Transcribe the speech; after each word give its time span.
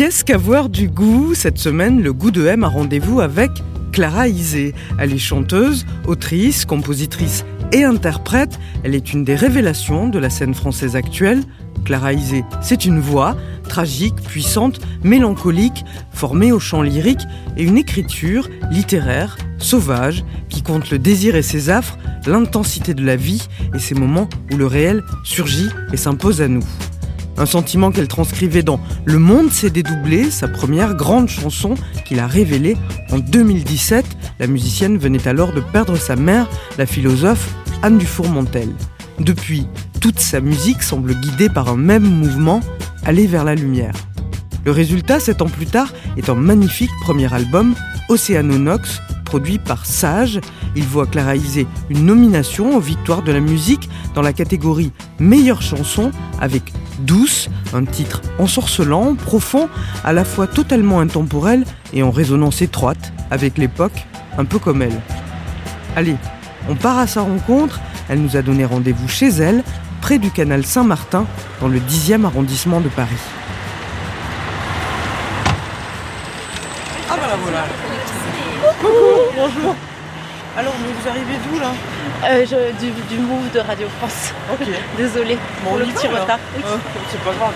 Qu'est-ce 0.00 0.24
qu'avoir 0.24 0.70
du 0.70 0.88
goût? 0.88 1.34
Cette 1.34 1.58
semaine, 1.58 2.00
le 2.00 2.14
goût 2.14 2.30
de 2.30 2.46
M 2.46 2.64
a 2.64 2.68
rendez-vous 2.68 3.20
avec 3.20 3.50
Clara 3.92 4.28
Isé. 4.28 4.74
Elle 4.98 5.12
est 5.12 5.18
chanteuse, 5.18 5.84
autrice, 6.06 6.64
compositrice 6.64 7.44
et 7.70 7.84
interprète. 7.84 8.58
Elle 8.82 8.94
est 8.94 9.12
une 9.12 9.24
des 9.24 9.34
révélations 9.34 10.08
de 10.08 10.18
la 10.18 10.30
scène 10.30 10.54
française 10.54 10.96
actuelle. 10.96 11.42
Clara 11.84 12.14
Isé, 12.14 12.44
c'est 12.62 12.86
une 12.86 12.98
voix 12.98 13.36
tragique, 13.68 14.14
puissante, 14.22 14.80
mélancolique, 15.04 15.84
formée 16.12 16.50
au 16.50 16.58
chant 16.58 16.80
lyrique 16.80 17.26
et 17.58 17.62
une 17.64 17.76
écriture 17.76 18.48
littéraire, 18.70 19.36
sauvage, 19.58 20.24
qui 20.48 20.62
compte 20.62 20.88
le 20.88 20.98
désir 20.98 21.36
et 21.36 21.42
ses 21.42 21.68
affres, 21.68 21.98
l'intensité 22.24 22.94
de 22.94 23.04
la 23.04 23.16
vie 23.16 23.46
et 23.74 23.78
ces 23.78 23.94
moments 23.94 24.30
où 24.50 24.56
le 24.56 24.66
réel 24.66 25.02
surgit 25.24 25.68
et 25.92 25.98
s'impose 25.98 26.40
à 26.40 26.48
nous. 26.48 26.64
Un 27.36 27.46
sentiment 27.46 27.90
qu'elle 27.90 28.08
transcrivait 28.08 28.62
dans 28.62 28.80
Le 29.04 29.18
monde 29.18 29.50
s'est 29.50 29.70
dédoublé, 29.70 30.30
sa 30.30 30.48
première 30.48 30.94
grande 30.94 31.28
chanson 31.28 31.74
qu'il 32.04 32.20
a 32.20 32.26
révélée 32.26 32.76
en 33.10 33.18
2017. 33.18 34.04
La 34.38 34.46
musicienne 34.46 34.98
venait 34.98 35.26
alors 35.26 35.52
de 35.52 35.60
perdre 35.60 35.96
sa 35.96 36.16
mère, 36.16 36.48
la 36.78 36.86
philosophe 36.86 37.54
Anne 37.82 37.98
Dufour-Montel. 37.98 38.68
Depuis, 39.18 39.66
toute 40.00 40.18
sa 40.18 40.40
musique 40.40 40.82
semble 40.82 41.14
guidée 41.14 41.48
par 41.48 41.68
un 41.68 41.76
même 41.76 42.04
mouvement, 42.04 42.60
aller 43.04 43.26
vers 43.26 43.44
la 43.44 43.54
lumière. 43.54 43.94
Le 44.64 44.72
résultat, 44.72 45.20
sept 45.20 45.40
ans 45.40 45.48
plus 45.48 45.66
tard, 45.66 45.92
est 46.16 46.28
un 46.28 46.34
magnifique 46.34 46.90
premier 47.02 47.32
album, 47.32 47.74
Océanonox, 48.08 49.00
produit 49.24 49.58
par 49.58 49.86
Sage. 49.86 50.40
Il 50.76 50.84
voit 50.84 51.06
Clara 51.06 51.36
Isé 51.36 51.66
une 51.88 52.04
nomination 52.04 52.76
aux 52.76 52.80
victoires 52.80 53.22
de 53.22 53.32
la 53.32 53.40
musique 53.40 53.88
dans 54.14 54.22
la 54.22 54.32
catégorie 54.32 54.92
Meilleure 55.18 55.62
chanson 55.62 56.10
avec 56.40 56.72
Douce, 57.00 57.48
un 57.72 57.84
titre 57.84 58.20
ensorcelant, 58.38 59.14
profond, 59.14 59.68
à 60.04 60.12
la 60.12 60.24
fois 60.24 60.46
totalement 60.46 61.00
intemporel 61.00 61.64
et 61.92 62.02
en 62.02 62.10
résonance 62.10 62.62
étroite 62.62 63.12
avec 63.30 63.58
l'époque, 63.58 64.06
un 64.38 64.44
peu 64.44 64.58
comme 64.58 64.82
elle. 64.82 65.00
Allez, 65.96 66.16
on 66.68 66.74
part 66.74 66.98
à 66.98 67.06
sa 67.06 67.22
rencontre. 67.22 67.80
Elle 68.08 68.20
nous 68.20 68.36
a 68.36 68.42
donné 68.42 68.64
rendez-vous 68.64 69.08
chez 69.08 69.28
elle, 69.28 69.62
près 70.00 70.18
du 70.18 70.30
canal 70.30 70.64
Saint-Martin, 70.64 71.26
dans 71.60 71.68
le 71.68 71.78
10e 71.78 72.24
arrondissement 72.24 72.80
de 72.80 72.88
Paris. 72.88 73.14
Ah 77.08 77.16
bah 77.16 77.26
la 77.28 77.36
voilà 77.36 77.64
Coucou, 78.80 78.96
bonjour 79.36 79.74
Alors, 80.56 80.74
vous 80.74 81.08
arrivez 81.08 81.38
d'où 81.48 81.58
là? 81.60 81.72
Euh, 82.24 82.44
je- 82.44 82.72
du, 82.84 82.90
du 83.14 83.18
move 83.20 83.50
de 83.52 83.60
Radio 83.60 83.86
France. 83.98 84.32
Ok. 84.52 84.66
Désolée 84.96 85.38
Bon, 85.64 85.70
pour 85.70 85.78
le 85.78 85.86
petit 85.86 86.06
retard. 86.08 86.38
Euh, 86.58 86.76
c'est 87.10 87.20
pas 87.22 87.32
grave. 87.32 87.52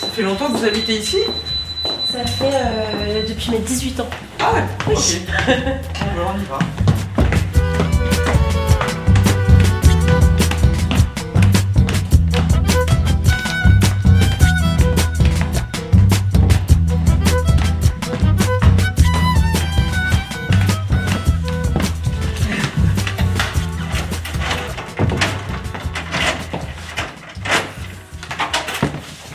Ça 0.00 0.06
fait 0.08 0.22
longtemps 0.22 0.46
que 0.50 0.58
vous 0.58 0.64
habitez 0.64 0.98
ici? 0.98 1.18
Ça 2.12 2.24
fait 2.24 2.44
euh, 2.54 3.22
depuis 3.28 3.50
mes 3.50 3.58
18 3.58 4.00
ans. 4.00 4.08
Ah 4.40 4.52
ouais? 4.54 4.64
Ok. 4.94 5.20
bon, 6.16 6.22
on 6.34 6.40
y 6.40 6.44
va. 6.44 6.58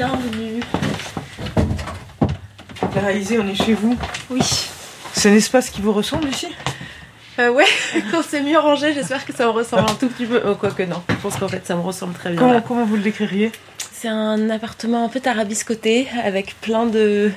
Bienvenue. 0.04 0.64
Clara 2.92 3.12
Isé, 3.14 3.38
on 3.38 3.48
est 3.48 3.54
chez 3.54 3.76
vous. 3.76 3.96
Oui. 4.32 4.42
C'est 5.14 5.30
un 5.30 5.36
espace 5.36 5.70
qui 5.70 5.80
vous 5.80 5.94
ressemble 5.94 6.28
ici? 6.28 6.48
Euh, 7.38 7.52
ouais, 7.52 7.68
on 8.16 8.24
s'est 8.24 8.42
mieux 8.42 8.58
rangé. 8.58 8.96
J'espère 8.96 9.24
que 9.24 9.32
ça 9.32 9.46
me 9.46 9.52
ressemble 9.52 9.92
un 9.92 9.94
tout 9.94 10.08
petit 10.08 10.26
peu. 10.26 10.42
Oh, 10.44 10.56
quoique 10.56 10.82
non. 10.82 11.04
Je 11.08 11.16
pense 11.18 11.36
qu'en 11.36 11.48
fait, 11.48 11.68
ça 11.68 11.76
me 11.76 11.82
ressemble 11.82 12.16
très 12.16 12.32
bien. 12.32 12.40
comment, 12.40 12.54
là. 12.54 12.64
comment 12.68 12.84
vous 12.84 12.96
le 12.96 13.04
décririez? 13.04 13.52
C'est 13.92 14.08
un 14.08 14.50
appartement 14.50 15.06
un 15.06 15.08
peu 15.08 15.20
tarabiscoté 15.20 16.08
avec 16.24 16.60
plein 16.60 16.88
de 16.88 17.32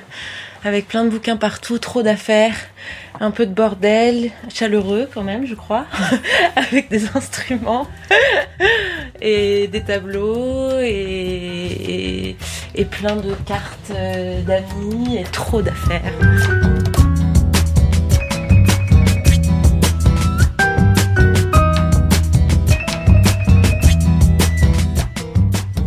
avec 0.63 0.87
plein 0.87 1.05
de 1.05 1.09
bouquins 1.09 1.37
partout, 1.37 1.77
trop 1.77 2.01
d'affaires, 2.01 2.55
un 3.19 3.29
peu 3.29 3.45
de 3.45 3.53
bordel, 3.53 4.31
chaleureux 4.51 5.07
quand 5.13 5.21
même, 5.21 5.45
je 5.45 5.53
crois, 5.53 5.85
avec 6.55 6.89
des 6.89 7.15
instruments 7.15 7.87
et 9.25 9.67
des 9.67 9.81
tableaux 9.81 10.69
et, 10.81 12.35
plein 12.91 13.15
de 13.15 13.33
cartes 13.45 13.91
euh, 13.91 14.41
d'amis 14.43 15.17
et 15.17 15.23
trop 15.23 15.61
d'affaires. 15.63 16.13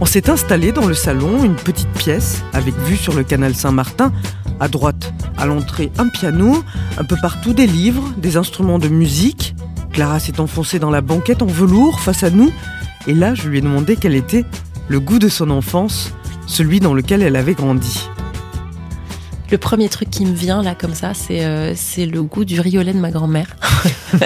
On 0.01 0.05
s'est 0.05 0.29
installé 0.29 0.73
dans 0.73 0.87
le 0.87 0.95
salon, 0.95 1.45
une 1.45 1.55
petite 1.55 1.91
pièce 1.91 2.43
avec 2.53 2.75
vue 2.75 2.97
sur 2.97 3.15
le 3.15 3.23
canal 3.23 3.55
Saint-Martin. 3.55 4.13
À 4.59 4.67
droite, 4.67 5.13
à 5.37 5.47
l'entrée, 5.47 5.93
un 5.99 6.09
piano, 6.09 6.65
un 6.99 7.05
peu 7.05 7.17
partout 7.23 7.53
des 7.53 7.69
livres, 7.69 8.13
des 8.17 8.37
instruments 8.37 8.81
de 8.81 8.89
musique. 8.89 9.55
Clara 9.93 10.19
s'est 10.19 10.41
enfoncée 10.41 10.81
dans 10.81 10.91
la 10.91 11.01
banquette 11.01 11.43
en 11.43 11.47
velours 11.47 12.01
face 12.01 12.25
à 12.25 12.31
nous. 12.31 12.53
Et 13.07 13.15
là, 13.15 13.35
je 13.35 13.49
lui 13.49 13.59
ai 13.59 13.61
demandé 13.61 13.97
quel 13.97 14.15
était 14.15 14.45
le 14.89 15.01
goût 15.01 15.19
de 15.19 15.29
son 15.29 15.51
enfance, 15.51 16.13
celui 16.47 16.81
dans 16.81 16.95
lequel 16.95 17.23
elle 17.23 17.37
avait 17.37 17.55
grandi. 17.55 18.09
Le 19.51 19.57
premier 19.57 19.89
truc 19.89 20.11
qui 20.11 20.27
me 20.27 20.35
vient 20.35 20.63
là 20.63 20.75
comme 20.75 20.95
ça, 20.95 21.15
c'est 21.15 21.43
euh, 21.45 21.73
c'est 21.75 22.05
le 22.05 22.23
goût 22.23 22.45
du 22.45 22.61
lait 22.63 22.93
de 22.93 22.99
ma 22.99 23.11
grand-mère. 23.11 23.57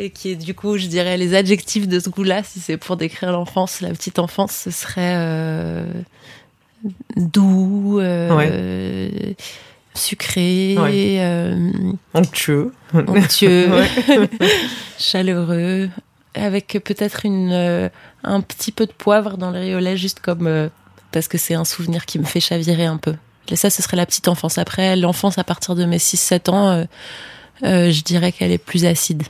Et 0.00 0.10
qui 0.10 0.30
est 0.30 0.36
du 0.36 0.54
coup, 0.54 0.76
je 0.76 0.86
dirais, 0.86 1.16
les 1.16 1.34
adjectifs 1.34 1.88
de 1.88 1.98
ce 2.00 2.10
goût-là, 2.10 2.42
si 2.44 2.60
c'est 2.60 2.76
pour 2.76 2.96
décrire 2.96 3.32
l'enfance, 3.32 3.80
la 3.80 3.88
petite 3.90 4.18
enfance, 4.18 4.52
ce 4.52 4.70
serait 4.70 5.14
euh, 5.16 5.84
doux, 7.16 7.98
euh, 7.98 9.08
sucré, 9.94 10.76
Ouais. 10.78 11.18
Onctueux. 12.14 12.72
onctueux, 12.94 13.68
chaleureux, 14.98 15.88
avec 16.34 16.78
peut-être 16.84 17.24
une 17.24 17.50
euh, 17.52 17.88
un 18.24 18.40
petit 18.40 18.72
peu 18.72 18.86
de 18.86 18.92
poivre 18.92 19.36
dans 19.36 19.50
le 19.50 19.58
riz 19.60 19.74
au 19.74 19.78
lait, 19.80 19.96
juste 19.96 20.20
comme 20.20 20.46
euh, 20.46 20.68
parce 21.12 21.28
que 21.28 21.38
c'est 21.38 21.54
un 21.54 21.64
souvenir 21.64 22.06
qui 22.06 22.18
me 22.18 22.24
fait 22.24 22.40
chavirer 22.40 22.86
un 22.86 22.96
peu. 22.98 23.14
Et 23.50 23.56
ça, 23.56 23.70
ce 23.70 23.82
serait 23.82 23.96
la 23.96 24.04
petite 24.06 24.28
enfance. 24.28 24.58
Après, 24.58 24.94
l'enfance 24.96 25.38
à 25.38 25.44
partir 25.44 25.74
de 25.74 25.84
mes 25.86 25.96
6-7 25.98 26.50
ans, 26.50 26.68
euh, 27.64 27.90
je 27.90 28.02
dirais 28.02 28.30
qu'elle 28.32 28.52
est 28.52 28.58
plus 28.58 28.84
acide. 28.84 29.22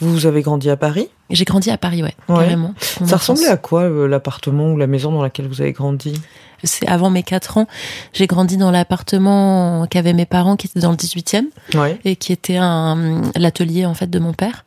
Vous 0.00 0.26
avez 0.26 0.42
grandi 0.42 0.68
à 0.68 0.76
Paris? 0.76 1.08
J'ai 1.30 1.44
grandi 1.44 1.70
à 1.70 1.78
Paris, 1.78 2.02
ouais, 2.02 2.14
Ouais. 2.28 2.42
carrément. 2.42 2.74
Ça 3.04 3.16
ressemblait 3.18 3.46
à 3.46 3.56
quoi 3.56 3.82
euh, 3.82 4.08
l'appartement 4.08 4.72
ou 4.72 4.76
la 4.76 4.88
maison 4.88 5.12
dans 5.12 5.22
laquelle 5.22 5.46
vous 5.46 5.60
avez 5.60 5.70
grandi? 5.72 6.20
C'est 6.64 6.88
avant 6.88 7.08
mes 7.10 7.22
4 7.22 7.58
ans. 7.58 7.68
J'ai 8.12 8.26
grandi 8.26 8.56
dans 8.56 8.72
l'appartement 8.72 9.86
qu'avaient 9.88 10.12
mes 10.14 10.26
parents, 10.26 10.56
qui 10.56 10.66
était 10.66 10.80
dans 10.80 10.90
le 10.90 10.96
18e, 10.96 11.44
Ouais. 11.74 12.00
et 12.04 12.16
qui 12.16 12.32
était 12.32 12.56
un 12.56 13.22
l'atelier 13.36 13.86
en 13.86 13.94
fait 13.94 14.08
de 14.10 14.18
mon 14.18 14.32
père. 14.32 14.64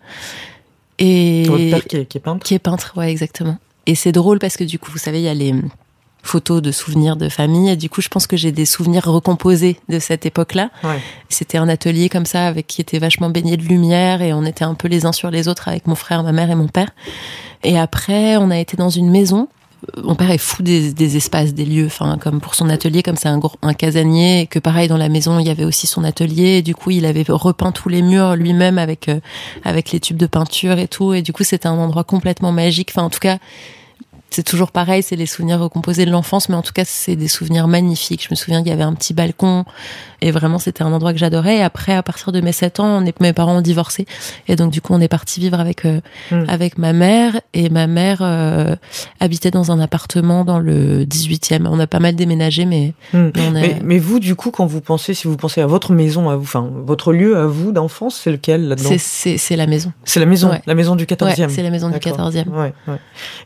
Et 1.00 1.44
Votre 1.48 1.70
père 1.70 1.86
qui 1.86 1.96
est, 1.98 2.06
qui 2.06 2.18
est 2.18 2.22
peintre 2.22 2.46
Qui 2.46 2.54
est 2.54 2.60
peintre, 2.60 2.94
ouais, 2.96 3.10
exactement. 3.10 3.58
Et 3.86 3.96
c'est 3.96 4.12
drôle 4.12 4.40
parce 4.40 4.58
que 4.58 4.64
du 4.64 4.78
coup, 4.78 4.92
vous 4.92 4.98
savez, 4.98 5.20
il 5.20 5.24
y 5.24 5.30
a 5.30 5.34
les 5.34 5.56
photos 6.22 6.62
de 6.62 6.72
souvenirs 6.72 7.16
de 7.16 7.30
famille. 7.30 7.70
Et 7.70 7.76
du 7.76 7.90
coup, 7.90 8.02
je 8.02 8.10
pense 8.10 8.28
que 8.28 8.38
j'ai 8.38 8.52
des 8.52 8.66
souvenirs 8.66 9.06
recomposés 9.06 9.80
de 9.90 10.00
cette 10.00 10.26
époque-là. 10.26 10.70
Ouais. 10.84 11.00
C'était 11.30 11.58
un 11.58 11.70
atelier 11.70 12.10
comme 12.10 12.26
ça, 12.26 12.48
avec 12.48 12.68
qui 12.68 12.82
était 12.82 13.00
vachement 13.00 13.30
baigné 13.30 13.58
de 13.58 13.64
lumière, 13.64 14.22
et 14.22 14.34
on 14.34 14.46
était 14.46 14.66
un 14.66 14.76
peu 14.76 14.88
les 14.88 15.06
uns 15.06 15.12
sur 15.12 15.32
les 15.32 15.48
autres 15.48 15.68
avec 15.68 15.88
mon 15.88 15.96
frère, 15.96 16.24
ma 16.24 16.32
mère 16.32 16.52
et 16.52 16.56
mon 16.56 16.68
père. 16.68 16.90
Et 17.64 17.78
après, 17.80 18.38
on 18.38 18.52
a 18.52 18.58
été 18.58 18.78
dans 18.78 18.90
une 18.90 19.10
maison 19.10 19.48
mon 20.04 20.16
père 20.16 20.32
est 20.32 20.38
fou 20.38 20.62
des, 20.62 21.18
espaces, 21.18 21.54
des 21.54 21.66
lieux. 21.66 21.86
Enfin, 21.86 22.18
comme 22.18 22.42
pour 22.42 22.56
son 22.56 22.70
atelier, 22.70 23.04
comme 23.04 23.16
c'est 23.16 23.30
un, 23.30 23.40
un 23.62 23.74
casanier, 23.74 24.48
que 24.48 24.60
pareil 24.60 24.88
dans 24.88 24.98
la 24.98 25.10
maison, 25.10 25.40
il 25.40 25.48
y 25.48 25.50
avait 25.50 25.64
aussi 25.64 25.88
son 25.88 26.04
atelier. 26.04 26.62
Du 26.62 26.76
coup, 26.76 26.92
il 26.92 27.06
avait 27.06 27.24
repeint 27.28 27.72
tous 27.72 27.90
les 27.90 28.02
murs 28.02 28.36
lui-même 28.36 28.78
avec 28.78 29.10
euh, 29.10 29.20
avec 29.64 29.92
les 29.92 30.00
tubes 30.00 30.18
de 30.18 30.28
peinture 30.28 30.80
et 30.80 30.88
tout. 30.88 31.14
Et 31.14 31.22
du 31.22 31.34
coup, 31.34 31.44
c'était 31.44 31.68
un 31.68 31.78
endroit 31.78 32.04
complètement 32.04 32.52
magique. 32.52 32.92
Enfin, 32.92 33.04
en 33.04 33.10
tout 33.10 33.20
cas, 33.20 33.38
c'est 34.32 34.44
toujours 34.44 34.72
pareil, 34.72 35.02
c'est 35.02 35.16
les 35.16 35.26
souvenirs 35.26 35.60
recomposés 35.60 36.06
de 36.06 36.12
l'enfance, 36.12 36.50
mais 36.50 36.56
en 36.56 36.62
tout 36.62 36.74
cas, 36.74 36.86
c'est 36.86 37.16
des 37.16 37.28
souvenirs 37.28 37.68
magnifiques. 37.68 38.24
Je 38.24 38.28
me 38.32 38.36
souviens 38.36 38.60
qu'il 38.60 38.70
y 38.70 38.74
avait 38.74 38.84
un 38.84 38.94
petit 38.94 39.14
balcon, 39.14 39.66
et 40.22 40.32
vraiment, 40.32 40.60
c'était 40.60 40.84
un 40.84 40.94
endroit 40.94 41.14
que 41.14 41.20
j'adorais. 41.20 41.58
Et 41.58 41.64
après, 41.64 41.94
à 41.94 42.04
partir 42.04 42.32
de 42.32 42.42
mes 42.42 42.52
7 42.52 42.80
ans, 42.80 43.02
on 43.02 43.06
est, 43.06 43.20
mes 43.22 43.34
parents 43.34 43.58
ont 43.58 43.62
divorcé, 43.62 44.06
et 44.48 44.56
donc 44.56 44.72
du 44.72 44.82
coup, 44.82 44.94
on 44.94 45.02
est 45.02 45.08
parti 45.08 45.40
vivre 45.40 45.60
avec 45.60 45.86
euh, 45.86 46.02
hmm. 46.32 46.46
avec 46.48 46.78
ma 46.78 46.94
mère, 46.94 47.42
et 47.54 47.70
ma 47.70 47.88
mère 47.88 48.20
euh, 48.22 48.76
habitait 49.20 49.52
dans 49.52 49.72
un 49.72 49.80
appartement 49.80 50.46
dans 50.46 50.60
le 50.60 51.06
18e. 51.06 51.68
On 51.68 51.80
a 51.80 51.88
pas 51.88 52.00
mal 52.00 52.16
déménagé, 52.16 52.66
mais 52.66 52.94
hmm. 53.14 53.32
mais, 53.84 53.98
vous, 53.98 54.20
du 54.20 54.36
coup, 54.36 54.52
quand 54.52 54.66
vous 54.66 54.82
pensez, 54.82 55.14
si 55.14 55.28
vous 55.28 55.38
pensez 55.38 55.62
à 55.62 55.68
votre 55.68 55.92
maison, 55.92 56.30
à 56.30 56.36
vous, 56.36 56.44
enfin, 56.44 56.70
votre 56.86 57.14
lieu 57.14 57.38
à 57.38 57.46
vous 57.46 57.72
d'enfance, 57.72 58.20
c'est 58.24 58.32
lequel 58.32 58.68
là-dedans? 58.68 58.90
C'est 58.98 59.56
la 59.56 59.68
maison. 59.68 59.92
C'est 60.04 60.20
la 60.20 60.26
maison, 60.26 60.52
la 60.66 60.76
maison 60.76 60.96
du 60.96 61.06
14e. 61.06 61.50
c'est 61.50 61.64
la 61.64 61.72
maison 61.72 61.90
du 61.90 61.98
14e. 61.98 62.48
Ouais, 62.50 62.74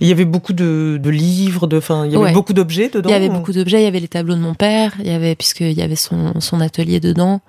il 0.01 0.07
y 0.07 0.11
avait 0.11 0.25
beaucoup 0.25 0.53
de 0.53 0.72
de, 0.97 1.09
livres, 1.09 1.67
de, 1.67 1.79
fin, 1.79 2.05
il 2.05 2.11
y 2.11 2.15
avait 2.15 2.31
beaucoup 2.31 2.53
d'objets 2.53 2.89
dedans. 2.89 3.09
Il 3.09 3.13
y 3.13 3.15
avait 3.15 3.29
beaucoup 3.29 3.51
d'objets. 3.51 3.81
Il 3.81 3.83
y 3.83 3.87
avait 3.87 3.99
les 3.99 4.07
tableaux 4.07 4.35
de 4.35 4.39
mon 4.39 4.53
père. 4.53 4.93
Il 4.99 5.07
y 5.07 5.11
avait 5.11 5.35
puisqu'il 5.35 5.73
y 5.73 5.81
avait 5.81 5.95
son, 5.95 6.39
son 6.39 6.61
atelier 6.61 6.99
dedans. 6.99 7.41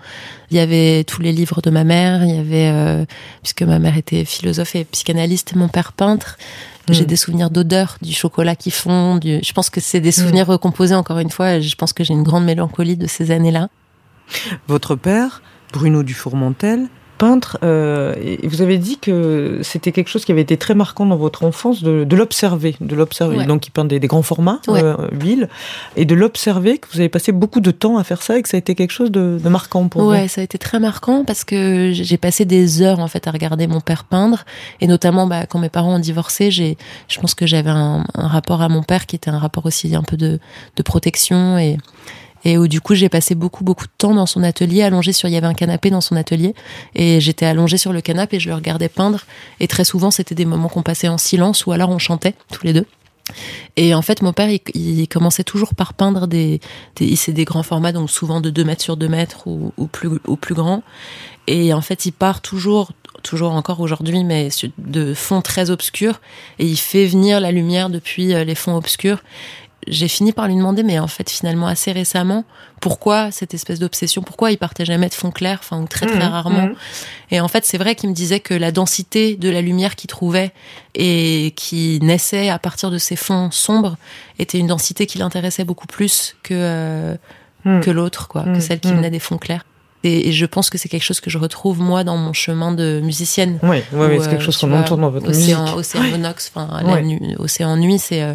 Il 0.51 0.57
y 0.57 0.61
avait 0.61 1.05
tous 1.05 1.21
les 1.21 1.33
livres 1.33 1.61
de 1.61 1.71
ma 1.71 1.85
mère. 1.85 2.25
Il 2.25 2.35
y 2.35 2.39
avait 2.39 2.71
euh, 2.73 3.05
puisque 3.43 3.63
ma 3.63 3.79
mère 3.79 3.97
était 3.97 4.25
philosophe 4.25 4.75
et 4.77 4.85
psychanalyste, 4.85 5.55
mon 5.55 5.69
père 5.69 5.93
peintre. 5.93 6.37
J'ai 6.91 7.05
hmm. 7.05 7.07
des 7.07 7.17
souvenirs 7.17 7.51
d'odeur, 7.51 7.97
du 8.03 8.13
chocolat 8.13 8.57
qui 8.57 8.71
fond. 8.71 9.19
Je 9.23 9.53
pense 9.53 9.71
que 9.71 9.81
c'est 9.81 10.01
des 10.01 10.11
hmm. 10.11 10.13
souvenirs 10.13 10.47
recomposés 10.47 10.95
encore 10.95 11.19
une 11.19 11.31
fois. 11.31 11.61
Je 11.61 11.75
pense 11.77 11.93
que 11.93 12.05
j'ai 12.05 12.15
une 12.15 12.23
grande 12.25 12.45
mélancolie 12.45 12.97
de 12.97 13.07
ces 13.07 13.31
années-là. 13.31 13.69
Votre 14.69 14.95
père, 14.95 15.43
Bruno 15.73 16.03
Dufourmentel, 16.03 16.89
peintre, 17.25 17.57
euh, 17.63 18.15
et 18.21 18.47
vous 18.47 18.61
avez 18.61 18.77
dit 18.77 18.99
que 18.99 19.61
c'était 19.63 19.93
quelque 19.93 20.09
chose 20.09 20.27
qui 20.27 20.33
avait 20.33 20.43
été 20.43 20.59
très 20.59 20.75
marquant 20.75 21.07
dans 21.07 21.17
votre 21.17 21.43
enfance, 21.43 21.83
de, 21.83 22.15
l'observer, 22.15 22.77
de 22.83 22.95
l'observer. 22.95 23.47
Donc, 23.47 23.67
il 23.67 23.71
peint 23.71 23.87
des, 23.87 23.99
grands 24.01 24.21
formats, 24.21 24.61
euh, 24.69 25.09
huile, 25.11 25.49
et 25.97 26.05
de 26.05 26.15
l'observer, 26.15 26.77
que 26.77 26.87
vous 26.93 27.01
avez 27.01 27.09
passé 27.09 27.33
beaucoup 27.33 27.61
de 27.61 27.71
temps 27.71 27.97
à 27.97 28.05
faire 28.05 28.21
ça, 28.21 28.37
et 28.37 28.43
que 28.43 28.49
ça 28.51 28.59
a 28.59 28.61
été 28.61 28.75
quelque 28.75 28.91
chose 28.91 29.11
de, 29.11 29.41
marquant 29.49 29.89
pour 29.89 30.03
vous. 30.03 30.11
Ouais, 30.11 30.29
ça 30.29 30.43
a 30.43 30.45
été 30.45 30.59
très 30.59 30.81
marquant 30.81 31.25
parce 31.25 31.45
que 31.45 31.93
j'ai 31.95 32.19
passé 32.19 32.45
des 32.45 32.83
heures 32.83 33.01
en 33.01 33.09
fait 33.09 33.27
à 33.27 33.31
regarder 33.31 33.67
mon 33.69 33.81
père 33.81 34.05
peindre, 34.05 34.45
et 34.83 34.87
notamment 34.87 35.27
bah, 35.27 35.47
quand 35.47 35.59
mes 35.59 35.71
parents 35.71 35.95
ont 35.95 35.99
divorcé, 35.99 36.51
j'ai, 36.51 36.77
je 37.09 37.19
pense 37.21 37.35
que 37.35 37.47
j'avais 37.47 37.71
un, 37.71 38.05
un, 38.15 38.29
rapport 38.29 38.61
à 38.61 38.69
mon 38.69 38.83
père 38.83 39.07
qui 39.07 39.17
était 39.17 39.31
un 39.31 39.39
rapport 39.39 39.65
aussi 39.65 39.95
un 39.95 40.03
peu 40.03 40.19
de, 40.19 40.39
de 40.77 40.83
protection 40.83 41.57
et 41.57 41.79
et 42.45 42.59
où 42.59 42.69
du 42.69 42.81
coup 42.81 42.95
j'ai 42.95 43.09
passé 43.09 43.35
beaucoup 43.35 43.65
beaucoup 43.65 43.87
de 43.87 43.93
temps 43.97 44.15
dans 44.15 44.27
son 44.27 44.43
atelier 44.43 44.83
allongé 44.83 45.13
sur 45.13 45.29
il 45.29 45.33
y 45.33 45.37
avait 45.37 45.47
un 45.47 45.55
canapé 45.55 45.91
dans 45.91 46.01
son 46.01 46.17
atelier 46.17 46.55
et 46.95 47.21
j'étais 47.21 47.47
allongée 47.47 47.79
sur 47.79 47.93
le 47.93 48.01
canapé 48.01 48.37
et 48.37 48.41
je 48.41 48.49
le 48.49 48.55
regardais 48.55 48.89
peindre 48.89 49.21
et 49.61 49.69
très 49.69 49.85
souvent 49.85 50.11
c'était 50.11 50.35
des 50.35 50.45
moments 50.45 50.69
qu'on 50.69 50.83
passait 50.83 51.09
en 51.09 51.19
silence 51.19 51.67
ou 51.67 51.73
alors 51.73 51.91
on 51.91 51.99
chantait 51.99 52.35
tous 52.51 52.65
les 52.67 52.73
deux 52.73 52.87
et 53.77 53.95
en 53.95 54.03
fait, 54.03 54.23
mon 54.23 54.33
père, 54.33 54.51
il, 54.75 55.09
commençait 55.09 55.45
toujours 55.45 55.75
par 55.75 55.95
peindre 55.95 56.27
des, 56.27 56.61
des 56.97 57.17
des 57.29 57.45
grands 57.45 57.63
formats, 57.63 57.93
donc 57.93 58.11
souvent 58.11 58.41
de 58.41 58.51
2 58.51 58.65
mètres 58.65 58.83
sur 58.83 58.97
2 58.97 59.09
mètres 59.09 59.47
ou, 59.47 59.73
ou 59.77 59.87
plus, 59.87 60.11
ou 60.27 60.37
plus 60.37 60.55
grand. 60.55 60.83
Et 61.47 61.73
en 61.73 61.81
fait, 61.81 62.07
il 62.07 62.13
part 62.13 62.41
toujours, 62.43 62.93
toujours 63.23 63.53
encore 63.53 63.81
aujourd'hui, 63.81 64.25
mais 64.25 64.51
de 64.79 65.15
fonds 65.15 65.43
très 65.43 65.71
obscurs. 65.71 66.21
Et 66.59 66.67
il 66.67 66.77
fait 66.77 67.07
venir 67.07 67.41
la 67.41 67.51
lumière 67.51 67.91
depuis 67.91 68.35
euh, 68.35 68.45
les 68.45 68.55
fonds 68.55 68.77
obscurs 68.77 69.23
j'ai 69.87 70.09
fini 70.09 70.33
par 70.33 70.47
lui 70.47 70.55
demander, 70.55 70.83
mais 70.83 70.99
en 70.99 71.07
fait, 71.07 71.29
finalement, 71.31 71.67
assez 71.67 71.93
récemment, 71.93 72.45
pourquoi 72.81 73.31
cette 73.31 73.55
espèce 73.55 73.79
d'obsession 73.79 74.23
Pourquoi 74.23 74.51
il 74.51 74.59
partait 74.59 74.85
jamais 74.85 75.09
de 75.09 75.15
fond 75.15 75.31
clair, 75.31 75.59
enfin, 75.61 75.81
ou 75.81 75.87
très 75.87 76.07
très 76.07 76.27
mmh, 76.27 76.33
rarement 76.33 76.67
mmh. 76.67 76.75
Et 77.31 77.41
en 77.41 77.49
fait, 77.49 77.65
c'est 77.65 77.79
vrai 77.79 77.95
qu'il 77.95 78.11
me 78.11 78.15
disait 78.15 78.41
que 78.41 78.55
la 78.55 78.73
densité 78.73 79.37
de 79.37 79.49
la 79.49 79.61
lumière 79.63 79.97
qu'il 79.97 80.09
trouvait 80.09 80.53
et 80.95 81.53
qui 81.57 81.99
naissait 82.03 82.49
à 82.49 82.59
partir 82.59 82.91
de 82.91 82.99
ces 82.99 83.17
fonds 83.17 83.51
sombres 83.51 83.97
était 84.39 84.59
une 84.59 84.69
densité 84.69 85.07
qui 85.07 85.19
l'intéressait 85.19 85.65
beaucoup 85.65 85.87
plus 85.87 86.37
que, 86.43 86.55
euh, 86.55 87.17
mmh. 87.65 87.81
que 87.81 87.91
l'autre, 87.91 88.29
quoi, 88.29 88.45
que 88.45 88.61
celle 88.61 88.81
qui 88.81 88.93
venait 88.93 89.11
des 89.11 89.19
fonds 89.19 89.39
clairs. 89.39 89.65
Et, 90.05 90.33
je 90.33 90.47
pense 90.47 90.69
que 90.69 90.77
c'est 90.77 90.91
quelque 90.91 91.03
chose 91.03 91.21
que 91.21 91.31
je 91.31 91.39
retrouve 91.39 91.81
moi 91.81 92.05
dans 92.05 92.19
mon 92.19 92.35
chemin 92.35 92.73
de 92.73 93.01
musicienne. 93.03 93.59
Oui, 93.63 93.79
ouais, 93.93 94.19
c'est 94.21 94.29
quelque 94.29 94.45
chose 94.45 94.59
qu'on 94.59 94.73
entend 94.73 94.99
dans 94.99 95.11
votre 95.11 95.31
Océan, 95.31 95.63
musique. 95.63 95.77
Océan 95.79 96.03
Monox, 96.03 96.53
enfin, 96.55 96.83
Océan 97.39 97.77
Nuit, 97.79 97.99
c'est 97.99 98.23
euh, 98.23 98.35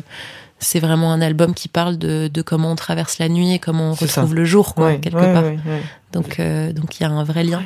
c'est 0.59 0.79
vraiment 0.79 1.11
un 1.11 1.21
album 1.21 1.53
qui 1.53 1.67
parle 1.67 1.97
de, 1.97 2.29
comment 2.45 2.71
on 2.71 2.75
traverse 2.75 3.17
la 3.17 3.29
nuit 3.29 3.53
et 3.53 3.59
comment 3.59 3.91
on 3.91 3.93
retrouve 3.93 4.35
le 4.35 4.45
jour, 4.45 4.75
quoi, 4.75 4.95
quelque 4.95 5.17
part. 5.17 5.43
donc, 6.11 6.39
euh, 6.39 6.71
donc 6.73 6.99
il 6.99 7.03
y 7.03 7.05
a 7.05 7.09
un 7.09 7.23
vrai 7.23 7.43
lien. 7.43 7.63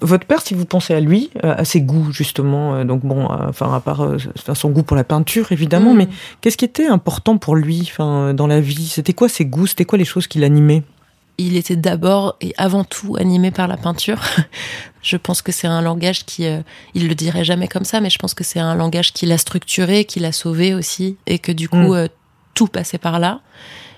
Votre 0.00 0.24
père, 0.26 0.40
si 0.40 0.54
vous 0.54 0.66
pensez 0.66 0.94
à 0.94 1.00
lui, 1.00 1.30
euh, 1.42 1.54
à 1.56 1.64
ses 1.64 1.80
goûts 1.80 2.12
justement, 2.12 2.76
euh, 2.76 2.84
donc 2.84 3.04
bon, 3.04 3.24
enfin 3.24 3.74
à 3.74 3.80
part 3.80 4.08
son 4.54 4.70
goût 4.70 4.84
pour 4.84 4.96
la 4.96 5.02
peinture 5.02 5.50
évidemment, 5.50 5.94
mm. 5.94 5.96
mais 5.96 6.08
qu'est-ce 6.40 6.56
qui 6.56 6.64
était 6.64 6.86
important 6.86 7.38
pour 7.38 7.56
lui, 7.56 7.80
enfin 7.82 8.34
dans 8.34 8.46
la 8.46 8.60
vie? 8.60 8.86
C'était 8.86 9.14
quoi 9.14 9.28
ses 9.28 9.44
goûts? 9.44 9.66
C'était 9.66 9.84
quoi 9.84 9.98
les 9.98 10.04
choses 10.04 10.28
qui 10.28 10.38
l'animaient? 10.38 10.84
Il 11.38 11.56
était 11.56 11.74
d'abord 11.74 12.36
et 12.40 12.54
avant 12.56 12.84
tout 12.84 13.16
animé 13.18 13.50
par 13.50 13.66
la 13.66 13.76
peinture. 13.76 14.20
je 15.02 15.16
pense 15.16 15.42
que 15.42 15.50
c'est 15.50 15.66
un 15.66 15.82
langage 15.82 16.24
qui, 16.24 16.46
il 16.94 17.08
le 17.08 17.14
dirait 17.16 17.42
jamais 17.42 17.66
comme 17.66 17.84
ça, 17.84 18.00
mais 18.00 18.10
je 18.10 18.18
pense 18.18 18.34
que 18.34 18.44
c'est 18.44 18.60
un 18.60 18.76
langage 18.76 19.12
qui 19.12 19.26
l'a 19.26 19.38
structuré, 19.38 20.04
qui 20.04 20.20
l'a 20.20 20.30
sauvé 20.30 20.72
aussi, 20.72 21.16
et 21.26 21.40
que 21.40 21.50
du 21.50 21.68
coup, 21.68 21.94
mm 21.94 22.08
tout 22.54 22.68
passait 22.68 22.98
par 22.98 23.18
là. 23.18 23.40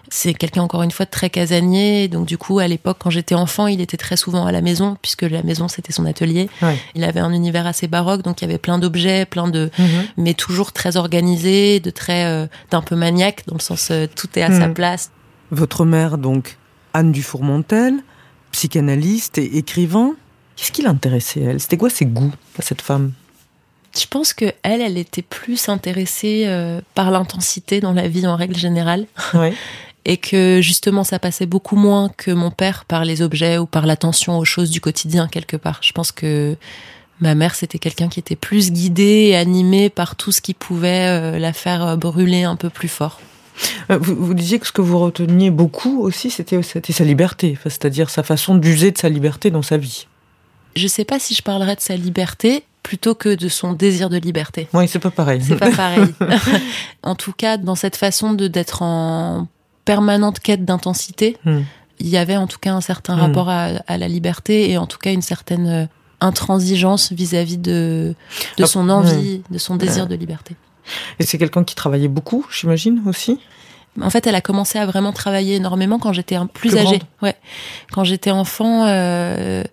C'est 0.09 0.35
quelqu'un 0.35 0.63
encore 0.63 0.83
une 0.83 0.91
fois 0.93 1.05
de 1.05 1.11
très 1.11 1.31
casanier, 1.31 2.07
donc 2.07 2.27
du 2.27 2.39
coup 2.39 2.61
à 2.61 2.69
l'époque 2.69 2.99
quand 3.01 3.11
j'étais 3.11 3.35
enfant, 3.35 3.67
il 3.67 3.81
était 3.81 3.97
très 3.97 4.17
souvent 4.17 4.47
à 4.47 4.53
la 4.53 4.61
maison 4.61 4.97
puisque 5.03 5.23
la 5.23 5.43
maison 5.43 5.67
c'était 5.67 5.93
son 5.93 6.07
atelier. 6.07 6.49
Il 6.95 7.03
avait 7.03 7.21
un 7.21 7.33
univers 7.33 7.67
assez 7.67 7.89
baroque, 7.89 8.23
donc 8.23 8.41
il 8.41 8.45
y 8.45 8.49
avait 8.49 8.59
plein 8.59 8.79
d'objets, 8.79 9.27
plein 9.27 9.49
de, 9.49 9.71
mhm. 9.79 10.07
mais 10.17 10.35
toujours 10.35 10.73
très 10.73 10.97
organisé, 10.97 11.81
de 11.81 11.91
très 11.91 12.25
euh, 12.27 12.47
d'un 12.71 12.83
peu 12.83 12.95
maniaque 12.95 13.43
dans 13.49 13.57
le 13.57 13.61
sens 13.61 13.89
euh, 13.91 14.07
tout 14.15 14.29
est 14.37 14.43
à 14.43 14.51
sa 14.53 14.69
mhm. 14.69 14.75
place. 14.75 15.11
Votre 15.51 15.85
mère 15.85 16.19
donc 16.19 16.57
Anne 16.95 17.11
Dufourmontel, 17.11 17.95
psychanalyste 18.53 19.39
et 19.39 19.59
écrivain. 19.59 20.15
Qu'est-ce 20.55 20.73
qui 20.73 20.83
l'intéressait 20.83 21.41
elle? 21.41 21.61
C'était 21.61 21.77
quoi 21.77 21.91
ses 21.91 22.07
goûts 22.07 22.33
à 22.59 22.63
cette 22.63 22.81
femme? 22.81 23.13
Je 23.99 24.07
pense 24.07 24.33
que 24.33 24.47
elle, 24.63 24.81
elle 24.81 24.99
était 24.99 25.23
plus 25.23 25.69
intéressée 25.69 26.45
euh, 26.47 26.81
par 26.95 27.11
l'intensité 27.11 27.81
dans 27.81 27.93
la 27.93 28.09
vie 28.09 28.27
en 28.27 28.37
règle 28.37 28.57
générale. 28.57 29.07
et 30.09 30.19
que 30.19 30.61
justement 30.63 31.03
ça 31.03 31.19
passait 31.19 31.47
beaucoup 31.47 31.75
moins 31.75 32.11
que 32.17 32.31
mon 32.31 32.53
père 32.53 32.85
par 32.85 33.05
les 33.05 33.23
objets 33.23 33.59
ou 33.59 33.67
par 33.67 33.87
l'attention 33.87 34.39
aux 34.39 34.45
choses 34.45 34.71
du 34.71 34.81
quotidien 34.81 35.27
quelque 35.27 35.57
part. 35.57 35.81
Je 35.83 35.91
pense 35.91 36.13
que 36.13 36.57
ma 37.21 37.35
mère 37.35 37.57
c'était 37.57 37.81
quelqu'un 37.81 38.09
qui 38.09 38.21
était 38.21 38.37
plus 38.37 38.71
guidé 38.71 39.31
et 39.31 39.37
animé 39.37 39.91
par 39.91 40.15
tout 40.15 40.31
ce 40.31 40.41
qui 40.41 40.55
pouvait 40.55 41.09
euh, 41.09 41.39
la 41.41 41.53
faire 41.53 41.85
euh, 41.85 41.97
brûler 41.97 42.45
un 42.45 42.55
peu 42.55 42.71
plus 42.71 42.89
fort. 42.89 43.21
Vous, 43.89 44.15
vous, 44.15 44.35
disiez 44.35 44.59
que 44.59 44.67
ce 44.67 44.73
que 44.73 44.83
vous 44.83 44.99
reteniez 44.99 45.51
beaucoup 45.51 46.03
aussi, 46.03 46.29
c'était 46.29 46.61
sa 46.63 47.05
liberté, 47.05 47.57
c'est-à-dire 47.65 48.11
sa 48.11 48.23
façon 48.23 48.55
d'user 48.55 48.91
de 48.91 48.99
sa 48.99 49.09
liberté 49.09 49.51
dans 49.51 49.63
sa 49.63 49.79
vie. 49.79 50.07
Je 50.77 50.87
sais 50.89 51.07
pas 51.07 51.19
si 51.19 51.35
je 51.35 51.43
parlerais 51.43 51.75
de 51.75 51.81
sa 51.81 51.97
liberté, 51.97 52.65
plutôt 52.87 53.17
que 53.17 53.35
de 53.35 53.49
son 53.49 53.73
désir 53.73 54.09
de 54.09 54.17
liberté. 54.17 54.69
Oui, 54.73 54.87
c'est 54.87 55.01
pas 55.01 55.11
pareil. 55.11 55.43
C'est 55.43 55.57
pas 55.57 55.73
pareil. 55.73 56.05
en 57.03 57.17
tout 57.17 57.33
cas, 57.33 57.57
dans 57.57 57.75
cette 57.75 57.97
façon 57.97 58.33
de 58.33 58.47
d'être 58.47 58.83
en 58.83 59.49
permanente 59.85 60.39
quête 60.39 60.65
d'intensité, 60.65 61.37
hmm. 61.45 61.63
il 61.99 62.09
y 62.09 62.17
avait 62.17 62.37
en 62.37 62.47
tout 62.47 62.61
cas 62.61 62.73
un 62.73 62.81
certain 62.81 63.17
hmm. 63.17 63.21
rapport 63.21 63.49
à, 63.49 63.73
la 63.89 64.07
liberté 64.07 64.71
et 64.71 64.79
en 64.79 64.87
tout 64.87 64.99
cas 64.99 65.11
une 65.11 65.21
certaine 65.21 65.67
euh, 65.67 65.87
intransigeance 66.21 67.11
vis-à-vis 67.11 67.59
de, 67.59 68.15
de 68.57 68.63
ah, 68.63 68.67
son 68.69 68.89
envie, 68.89 69.43
de 69.51 69.59
son 69.59 69.75
désir 69.75 70.07
de 70.07 70.15
liberté. 70.15 70.55
Et 71.19 71.27
c'est 71.27 71.39
quelqu'un 71.39 71.65
qui 71.65 71.75
travaillait 71.75 72.07
beaucoup, 72.07 72.47
j'imagine 72.53 73.03
aussi? 73.07 73.41
En 74.01 74.11
fait, 74.11 74.29
elle 74.29 74.37
a 74.37 74.41
commencé 74.41 74.79
à 74.79 74.87
vraiment 74.87 75.13
travailler 75.13 75.57
énormément 75.57 75.99
quand 75.99 76.13
j'étais 76.13 76.37
plus, 76.55 76.77
âgée. 76.77 77.01
Ouais, 77.21 77.35
quand 77.91 78.05
j'étais 78.05 78.31
enfant, 78.31 78.85
euh, 78.87 79.65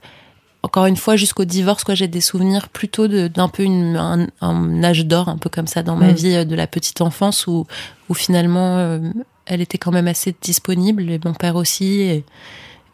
encore 0.73 0.87
une 0.87 0.97
fois, 0.97 1.15
jusqu'au 1.15 1.45
divorce, 1.45 1.83
quoi, 1.83 1.93
j'ai 1.93 2.07
des 2.07 2.19
souvenirs 2.19 2.67
plutôt 2.67 3.07
d'un 3.07 3.47
peu 3.47 3.61
une, 3.61 3.95
un, 3.95 4.83
âge 4.83 5.05
d'or, 5.05 5.29
un 5.29 5.37
peu 5.37 5.47
comme 5.47 5.67
ça 5.67 5.83
dans 5.83 5.95
ma 5.95 6.07
mm. 6.07 6.15
vie 6.15 6.35
euh, 6.35 6.45
de 6.45 6.55
la 6.55 6.65
petite 6.65 6.99
enfance, 7.01 7.45
où, 7.45 7.67
où 8.09 8.15
finalement, 8.15 8.77
euh, 8.79 8.97
elle 9.45 9.61
était 9.61 9.77
quand 9.77 9.91
même 9.91 10.07
assez 10.07 10.35
disponible, 10.41 11.11
et 11.11 11.19
mon 11.23 11.35
père 11.35 11.57
aussi, 11.57 12.01
et, 12.01 12.25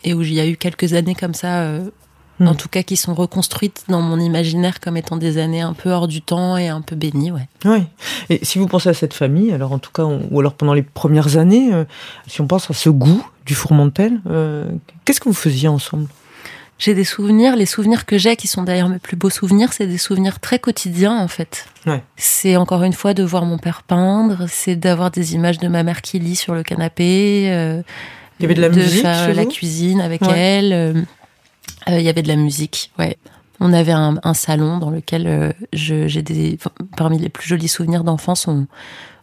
et 0.03 0.13
où 0.13 0.21
il 0.23 0.33
y 0.33 0.41
a 0.41 0.45
eu 0.45 0.57
quelques 0.57 0.91
années 0.91 1.15
comme 1.15 1.33
ça, 1.33 1.61
euh, 1.61 1.89
mm. 2.41 2.47
en 2.49 2.53
tout 2.53 2.67
cas 2.67 2.83
qui 2.83 2.97
sont 2.97 3.13
reconstruites 3.13 3.85
dans 3.87 4.01
mon 4.01 4.19
imaginaire 4.19 4.81
comme 4.81 4.97
étant 4.97 5.15
des 5.15 5.37
années 5.37 5.61
un 5.61 5.71
peu 5.71 5.89
hors 5.89 6.09
du 6.09 6.21
temps 6.21 6.57
et 6.57 6.67
un 6.67 6.81
peu 6.81 6.97
bénies, 6.97 7.31
ouais. 7.31 7.47
Oui. 7.63 7.83
Et 8.29 8.43
si 8.43 8.59
vous 8.59 8.67
pensez 8.67 8.89
à 8.89 8.93
cette 8.93 9.13
famille, 9.13 9.53
alors 9.53 9.71
en 9.71 9.79
tout 9.79 9.91
cas, 9.93 10.03
ou 10.03 10.39
alors 10.41 10.55
pendant 10.55 10.73
les 10.73 10.83
premières 10.83 11.37
années, 11.37 11.71
si 12.27 12.41
on 12.41 12.47
pense 12.47 12.69
à 12.69 12.73
ce 12.73 12.89
goût 12.89 13.25
du 13.45 13.55
fourmentel, 13.55 14.19
qu'est-ce 15.05 15.21
que 15.21 15.29
vous 15.29 15.33
faisiez 15.33 15.69
ensemble? 15.69 16.09
J'ai 16.79 16.95
des 16.95 17.03
souvenirs, 17.03 17.55
les 17.55 17.65
souvenirs 17.67 18.05
que 18.05 18.17
j'ai, 18.17 18.35
qui 18.35 18.47
sont 18.47 18.63
d'ailleurs 18.63 18.89
mes 18.89 18.97
plus 18.99 19.15
beaux 19.17 19.29
souvenirs, 19.29 19.73
c'est 19.73 19.85
des 19.85 19.97
souvenirs 19.99 20.39
très 20.39 20.57
quotidiens 20.59 21.15
en 21.17 21.27
fait. 21.27 21.65
Ouais. 21.85 22.01
C'est 22.17 22.55
encore 22.55 22.83
une 22.83 22.93
fois 22.93 23.13
de 23.13 23.21
voir 23.23 23.45
mon 23.45 23.57
père 23.59 23.83
peindre, 23.83 24.45
c'est 24.49 24.75
d'avoir 24.75 25.11
des 25.11 25.35
images 25.35 25.59
de 25.59 25.67
ma 25.67 25.83
mère 25.83 26.01
qui 26.01 26.17
lit 26.19 26.35
sur 26.37 26.55
le 26.55 26.63
canapé. 26.63 27.49
Euh, 27.51 27.81
il 28.39 28.43
y 28.43 28.45
avait 28.45 28.55
de 28.55 28.61
la 28.61 28.69
musique 28.69 29.01
faire 29.01 29.33
la 29.33 29.45
cuisine 29.45 29.99
avec 30.01 30.21
Ouais. 30.21 30.39
elle. 30.39 30.73
euh, 30.73 30.93
euh, 31.89 31.99
il 31.99 32.03
y 32.05 32.09
avait 32.09 32.23
de 32.23 32.27
la 32.29 32.35
musique, 32.37 32.91
ouais. 32.97 33.17
On 33.59 33.73
avait 33.73 33.91
un, 33.91 34.17
un 34.23 34.33
salon 34.33 34.77
dans 34.77 34.89
lequel 34.89 35.27
euh, 35.27 35.51
j'ai 35.73 36.21
des 36.21 36.57
enfin, 36.59 36.71
parmi 36.95 37.19
les 37.19 37.27
plus 37.29 37.45
jolis 37.47 37.67
souvenirs 37.67 38.05
d'enfance, 38.05 38.47
on, 38.47 38.67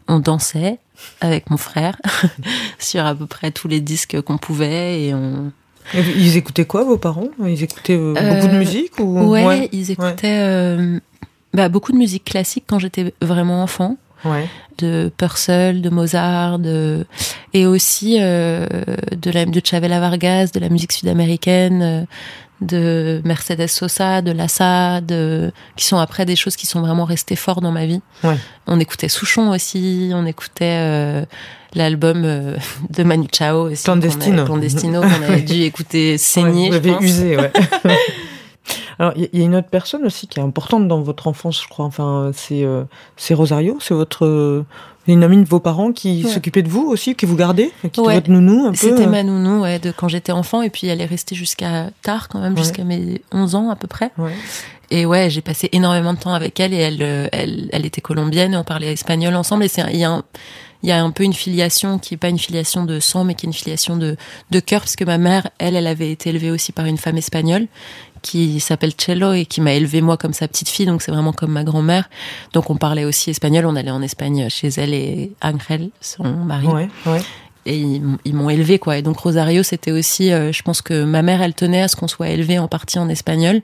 on 0.09 0.19
dansait 0.21 0.79
avec 1.23 1.49
mon 1.51 1.57
frère 1.57 1.97
sur 2.79 3.07
à 3.07 3.15
peu 3.15 3.27
près 3.27 3.51
tous 3.51 3.69
les 3.69 3.81
disques 3.81 4.21
qu'on 4.21 4.37
pouvait 4.39 5.05
et 5.05 5.15
on 5.15 5.53
Ils 5.95 6.37
écoutaient 6.37 6.65
quoi, 6.65 6.85
vos 6.85 6.99
parents? 6.99 7.29
Ils 7.45 7.63
écoutaient 7.63 7.97
euh, 7.97 8.15
Euh, 8.17 8.35
beaucoup 8.35 8.53
de 8.53 8.59
musique 8.59 8.99
ou... 8.99 9.31
ouais, 9.31 9.69
ils 9.73 9.91
écoutaient 9.91 10.41
euh, 10.43 10.99
bah, 11.55 11.69
beaucoup 11.69 11.93
de 11.93 11.97
musique 11.99 12.25
classique 12.25 12.65
quand 12.67 12.79
j'étais 12.79 13.15
vraiment 13.23 13.63
enfant. 13.63 13.97
Ouais. 14.25 14.49
de 14.79 15.13
Purcell, 15.17 15.83
de 15.83 15.91
Mozart, 15.91 16.59
de... 16.59 17.07
et 17.53 17.65
aussi 17.67 18.17
euh, 18.19 18.67
de, 19.13 19.31
la, 19.31 19.45
de 19.45 19.61
Chavela 19.63 20.01
Vargas, 20.01 20.51
de 20.53 20.59
la 20.59 20.69
musique 20.69 20.91
sud-américaine, 20.93 21.83
euh, 21.83 22.03
de 22.61 23.21
Mercedes 23.25 23.67
Sosa, 23.69 24.23
de 24.23 24.33
Lassa, 24.33 25.01
de... 25.01 25.53
qui 25.77 25.85
sont 25.87 25.99
après 25.99 26.25
des 26.25 26.37
choses 26.37 26.57
qui 26.57 26.67
sont 26.67 26.81
vraiment 26.81 27.05
restées 27.05 27.37
fortes 27.37 27.63
dans 27.63 27.73
ma 27.73 27.87
vie. 27.87 28.01
Ouais. 28.25 28.37
On 28.67 28.81
écoutait 28.81 29.09
Souchon 29.09 29.51
aussi, 29.51 30.11
on 30.15 30.25
écoutait 30.27 30.79
euh, 30.81 31.25
l'album 31.75 32.23
euh, 32.25 32.57
de 32.91 33.03
Manu 33.03 33.29
Chao 33.33 33.71
aussi. 33.71 33.85
qu'on 33.85 33.93
Clandestino. 33.93 34.35
avait- 34.39 34.45
Clandestino, 34.47 35.01
qu'on 35.03 35.23
avait 35.33 35.43
dû 35.43 35.63
écouter 35.65 36.17
saigner, 36.19 36.71
Ouais, 36.71 36.81
vous 36.81 36.89
je 36.89 36.93
pense. 36.95 37.05
usé, 37.05 37.37
ouais. 37.37 37.53
Alors, 38.99 39.13
il 39.17 39.29
y, 39.39 39.43
a 39.43 39.45
une 39.45 39.55
autre 39.55 39.69
personne 39.69 40.05
aussi 40.05 40.27
qui 40.27 40.39
est 40.39 40.43
importante 40.43 40.89
dans 40.89 41.01
votre 41.01 41.27
enfance, 41.27 41.63
je 41.63 41.69
crois. 41.69 41.85
Enfin, 41.85 42.31
c'est 42.35 42.65
euh, 42.65 42.85
Rosario, 43.31 43.77
c'est 43.81 43.95
votre 43.95 44.25
euh, 44.25 44.65
une 45.07 45.23
amie 45.23 45.37
de 45.37 45.49
vos 45.49 45.61
parents 45.61 45.93
qui 45.93 46.25
Ouais. 46.25 46.31
s'occupait 46.31 46.63
de 46.63 46.69
vous 46.69 46.87
aussi, 46.87 47.15
qui 47.15 47.27
vous 47.27 47.37
gardait, 47.37 47.71
qui 47.81 47.87
était 47.87 48.01
votre 48.01 48.31
nounou 48.31 48.67
un 48.67 48.71
peu. 48.71 48.77
C'était 48.77 49.07
euh. 49.07 49.11
ma 49.11 49.23
nounou 49.23 49.63
ouais, 49.63 49.79
de 49.79 49.91
quand 49.91 50.09
j'étais 50.09 50.33
enfant 50.33 50.63
et 50.63 50.71
puis 50.71 50.87
elle 50.87 51.01
est 51.01 51.07
restée 51.07 51.35
jusqu'à 51.35 51.91
tard 52.03 52.29
quand 52.29 52.41
même, 52.41 52.57
jusqu'à 52.57 52.85
mes 52.85 53.21
11 53.33 53.55
ans 53.55 53.71
à 53.71 53.77
peu 53.77 53.87
près. 53.87 54.11
Ouais. 54.19 54.33
Et 54.91 55.05
ouais, 55.05 55.31
j'ai 55.31 55.43
passé 55.43 55.69
énormément 55.73 56.15
de 56.15 56.19
temps 56.19 56.33
avec 56.33 56.59
elle 56.61 56.73
et 56.73 56.79
elle, 56.79 57.03
euh, 57.03 57.29
elle, 57.33 57.69
elle 57.73 57.85
était 57.85 58.01
colombienne 58.01 58.55
et 58.55 58.57
on 58.57 58.65
parlait 58.65 58.93
espagnol 58.93 59.35
ensemble. 59.35 59.65
Et 59.65 59.69
c'est, 59.69 59.83
il 59.93 59.99
y 59.99 60.05
a 60.05 60.11
un, 60.11 60.23
il 60.83 60.89
y 60.89 60.93
a 60.93 61.03
un 61.03 61.11
peu 61.11 61.25
une 61.25 61.33
filiation 61.33 61.99
qui 61.99 62.15
est 62.15 62.17
pas 62.19 62.29
une 62.29 62.39
filiation 62.39 62.85
de 62.85 63.01
sang, 63.01 63.25
mais 63.25 63.35
qui 63.35 63.47
est 63.47 63.49
une 63.49 63.53
filiation 63.53 63.97
de, 63.97 64.17
de 64.51 64.61
cœur, 64.61 64.83
parce 64.83 64.95
que 64.95 65.05
ma 65.05 65.19
mère, 65.19 65.51
elle, 65.59 65.75
elle 65.75 65.89
avait 65.89 66.13
été 66.13 66.31
élevée 66.31 66.51
aussi 66.53 66.71
par 66.71 66.87
une 66.87 66.99
femme 66.99 67.17
espagnole 67.17 67.67
qui 68.27 68.61
s'appelle 68.61 68.93
Cello 68.97 69.33
et 69.33 69.47
qui 69.47 69.61
m'a 69.61 69.73
élevée 69.73 70.01
moi 70.01 70.17
comme 70.17 70.33
sa 70.33 70.49
petite 70.49 70.69
fille, 70.69 70.87
donc 70.87 71.03
c'est 71.03 71.13
vraiment 71.13 71.33
comme 71.33 71.53
ma 71.53 71.65
grand-mère. 71.65 72.09
Donc 72.53 72.71
on 72.71 72.77
parlait 72.77 73.05
aussi 73.05 73.31
espagnol, 73.31 73.67
on 73.67 73.77
allait 73.77 73.91
en 73.91 74.03
Espagne 74.03 74.49
chez 74.49 74.69
elle 74.69 74.95
et 74.95 75.33
Angel, 75.43 75.91
son 76.01 76.25
mari 76.25 76.67
Ouais. 77.07 77.21
Et 77.67 77.77
ils, 78.25 78.35
m'ont 78.35 78.49
élevé 78.49 78.79
quoi 78.79 78.97
et 78.97 79.03
donc 79.03 79.19
Rosario 79.19 79.63
c'était 79.63 79.91
aussi 79.91 80.33
euh, 80.33 80.53
je 80.53 80.63
pense 80.63 80.83
que 80.83 81.05
ma 81.05 81.23
mère 81.23 81.43
elle 81.43 81.53
tenait 81.55 81.83
à 81.83 81.89
ce 81.89 81.97
qu'on 81.97 82.07
soit 82.09 82.29
élevé 82.29 82.59
en 82.59 82.69
partie 82.69 82.99
en 82.99 83.09
espagnol 83.09 83.61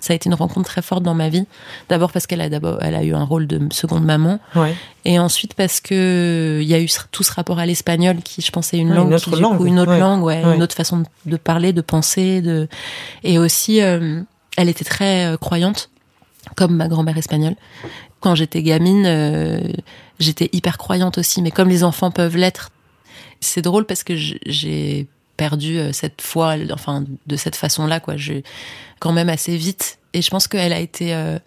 ça 0.00 0.12
a 0.12 0.16
été 0.16 0.28
une 0.28 0.34
rencontre 0.34 0.68
très 0.68 0.82
forte 0.82 1.02
dans 1.04 1.14
ma 1.14 1.28
vie 1.28 1.46
d'abord 1.88 2.10
parce 2.12 2.26
qu'elle 2.26 2.40
a 2.40 2.48
d'abord 2.48 2.78
elle 2.82 2.94
a 2.96 3.02
eu 3.04 3.14
un 3.14 3.22
rôle 3.24 3.46
de 3.46 3.60
seconde 3.72 4.04
maman 4.04 4.40
ouais. 4.56 4.74
et 5.04 5.18
ensuite 5.18 5.54
parce 5.54 5.80
que 5.80 6.58
il 6.60 6.66
y 6.68 6.74
a 6.74 6.80
eu 6.80 6.88
tout 7.12 7.22
ce 7.22 7.32
rapport 7.32 7.58
à 7.60 7.66
l'espagnol 7.66 8.16
qui 8.24 8.42
je 8.42 8.50
pense 8.50 8.74
est 8.74 8.78
une 8.78 8.90
Ouais, 8.90 8.96
langue 8.96 9.08
une 9.08 9.14
autre 9.14 9.24
qui, 9.24 9.30
du 9.30 9.36
coup, 9.36 9.42
langue. 9.42 9.66
une 9.66 9.78
autre 9.78 9.92
Ouais. 9.92 10.00
langue 10.00 10.54
une 10.56 10.62
autre 10.62 10.74
façon 10.74 10.98
de, 10.98 11.04
de 11.26 11.36
parler 11.36 11.72
de 11.72 11.80
penser 11.80 12.42
de 12.42 12.68
et 13.22 13.38
aussi 13.38 13.80
euh, 13.80 14.20
elle 14.56 14.68
était 14.68 14.84
très 14.84 15.26
euh, 15.26 15.36
croyante 15.36 15.90
comme 16.56 16.74
ma 16.76 16.88
grand-mère 16.88 17.16
espagnole 17.16 17.54
quand 18.20 18.34
j'étais 18.34 18.62
gamine 18.62 19.04
euh, 19.06 19.60
j'étais 20.18 20.48
hyper 20.52 20.76
croyante 20.78 21.18
aussi 21.18 21.40
mais 21.42 21.50
comme 21.50 21.68
les 21.68 21.84
enfants 21.84 22.10
peuvent 22.10 22.36
l'être 22.36 22.70
c'est 23.44 23.62
drôle 23.62 23.84
parce 23.86 24.02
que 24.04 24.14
j'ai 24.16 25.06
perdu 25.36 25.78
euh, 25.78 25.92
cette 25.92 26.20
foi, 26.22 26.54
enfin 26.72 27.04
de 27.26 27.36
cette 27.36 27.56
façon-là, 27.56 28.00
quoi. 28.00 28.16
Je 28.16 28.34
quand 29.00 29.12
même 29.12 29.28
assez 29.28 29.56
vite, 29.56 29.98
et 30.14 30.22
je 30.22 30.30
pense 30.30 30.46
qu'elle 30.48 30.72
a 30.72 30.80
été 30.80 31.14
euh, 31.14 31.38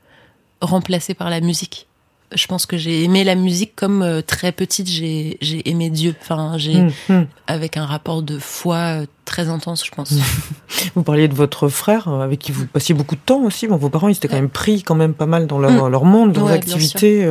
remplacée 0.61 1.13
par 1.13 1.29
la 1.29 1.39
musique. 1.41 1.87
Je 2.35 2.45
pense 2.45 2.65
que 2.65 2.75
j'ai 2.75 3.05
aimé 3.05 3.23
la 3.23 3.35
musique 3.35 3.73
comme 3.73 4.01
euh, 4.01 4.21
très 4.21 4.51
petite, 4.51 4.87
j'ai 4.89 5.37
aimé 5.69 5.89
Dieu. 5.89 6.13
Enfin, 6.21 6.57
j'ai 6.57 6.75
Hum, 6.75 6.91
hum. 7.09 7.27
avec 7.47 7.77
un 7.77 7.85
rapport 7.85 8.21
de 8.21 8.37
foi 8.37 8.75
euh, 8.75 9.05
très 9.23 9.47
intense, 9.47 9.85
je 9.85 9.91
pense. 9.91 10.11
Vous 10.95 11.03
parliez 11.03 11.29
de 11.29 11.33
votre 11.33 11.69
frère 11.69 12.09
avec 12.09 12.39
qui 12.39 12.51
vous 12.51 12.67
passiez 12.67 12.93
beaucoup 12.93 13.15
de 13.15 13.21
temps 13.25 13.41
aussi. 13.43 13.65
Bon, 13.67 13.77
vos 13.77 13.89
parents, 13.89 14.09
ils 14.09 14.17
étaient 14.17 14.27
quand 14.27 14.35
même 14.35 14.49
pris 14.49 14.83
quand 14.83 14.93
même 14.95 15.13
pas 15.13 15.25
mal 15.25 15.47
dans 15.47 15.57
leur, 15.57 15.89
leur 15.89 16.03
monde, 16.03 16.33
dans 16.33 16.41
leurs 16.41 16.49
Ouais, 16.49 16.55
activités. 16.57 17.25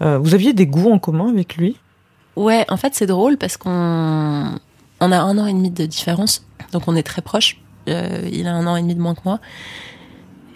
vous 0.00 0.34
aviez 0.34 0.52
des 0.52 0.66
goûts 0.66 0.90
en 0.90 0.98
commun 0.98 1.30
avec 1.30 1.56
lui? 1.56 1.76
Ouais, 2.36 2.64
en 2.68 2.76
fait, 2.76 2.94
c'est 2.94 3.06
drôle 3.06 3.36
parce 3.36 3.56
qu'on 3.56 3.70
on 5.00 5.12
a 5.12 5.18
un 5.18 5.38
an 5.38 5.46
et 5.46 5.52
demi 5.52 5.70
de 5.70 5.86
différence, 5.86 6.44
donc 6.72 6.82
on 6.86 6.96
est 6.96 7.02
très 7.02 7.22
proches. 7.22 7.60
Euh, 7.88 8.28
il 8.32 8.46
a 8.46 8.54
un 8.54 8.66
an 8.66 8.76
et 8.76 8.82
demi 8.82 8.94
de 8.94 9.00
moins 9.00 9.14
que 9.14 9.20
moi. 9.24 9.40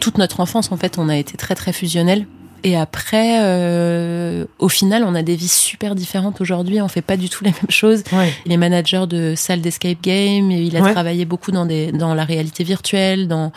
Toute 0.01 0.19
notre 0.19 0.41
enfance, 0.41 0.73
en 0.73 0.77
fait, 0.77 0.99
on 0.99 1.09
a 1.09 1.17
été 1.17 1.37
très 1.37 1.55
très 1.55 1.73
fusionnels. 1.73 2.27
Et 2.65 2.77
après, 2.77 3.39
euh, 3.43 4.45
au 4.59 4.69
final, 4.69 5.05
on 5.05 5.15
a 5.15 5.23
des 5.23 5.37
vies 5.37 5.49
super 5.49 5.95
différentes 5.95 6.41
aujourd'hui. 6.41 6.81
On 6.81 6.89
fait 6.89 7.03
pas 7.03 7.17
du 7.17 7.29
tout 7.29 7.45
les 7.45 7.51
mêmes 7.51 7.71
choses. 7.71 8.03
Ouais. 8.13 8.33
Il 8.47 8.53
est 8.53 8.57
manager 8.57 9.07
de 9.07 9.35
salle 9.37 9.61
d'escape 9.61 10.01
game. 10.03 10.51
Et 10.51 10.63
il 10.63 10.77
a 10.77 10.81
Ouais. 10.81 10.93
travaillé 10.93 11.25
beaucoup 11.25 11.51
dans 11.53 11.67
des 11.67 11.93
dans 11.93 12.15
la 12.15 12.25
réalité 12.25 12.65
virtuelle. 12.65 13.29
Dans 13.29 13.53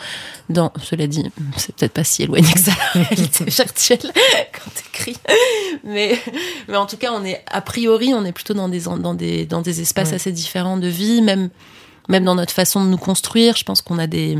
dans 0.50 0.72
cela 0.82 1.06
dit, 1.06 1.24
c'est 1.56 1.74
peut-être 1.74 1.92
pas 1.92 2.04
si 2.04 2.22
éloigné 2.22 2.50
que 2.52 2.58
ça 2.60 2.72
la 2.94 3.02
réalité 3.02 3.44
virtuelle 3.48 3.98
quand 4.52 4.70
t'écris. 4.74 5.16
Mais 5.84 6.18
mais 6.68 6.76
en 6.76 6.86
tout 6.86 6.96
cas, 6.96 7.10
on 7.12 7.24
est 7.24 7.42
a 7.50 7.60
priori, 7.60 8.12
on 8.14 8.24
est 8.24 8.32
plutôt 8.32 8.54
dans 8.54 8.68
des 8.68 8.80
dans 8.80 9.14
des 9.14 9.46
dans 9.46 9.62
des 9.62 9.80
espaces 9.80 10.10
Ouais. 10.10 10.14
assez 10.16 10.32
différents 10.32 10.76
de 10.76 10.86
vie, 10.88 11.22
même 11.22 11.48
même 12.08 12.24
dans 12.24 12.34
notre 12.34 12.52
façon 12.52 12.84
de 12.84 12.88
nous 12.88 12.96
construire. 12.98 13.56
Je 13.56 13.64
pense 13.64 13.82
qu'on 13.82 13.98
a 13.98 14.06
des 14.06 14.38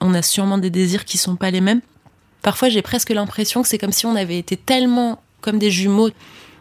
on 0.00 0.14
a 0.14 0.22
sûrement 0.22 0.58
des 0.58 0.70
désirs 0.70 1.04
qui 1.04 1.16
sont 1.16 1.36
pas 1.36 1.50
les 1.50 1.60
mêmes. 1.60 1.80
Parfois, 2.42 2.68
j'ai 2.68 2.82
presque 2.82 3.10
l'impression 3.10 3.62
que 3.62 3.68
c'est 3.68 3.78
comme 3.78 3.92
si 3.92 4.04
on 4.06 4.16
avait 4.16 4.38
été 4.38 4.56
tellement 4.56 5.22
comme 5.40 5.58
des 5.58 5.70
jumeaux, 5.70 6.10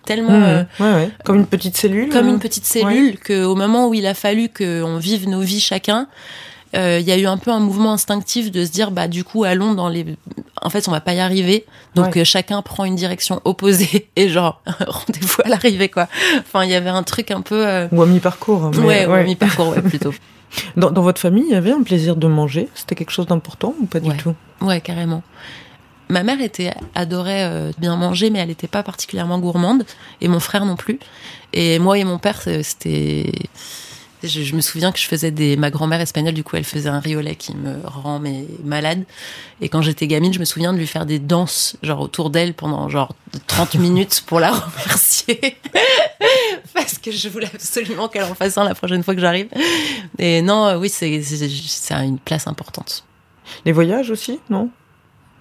tellement 0.05 0.31
Mmh, 0.31 0.43
euh, 0.43 0.63
ouais, 0.79 0.93
ouais. 0.93 1.09
Comme 1.25 1.37
une 1.37 1.45
petite 1.45 1.77
cellule 1.77 2.09
comme 2.09 2.27
euh, 2.27 2.31
une 2.31 2.39
petite 2.39 2.65
cellule 2.65 3.19
que 3.19 3.43
au 3.45 3.55
moment 3.55 3.87
où 3.87 3.93
il 3.93 4.05
a 4.07 4.13
fallu 4.15 4.49
qu'on 4.49 4.97
vive 4.97 5.29
nos 5.29 5.41
vies 5.41 5.59
chacun 5.59 6.07
euh, 6.75 6.97
il 6.99 7.05
y 7.07 7.11
a 7.11 7.17
eu 7.19 7.27
un 7.27 7.37
peu 7.37 7.51
un 7.51 7.59
mouvement 7.59 7.91
instinctif 7.93 8.49
de 8.49 8.65
se 8.65 8.71
dire 8.71 8.89
bah 8.89 9.07
du 9.07 9.23
coup 9.23 9.43
allons 9.43 9.73
dans 9.75 9.89
les 9.89 10.05
en 10.61 10.69
fait 10.71 10.87
on 10.87 10.91
va 10.91 11.01
pas 11.01 11.13
y 11.13 11.19
arriver 11.19 11.65
donc 11.93 12.15
Ouais. 12.15 12.21
euh, 12.21 12.23
chacun 12.25 12.63
prend 12.63 12.85
une 12.85 12.95
direction 12.95 13.41
opposée 13.45 14.09
et 14.15 14.27
genre 14.29 14.63
rendez-vous 14.87 15.41
à 15.45 15.49
l'arrivée 15.49 15.89
quoi 15.89 16.07
enfin 16.39 16.63
il 16.63 16.71
y 16.71 16.75
avait 16.75 16.89
un 16.89 17.03
truc 17.03 17.29
un 17.29 17.41
peu 17.41 17.63
Ou 17.91 18.01
à 18.01 18.05
mi-parcours. 18.07 18.71
mais- 18.73 18.79
ouais, 18.79 19.05
ouais. 19.05 19.23
mi-parcours 19.25 19.67
ouais 19.69 19.81
plutôt 19.87 20.13
Dans, 20.77 20.89
dans 20.89 21.01
votre 21.03 21.21
famille, 21.21 21.45
il 21.47 21.51
y 21.53 21.55
avait 21.55 21.71
un 21.71 21.81
plaisir 21.83 22.15
de 22.17 22.27
manger? 22.27 22.67
C'était 22.75 22.95
quelque 22.95 23.11
chose 23.11 23.27
d'important 23.27 23.73
ou 23.79 23.85
pas 23.85 23.99
du 24.01 24.09
Ouais. 24.09 24.17
tout? 24.17 24.33
Ouais, 24.61 24.81
carrément. 24.81 25.23
Ma 26.11 26.23
mère 26.23 26.41
était 26.41 26.73
adorait 26.93 27.45
euh, 27.45 27.71
bien 27.77 27.95
manger, 27.95 28.29
mais 28.29 28.39
elle 28.39 28.49
n'était 28.49 28.67
pas 28.67 28.83
particulièrement 28.83 29.39
gourmande, 29.39 29.85
et 30.19 30.27
mon 30.27 30.41
frère 30.41 30.65
non 30.65 30.75
plus. 30.75 30.99
Et 31.53 31.79
moi 31.79 31.97
et 31.97 32.03
mon 32.03 32.19
père, 32.19 32.41
c'était. 32.63 33.31
Je, 34.21 34.43
je 34.43 34.55
me 34.55 34.61
souviens 34.61 34.91
que 34.91 34.99
je 34.99 35.07
faisais 35.07 35.31
des. 35.31 35.55
Ma 35.55 35.71
grand-mère 35.71 36.01
espagnole, 36.01 36.33
du 36.33 36.43
coup, 36.43 36.57
elle 36.57 36.65
faisait 36.65 36.89
un 36.89 36.99
riolet 36.99 37.35
qui 37.35 37.55
me 37.55 37.77
rend 37.85 38.19
mais 38.19 38.45
malade. 38.61 39.05
Et 39.61 39.69
quand 39.69 39.81
j'étais 39.81 40.05
gamine, 40.05 40.33
je 40.33 40.39
me 40.39 40.45
souviens 40.45 40.73
de 40.73 40.77
lui 40.77 40.85
faire 40.85 41.05
des 41.05 41.17
danses, 41.17 41.77
genre 41.81 42.01
autour 42.01 42.29
d'elle 42.29 42.53
pendant 42.55 42.89
genre 42.89 43.15
30 43.47 43.75
minutes 43.79 44.23
pour 44.25 44.41
la 44.41 44.51
remercier. 44.51 45.39
Parce 46.73 46.97
que 46.97 47.11
je 47.11 47.29
voulais 47.29 47.49
absolument 47.53 48.09
qu'elle 48.09 48.25
en 48.25 48.35
fasse 48.35 48.57
un 48.57 48.65
la 48.65 48.75
prochaine 48.75 49.01
fois 49.01 49.15
que 49.15 49.21
j'arrive. 49.21 49.47
Et 50.19 50.41
non, 50.41 50.75
oui, 50.75 50.89
c'est 50.89 51.23
une 52.03 52.19
place 52.19 52.47
importante. 52.47 53.05
Les 53.65 53.71
voyages 53.71 54.11
aussi, 54.11 54.39
non? 54.49 54.69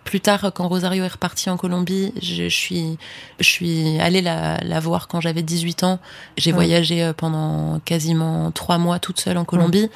Plus 0.04 0.20
tard, 0.20 0.50
quand 0.54 0.66
Rosario 0.66 1.04
est 1.04 1.08
reparti 1.08 1.50
en 1.50 1.56
Colombie, 1.56 2.12
je, 2.20 2.44
je 2.44 2.48
suis, 2.48 2.98
je 3.38 3.44
suis 3.46 4.00
allée 4.00 4.22
la, 4.22 4.58
la 4.64 4.80
voir 4.80 5.06
quand 5.08 5.20
j'avais 5.20 5.42
18 5.42 5.84
ans. 5.84 6.00
J'ai 6.36 6.50
Ouais. 6.50 6.54
voyagé 6.56 7.02
euh, 7.02 7.12
pendant 7.12 7.80
quasiment 7.84 8.50
trois 8.50 8.78
mois 8.78 8.98
toute 8.98 9.20
seule 9.20 9.36
en 9.38 9.44
Colombie. 9.44 9.88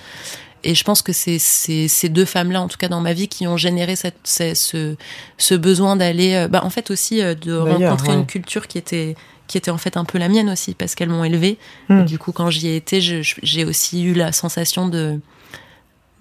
Et 0.66 0.74
je 0.74 0.84
pense 0.84 1.02
que 1.02 1.12
c'est 1.12 1.38
ces 1.38 2.08
deux 2.08 2.24
femmes-là, 2.24 2.60
en 2.62 2.68
tout 2.68 2.78
cas 2.78 2.88
dans 2.88 3.00
ma 3.00 3.12
vie, 3.12 3.28
qui 3.28 3.46
ont 3.46 3.56
généré 3.58 3.96
cette, 3.96 4.16
ce, 4.24 4.96
ce 5.36 5.54
besoin 5.54 5.96
d'aller, 5.96 6.34
euh, 6.34 6.48
bah, 6.48 6.62
en 6.64 6.70
fait 6.70 6.90
aussi 6.90 7.20
euh, 7.20 7.34
de 7.34 7.52
rencontrer 7.54 8.08
ouais. 8.08 8.14
une 8.14 8.26
culture 8.26 8.66
qui 8.68 8.78
était 8.78 9.14
qui 9.46 9.58
était 9.58 9.70
en 9.70 9.76
fait 9.76 9.98
un 9.98 10.06
peu 10.06 10.16
la 10.16 10.30
mienne 10.30 10.48
aussi, 10.48 10.72
parce 10.72 10.94
qu'elles 10.94 11.10
m'ont 11.10 11.22
élevée. 11.22 11.58
Hmm. 11.90 12.00
Et 12.00 12.04
du 12.04 12.18
coup, 12.18 12.32
quand 12.32 12.48
j'y 12.48 12.68
ai 12.68 12.76
été, 12.76 13.02
j'ai 13.02 13.64
aussi 13.66 14.02
eu 14.02 14.14
la 14.14 14.32
sensation 14.32 14.88
de, 14.88 15.20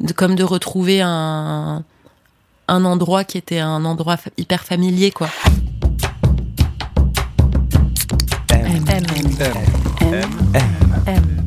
de 0.02 0.12
comme 0.12 0.36
de 0.36 0.44
retrouver 0.44 1.00
un 1.02 1.86
un 2.67 2.86
endroit 2.86 3.24
qui 3.24 3.38
était 3.38 3.60
un 3.60 3.84
endroit 3.86 4.17
hyper 4.38 4.63
familier, 4.63 5.12
quoi. 5.12 5.27
M. 8.51 8.84
M. 8.89 9.03
M. 10.01 10.29
M. 11.08 11.43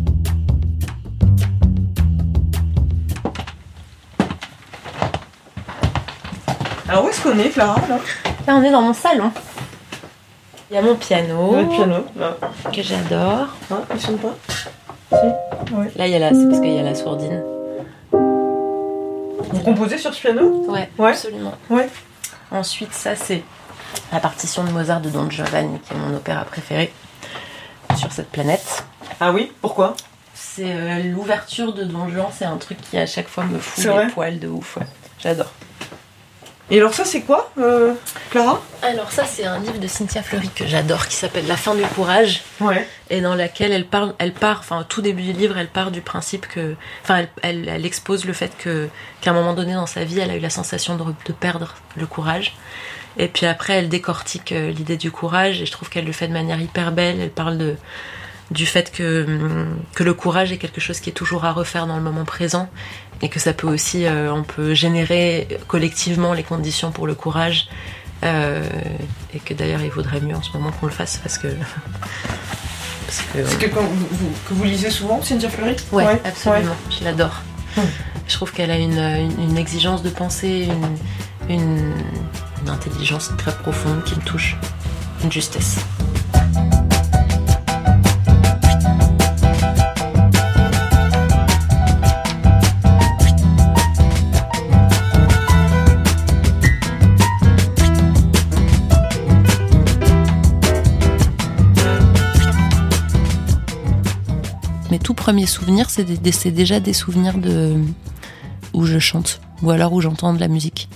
Alors 6.89 7.05
où 7.05 7.09
est-ce 7.09 7.23
qu'on 7.23 7.39
est, 7.39 7.49
Clara 7.51 7.81
là, 7.89 7.99
là, 8.47 8.57
on 8.57 8.63
est 8.63 8.71
dans 8.71 8.83
mon 8.83 8.93
salon. 8.93 9.33
Il 10.71 10.75
y 10.75 10.77
a 10.79 10.83
mon 10.83 10.95
piano. 10.95 11.57
Le 11.57 11.67
piano, 11.69 12.05
là. 12.17 12.37
Que 12.73 12.83
j'adore. 12.83 13.49
Hein, 13.71 13.81
il 13.95 14.01
sonne 14.01 14.19
pas? 14.19 14.35
Là, 15.97 16.07
il 16.07 16.13
y 16.13 16.15
a 16.15 16.19
la... 16.19 16.31
c'est 16.31 16.49
parce 16.49 16.61
qu'il 16.61 16.73
y 16.73 16.79
a 16.79 16.83
la 16.83 16.95
sourdine. 16.95 17.43
Vous 19.67 19.73
composez 19.73 19.99
sur 19.99 20.15
ce 20.15 20.21
piano 20.21 20.65
Ouais, 20.69 20.89
Ouais. 20.97 21.11
absolument. 21.11 21.55
Ouais. 21.71 21.89
Ensuite, 22.53 22.93
ça, 22.93 23.17
c'est 23.17 23.43
la 24.13 24.21
partition 24.21 24.63
de 24.63 24.71
Mozart 24.71 25.01
de 25.01 25.11
Don 25.11 25.29
Giovanni, 25.29 25.81
qui 25.81 25.93
est 25.93 25.97
mon 25.97 26.15
opéra 26.17 26.45
préféré 26.45 26.93
sur 27.97 28.13
cette 28.13 28.31
planète. 28.31 28.85
Ah 29.21 29.33
oui 29.33 29.51
Pourquoi? 29.61 29.97
C'est 30.35 30.71
euh, 30.73 31.03
l'ouverture 31.03 31.73
de 31.73 31.83
Don 31.83 32.09
Juan, 32.09 32.27
c'est 32.33 32.45
un 32.45 32.59
truc 32.59 32.79
qui 32.81 32.97
à 32.99 33.07
chaque 33.07 33.27
fois 33.29 33.45
me 33.45 33.59
fout 33.59 33.85
les 33.85 34.07
poils 34.13 34.39
de 34.39 34.49
ouf. 34.49 34.77
ouais. 34.77 34.87
J'adore. 35.19 35.51
Et 36.69 36.79
alors 36.79 36.93
ça, 36.95 37.05
c'est 37.05 37.21
quoi, 37.21 37.53
euh, 37.59 37.95
Clara? 38.31 38.61
Alors 38.83 39.13
ça, 39.13 39.25
c'est 39.25 39.45
un 39.45 39.61
livre 39.61 39.79
de 39.79 39.87
Cynthia 39.87 40.21
Fleury 40.23 40.49
que 40.49 40.67
j'adore, 40.67 41.07
qui 41.07 41.15
s'appelle 41.15 41.47
La 41.47 41.57
fin 41.57 41.77
du 41.77 41.83
courage, 41.83 42.43
Ouais. 42.61 42.87
et 43.09 43.21
dans 43.21 43.37
laquelle 43.37 43.71
elle 43.71 43.87
parle, 43.87 44.15
elle 44.19 44.33
part, 44.33 44.59
enfin 44.61 44.85
tout 44.89 45.01
début 45.01 45.23
du 45.23 45.33
livre, 45.33 45.57
elle 45.59 45.69
part 45.69 45.93
du 45.93 46.01
principe 46.01 46.49
que, 46.49 46.75
enfin, 47.05 47.19
elle, 47.19 47.29
elle- 47.43 47.69
elle 47.69 47.87
expose 47.87 48.25
le 48.25 48.33
fait 48.33 48.51
que 48.59 48.89
qu'à 49.21 49.31
un 49.31 49.35
moment 49.35 49.53
donné 49.55 49.75
dans 49.75 49.87
sa 49.87 50.03
vie, 50.03 50.19
elle 50.19 50.31
a 50.31 50.35
eu 50.37 50.41
la 50.41 50.51
sensation 50.51 50.97
de, 50.97 51.05
de 51.05 51.33
perdre 51.33 51.75
le 51.97 52.07
courage. 52.07 52.57
Et 53.17 53.29
puis 53.29 53.47
après, 53.47 53.75
elle 53.75 53.89
décortique 53.89 54.51
euh, 54.51 54.71
l'idée 54.73 54.97
du 54.97 55.13
courage, 55.13 55.63
et 55.63 55.67
je 55.67 55.73
trouve 55.73 55.89
qu'elle 55.89 56.05
le 56.05 56.13
fait 56.13 56.27
de 56.27 56.33
manière 56.33 56.61
hyper 56.61 56.91
belle. 56.91 57.21
Elle 57.21 57.31
parle 57.31 57.59
de 57.59 57.77
du 58.53 58.65
fait 58.65 58.93
que, 58.93 59.25
hum, 59.25 59.77
que 59.97 60.05
le 60.05 60.15
courage 60.15 60.53
est 60.53 60.59
quelque 60.59 60.81
chose 60.81 61.01
qui 61.01 61.11
est 61.11 61.13
toujours 61.13 61.45
à 61.45 61.51
refaire 61.53 61.89
dans 61.89 61.97
le 61.97 62.03
moment 62.03 62.25
présent 62.25 62.69
et 63.23 63.29
que 63.29 63.39
ça 63.41 63.53
peut 63.53 63.67
aussi, 63.67 64.05
euh, 64.07 64.33
on 64.33 64.43
peut 64.43 64.75
générer 64.75 65.49
collectivement 65.69 66.33
les 66.35 66.43
conditions 66.43 66.91
pour 66.93 67.07
le 67.07 67.15
courage 67.15 67.69
euh, 68.25 68.63
et 69.35 69.39
que 69.39 69.55
d'ailleurs 69.55 69.81
il 69.83 69.91
vaudrait 69.91 70.21
mieux 70.21 70.37
en 70.37 70.43
ce 70.43 70.51
moment 70.53 70.71
qu'on 70.73 70.87
le 70.87 70.93
fasse 70.93 71.19
parce 71.19 71.39
que... 71.39 71.49
Parce 73.07 73.21
que 73.33 73.45
C'est 73.47 73.59
quelqu'un 73.59 73.77
que 73.83 73.87
vous, 73.87 74.07
vous- 74.11 74.33
que 74.49 74.55
vous 74.55 74.65
lisez 74.65 74.91
souvent, 74.91 75.23
Cynthia 75.23 75.49
Fleury? 75.49 75.77
Ouais, 75.93 76.21
absolument. 76.25 76.75
Je 76.91 77.05
l'adore. 77.05 77.41
Hmm. 77.77 77.83
Je 78.27 78.35
trouve 78.35 78.51
qu'elle 78.51 78.73
a 78.73 78.77
une, 78.79 78.99
une- 78.99 79.51
une 79.51 79.57
exigence 79.57 80.03
de 80.03 80.11
pensée, 80.11 80.69
une, 81.49 81.55
une, 81.57 81.93
une 82.63 82.69
intelligence 82.69 83.31
très 83.39 83.53
profonde 83.57 84.03
qui 84.03 84.17
me 84.17 84.23
touche, 84.23 84.57
une 85.23 85.31
justesse. 85.31 85.77
Tout 105.07 105.15
premiers 105.15 105.47
souvenirs, 105.47 105.89
c'est 105.89 106.51
déjà 106.51 106.81
des 106.81 106.93
souvenirs 106.93 107.39
de 107.39 107.77
où 108.73 108.87
je 108.87 108.99
chante 108.99 109.41
ou 109.63 109.71
alors 109.71 109.93
où 109.93 110.01
j'entends 110.01 110.35
de 110.35 110.41
la 110.41 110.49
musique. 110.49 110.89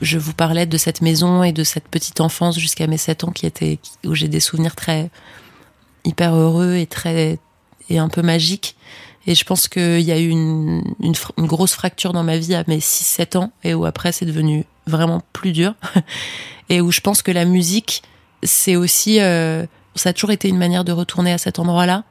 Je 0.00 0.18
vous 0.18 0.34
parlais 0.34 0.66
de 0.66 0.78
cette 0.78 1.02
maison 1.02 1.42
et 1.42 1.50
de 1.50 1.64
cette 1.64 1.88
petite 1.88 2.20
enfance 2.20 2.56
jusqu'à 2.60 2.86
mes 2.86 2.96
7 2.96 3.24
ans 3.24 3.32
qui 3.32 3.46
était 3.46 3.80
où 4.06 4.14
j'ai 4.14 4.28
des 4.28 4.38
souvenirs 4.38 4.76
très 4.76 5.10
hyper 6.04 6.32
heureux 6.32 6.76
et 6.76 6.86
très 6.86 7.40
et 7.88 7.98
un 7.98 8.08
peu 8.08 8.22
magiques. 8.22 8.76
Et 9.26 9.34
je 9.34 9.44
pense 9.44 9.66
qu'il 9.66 10.02
y 10.02 10.12
a 10.12 10.20
eu 10.20 10.28
une 10.28 10.84
grosse 11.36 11.74
fracture 11.74 12.12
dans 12.12 12.22
ma 12.22 12.36
vie 12.36 12.54
à 12.54 12.62
mes 12.68 12.78
6-7 12.78 13.36
ans 13.36 13.50
et 13.64 13.74
où 13.74 13.84
après 13.84 14.12
c'est 14.12 14.26
devenu 14.26 14.64
vraiment 14.86 15.24
plus 15.32 15.50
dur. 15.50 15.74
et 16.68 16.80
où 16.80 16.92
je 16.92 17.00
pense 17.00 17.20
que 17.20 17.32
la 17.32 17.46
musique, 17.46 18.04
c'est 18.44 18.76
aussi, 18.76 19.18
euh, 19.18 19.66
ça 19.96 20.10
a 20.10 20.12
toujours 20.12 20.30
été 20.30 20.48
une 20.48 20.56
manière 20.56 20.84
de 20.84 20.92
retourner 20.92 21.32
à 21.32 21.38
cet 21.38 21.58
endroit-là. 21.58 22.04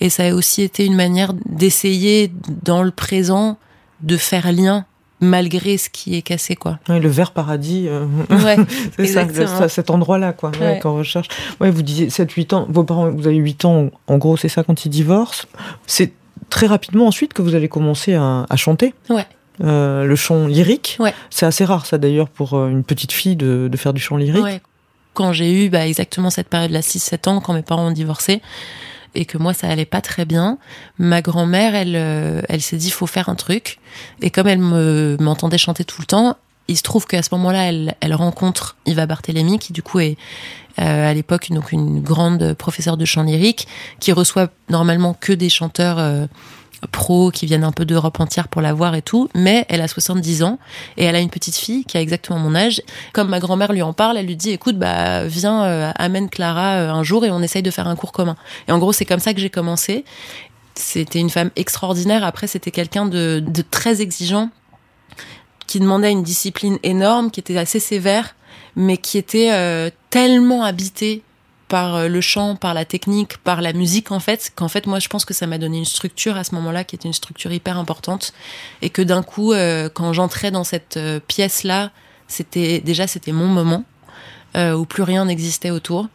Et 0.00 0.10
ça 0.10 0.24
a 0.24 0.32
aussi 0.34 0.62
été 0.62 0.84
une 0.84 0.94
manière 0.96 1.32
d'essayer 1.46 2.30
dans 2.64 2.82
le 2.82 2.90
présent 2.90 3.58
de 4.02 4.16
faire 4.16 4.52
lien 4.52 4.84
malgré 5.20 5.78
ce 5.78 5.88
qui 5.88 6.14
est 6.16 6.20
cassé, 6.22 6.56
quoi. 6.56 6.78
Ouais, 6.90 7.00
le 7.00 7.08
vert 7.08 7.32
paradis, 7.32 7.86
euh, 7.88 8.04
Ouais, 8.30 8.56
c'est 8.98 9.06
ça, 9.46 9.68
cet 9.68 9.88
endroit-là, 9.88 10.34
quoi, 10.34 10.50
ouais, 10.50 10.58
Ouais. 10.60 10.78
qu'on 10.80 10.94
recherche. 10.98 11.28
Ouais, 11.60 11.70
vous 11.70 11.80
disiez 11.82 12.08
7-8 12.08 12.54
ans, 12.54 12.66
vos 12.68 12.84
parents, 12.84 13.10
vous 13.10 13.26
avez 13.26 13.36
8 13.36 13.64
ans, 13.64 13.90
en 14.08 14.18
gros, 14.18 14.36
c'est 14.36 14.50
ça 14.50 14.62
quand 14.62 14.84
ils 14.84 14.90
divorcent. 14.90 15.46
C'est 15.86 16.12
très 16.50 16.66
rapidement 16.66 17.06
ensuite 17.06 17.32
que 17.32 17.40
vous 17.40 17.54
allez 17.54 17.68
commencer 17.68 18.12
à, 18.14 18.44
à 18.50 18.56
chanter. 18.56 18.92
Ouais. 19.08 19.24
Euh, 19.64 20.04
le 20.04 20.16
chant 20.16 20.46
lyrique. 20.48 20.98
Ouais. 21.00 21.14
C'est 21.30 21.46
assez 21.46 21.64
rare, 21.64 21.86
ça 21.86 21.96
d'ailleurs, 21.96 22.28
pour 22.28 22.52
euh, 22.52 22.68
une 22.68 22.84
petite 22.84 23.12
fille 23.12 23.36
de, 23.36 23.68
de 23.72 23.76
faire 23.78 23.94
du 23.94 24.02
chant 24.02 24.18
lyrique. 24.18 24.44
Ouais. 24.44 24.60
Quand 25.14 25.32
j'ai 25.32 25.64
eu 25.64 25.70
bah, 25.70 25.86
exactement 25.86 26.28
cette 26.28 26.48
période-là, 26.50 26.80
6-7 26.80 27.30
ans, 27.30 27.40
quand 27.40 27.54
mes 27.54 27.62
parents 27.62 27.86
ont 27.88 27.90
divorcé, 27.92 28.42
et 29.16 29.24
que 29.24 29.38
moi 29.38 29.54
ça 29.54 29.68
allait 29.68 29.86
pas 29.86 30.00
très 30.00 30.24
bien, 30.24 30.58
ma 30.98 31.22
grand-mère, 31.22 31.74
elle, 31.74 31.96
euh, 31.96 32.42
elle 32.48 32.60
s'est 32.60 32.76
dit 32.76 32.90
faut 32.90 33.06
faire 33.06 33.28
un 33.28 33.34
truc. 33.34 33.78
Et 34.20 34.30
comme 34.30 34.46
elle 34.46 34.58
me 34.58 35.16
m'entendait 35.18 35.58
chanter 35.58 35.84
tout 35.84 36.00
le 36.00 36.06
temps, 36.06 36.36
il 36.68 36.76
se 36.76 36.82
trouve 36.82 37.06
qu'à 37.06 37.22
ce 37.22 37.28
moment-là, 37.32 37.64
elle, 37.64 37.94
elle 38.00 38.14
rencontre 38.14 38.76
Yva 38.86 39.06
Barthélémy, 39.06 39.58
qui 39.58 39.72
du 39.72 39.82
coup 39.82 40.00
est 40.00 40.16
euh, 40.78 41.10
à 41.10 41.14
l'époque 41.14 41.50
donc 41.50 41.72
une 41.72 42.00
grande 42.00 42.54
professeure 42.54 42.96
de 42.96 43.04
chant 43.04 43.22
lyrique, 43.22 43.66
qui 44.00 44.12
reçoit 44.12 44.48
normalement 44.68 45.14
que 45.14 45.32
des 45.32 45.48
chanteurs 45.48 45.98
euh, 45.98 46.26
pros 46.90 47.30
qui 47.30 47.46
viennent 47.46 47.64
un 47.64 47.72
peu 47.72 47.84
d'Europe 47.84 48.20
entière 48.20 48.48
pour 48.48 48.60
la 48.62 48.72
voir 48.72 48.94
et 48.94 49.02
tout, 49.02 49.28
mais 49.34 49.64
elle 49.68 49.80
a 49.80 49.88
70 49.88 50.42
ans 50.42 50.58
et 50.96 51.04
elle 51.04 51.16
a 51.16 51.20
une 51.20 51.30
petite 51.30 51.56
fille 51.56 51.84
qui 51.84 51.96
a 51.96 52.00
exactement 52.00 52.38
mon 52.38 52.54
âge. 52.54 52.82
Comme 53.12 53.28
ma 53.28 53.40
grand-mère 53.40 53.72
lui 53.72 53.82
en 53.82 53.92
parle, 53.92 54.18
elle 54.18 54.26
lui 54.26 54.36
dit 54.36 54.50
écoute 54.50 54.78
bah 54.78 55.24
viens 55.26 55.64
euh, 55.64 55.92
amène 55.96 56.28
Clara 56.28 56.76
euh, 56.76 56.90
un 56.90 57.02
jour 57.02 57.24
et 57.24 57.30
on 57.30 57.42
essaye 57.42 57.62
de 57.62 57.70
faire 57.70 57.88
un 57.88 57.96
cours 57.96 58.12
commun. 58.12 58.36
Et 58.68 58.72
en 58.72 58.78
gros 58.78 58.92
c'est 58.92 59.04
comme 59.06 59.20
ça 59.20 59.34
que 59.34 59.40
j'ai 59.40 59.50
commencé. 59.50 60.04
C'était 60.74 61.20
une 61.20 61.30
femme 61.30 61.50
extraordinaire. 61.56 62.24
Après 62.24 62.46
c'était 62.46 62.70
quelqu'un 62.70 63.06
de, 63.06 63.42
de 63.46 63.62
très 63.62 64.02
exigeant 64.02 64.50
qui 65.66 65.80
demandait 65.80 66.12
une 66.12 66.22
discipline 66.22 66.78
énorme, 66.82 67.30
qui 67.30 67.40
était 67.40 67.56
assez 67.56 67.80
sévère, 67.80 68.36
mais 68.76 68.98
qui 68.98 69.18
était 69.18 69.50
euh, 69.52 69.90
tellement 70.10 70.62
habité 70.62 71.22
par 71.68 71.96
euh, 71.96 72.08
le 72.08 72.20
chant, 72.20 72.54
par 72.56 72.74
la 72.74 72.84
technique, 72.84 73.38
par 73.38 73.60
la 73.60 73.72
musique 73.72 74.12
en 74.12 74.20
fait, 74.20 74.52
qu'en 74.54 74.68
fait 74.68 74.86
moi 74.86 74.98
je 75.00 75.08
pense 75.08 75.24
que 75.24 75.34
ça 75.34 75.46
m'a 75.46 75.58
donné 75.58 75.78
une 75.78 75.84
structure 75.84 76.36
à 76.36 76.44
ce 76.44 76.54
moment-là 76.54 76.84
qui 76.84 76.94
était 76.94 77.08
une 77.08 77.14
structure 77.14 77.52
hyper 77.52 77.76
importante 77.78 78.32
et 78.82 78.90
que 78.90 79.02
d'un 79.02 79.22
coup 79.22 79.52
euh, 79.52 79.88
quand 79.92 80.12
j'entrais 80.12 80.50
dans 80.50 80.64
cette 80.64 80.96
euh, 80.96 81.18
pièce 81.20 81.64
là, 81.64 81.90
c'était 82.28 82.80
déjà 82.80 83.06
c'était 83.06 83.32
mon 83.32 83.46
moment 83.46 83.84
euh, 84.56 84.74
où 84.74 84.84
plus 84.86 85.02
rien 85.02 85.24
n'existait 85.24 85.70
autour. 85.70 86.08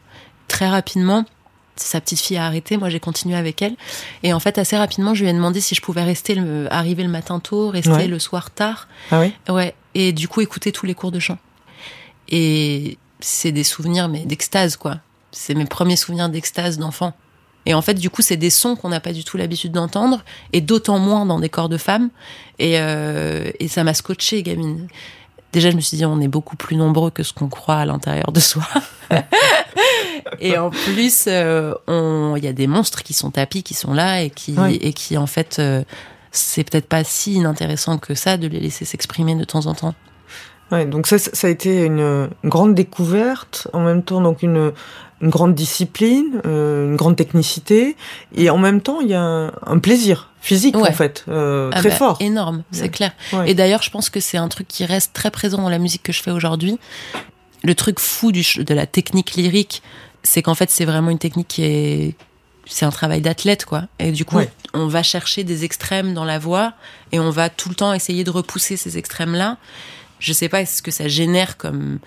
Très 0.48 0.68
rapidement, 0.70 1.26
sa 1.76 2.00
petite 2.02 2.20
fille 2.20 2.38
a 2.38 2.46
arrêté, 2.46 2.78
moi 2.78 2.90
j'ai 2.90 3.00
continué 3.00 3.36
avec 3.36 3.62
elle 3.62 3.76
et 4.24 4.34
en 4.34 4.40
fait 4.40 4.58
assez 4.58 4.78
rapidement 4.78 5.14
je 5.14 5.24
lui 5.24 5.30
ai 5.30 5.34
demandé 5.34 5.62
si 5.62 5.76
je 5.76 5.82
pouvais 5.82 6.04
rester 6.04 6.36
le, 6.36 6.68
arriver 6.74 7.04
le 7.04 7.10
matin 7.10 7.40
tôt, 7.40 7.70
rester 7.70 7.92
Ouais. 7.92 8.08
le 8.08 8.20
soir 8.20 8.52
tard 8.52 8.88
Ah 9.12 9.20
oui? 9.22 9.34
Ouais, 9.50 9.74
et 9.96 10.12
du 10.14 10.28
coup 10.28 10.42
écouter 10.42 10.72
tous 10.72 10.86
les 10.86 10.94
cours 10.96 11.12
de 11.12 11.20
chant. 11.20 11.38
Et 12.30 12.98
c'est 13.20 13.52
des 13.52 13.64
souvenirs 13.64 14.08
mais 14.10 14.26
d'extase 14.26 14.76
quoi. 14.78 14.98
C'est 15.32 15.54
mes 15.56 15.66
premiers 15.66 15.96
souvenirs 15.96 16.30
d'extase 16.30 16.78
d'enfant. 16.78 17.14
Et 17.66 17.74
en 17.74 17.82
fait, 17.82 17.94
du 17.94 18.10
coup, 18.10 18.22
c'est 18.24 18.38
des 18.38 18.50
sons 18.50 18.76
qu'on 18.76 18.90
n'a 18.90 19.00
pas 19.00 19.14
du 19.14 19.24
tout 19.24 19.38
l'habitude 19.38 19.72
d'entendre, 19.72 20.24
et 20.52 20.62
d'autant 20.62 20.98
moins 21.00 21.26
dans 21.28 21.40
des 21.40 21.50
corps 21.50 21.70
de 21.70 21.78
femmes. 21.78 22.10
Et, 22.60 22.80
euh, 22.80 23.52
et 23.60 23.68
ça 23.68 23.84
m'a 23.84 23.94
scotché, 23.94 24.42
gamine. 24.44 24.88
Déjà, 25.54 25.70
je 25.70 25.76
me 25.76 25.82
suis 25.82 25.98
dit, 25.98 26.06
on 26.06 26.20
est 26.22 26.28
beaucoup 26.28 26.56
plus 26.56 26.76
nombreux 26.76 27.12
que 27.12 27.24
ce 27.24 27.34
qu'on 27.34 27.50
croit 27.50 27.76
à 27.76 27.86
l'intérieur 27.86 28.32
de 28.32 28.40
soi. 28.40 28.64
et 30.40 30.58
en 30.58 30.70
plus, 30.70 31.26
euh, 31.28 31.74
on- 31.88 32.36
il 32.38 32.44
y 32.44 32.48
a 32.48 32.54
des 32.54 32.68
monstres 32.68 33.04
qui 33.04 33.14
sont 33.14 33.32
tapis, 33.32 33.64
qui 33.64 33.74
sont 33.74 33.94
là, 33.94 34.22
et 34.22 34.30
qui, 34.30 34.56
Oui. 34.58 34.78
et 34.82 34.94
qui 34.94 35.18
en 35.18 35.28
fait, 35.28 35.58
euh, 35.60 35.84
c'est 36.32 36.64
peut-être 36.64 36.88
pas 36.88 37.04
si 37.04 37.34
inintéressant 37.34 37.98
que 37.98 38.16
ça 38.16 38.38
de 38.38 38.48
les 38.48 38.60
laisser 38.60 38.86
s'exprimer 38.86 39.36
de 39.36 39.44
temps 39.44 39.66
en 39.66 39.74
temps. 39.76 39.94
Ouais, 40.72 40.86
donc 40.86 41.06
ça, 41.08 41.18
ça 41.20 41.48
a 41.48 41.50
été 41.50 41.84
une 41.86 42.30
grande 42.46 42.74
découverte, 42.76 43.68
en 43.74 43.82
même 43.82 44.04
temps 44.04 44.22
donc 44.22 44.42
une, 44.42 44.72
une 45.22 45.30
grande 45.30 45.54
discipline, 45.56 46.42
euh, 46.46 46.86
une 46.90 46.96
grande 46.96 47.16
technicité, 47.16 47.96
et 48.36 48.50
en 48.50 48.58
même 48.58 48.82
temps 48.82 49.02
il 49.02 49.10
y 49.10 49.14
a 49.14 49.22
un, 49.22 49.48
un 49.66 49.80
plaisir 49.80 50.30
physique 50.42 50.76
Ouais. 50.76 50.90
en 50.90 50.94
fait, 50.94 51.24
euh, 51.30 51.70
Ah 51.74 51.80
très 51.80 51.90
bah, 51.90 51.96
fort. 51.96 52.18
Énorme, 52.20 52.64
c'est 52.72 52.84
Ouais. 52.84 52.90
clair. 52.90 53.12
Ouais. 53.34 53.52
Et 53.52 53.54
d'ailleurs, 53.54 53.84
je 53.84 53.92
pense 53.92 54.10
que 54.10 54.20
c'est 54.20 54.38
un 54.38 54.48
truc 54.48 54.68
qui 54.68 54.86
reste 54.86 55.14
très 55.14 55.30
présent 55.30 55.62
dans 55.62 55.70
la 55.70 55.78
musique 55.78 56.02
que 56.04 56.12
je 56.12 56.22
fais 56.24 56.32
aujourd'hui. 56.32 56.80
Le 57.64 57.76
truc 57.76 58.00
fou 58.00 58.32
du, 58.32 58.44
de 58.64 58.74
la 58.74 58.88
technique 58.88 59.36
lyrique, 59.36 59.84
c'est 60.24 60.42
qu'en 60.42 60.56
fait, 60.56 60.72
c'est 60.72 60.86
vraiment 60.86 61.12
une 61.12 61.20
technique 61.20 61.48
qui 61.48 61.64
est. 61.64 62.16
C'est 62.66 62.86
un 62.86 62.90
travail 62.92 63.22
d'athlète, 63.22 63.66
quoi. 63.66 63.84
Et 64.00 64.12
du 64.12 64.24
coup, 64.26 64.38
Ouais. 64.38 64.50
on 64.74 64.88
va 64.88 65.04
chercher 65.04 65.44
des 65.44 65.64
extrêmes 65.66 66.14
dans 66.16 66.26
la 66.26 66.40
voix 66.40 66.74
et 67.12 67.20
on 67.20 67.30
va 67.30 67.50
tout 67.50 67.70
le 67.70 67.76
temps 67.76 67.94
essayer 67.94 68.24
de 68.24 68.30
repousser 68.32 68.78
ces 68.78 68.98
extrêmes-là. 68.98 69.58
Je 70.20 70.32
sais 70.34 70.48
pas 70.50 70.66
ce 70.66 70.82
que 70.82 70.92
ça 70.92 71.08
génère 71.08 71.58
comme 71.58 72.00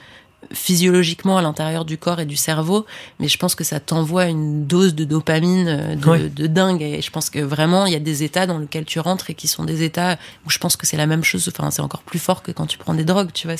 physiologiquement 0.52 1.38
à 1.38 1.42
l'intérieur 1.42 1.84
du 1.84 1.98
corps 1.98 2.20
et 2.20 2.26
du 2.26 2.36
cerveau, 2.36 2.86
mais 3.20 3.28
je 3.28 3.38
pense 3.38 3.54
que 3.54 3.64
ça 3.64 3.80
t'envoie 3.80 4.26
une 4.26 4.66
dose 4.66 4.94
de 4.94 5.04
dopamine 5.04 5.68
euh, 5.68 5.94
de, 5.96 6.28
de, 6.28 6.46
dingue. 6.46 6.82
Et 6.82 7.02
je 7.02 7.10
pense 7.10 7.30
que 7.30 7.38
vraiment, 7.38 7.86
il 7.86 7.92
y 7.92 7.96
a 7.96 8.00
des 8.00 8.22
états 8.22 8.46
dans 8.46 8.58
lesquels 8.58 8.84
tu 8.84 9.00
rentres 9.00 9.30
et 9.30 9.34
qui 9.34 9.48
sont 9.48 9.64
des 9.64 9.82
états 9.82 10.16
où 10.46 10.50
je 10.50 10.58
pense 10.58 10.76
que 10.76 10.86
c'est 10.86 10.96
la 10.96 11.06
même 11.06 11.24
chose. 11.24 11.48
Enfin, 11.48 11.70
c'est 11.70 11.82
encore 11.82 12.02
plus 12.02 12.18
fort 12.18 12.42
que 12.42 12.52
quand 12.52 12.66
tu 12.66 12.78
prends 12.78 12.94
des 12.94 13.04
drogues, 13.04 13.30
tu 13.32 13.46
vois. 13.46 13.56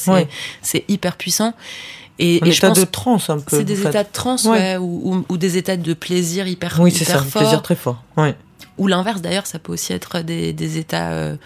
C'est 0.63 0.85
hyper 0.89 1.17
puissant. 1.17 1.55
Et, 2.19 2.39
un 2.43 2.47
et 2.47 2.51
état 2.51 2.71
de 2.71 2.85
transe 2.85 3.29
un 3.29 3.41
peu. 3.41 3.57
C'est 3.57 3.65
des 3.65 3.81
états 3.81 4.05
de 4.05 4.13
transe, 4.13 4.45
ouais, 4.45 4.77
ou, 4.77 5.37
des 5.37 5.57
états 5.57 5.77
de 5.77 5.95
plaisir 5.95 6.47
hyper, 6.47 6.79
oui, 6.79 6.93
c'est 6.93 7.05
ça, 7.05 7.19
fort. 7.19 7.43
plaisir 7.43 7.63
très 7.63 7.75
fort. 7.75 8.03
Ouais. 8.17 8.37
Ou 8.79 8.87
l'inverse, 8.87 9.21
d'ailleurs, 9.21 9.47
ça 9.47 9.59
peut 9.59 9.73
aussi 9.73 9.93
être 9.93 10.21
des, 10.21 10.53
des 10.53 10.79
états 10.79 11.11
euh, 11.13 11.37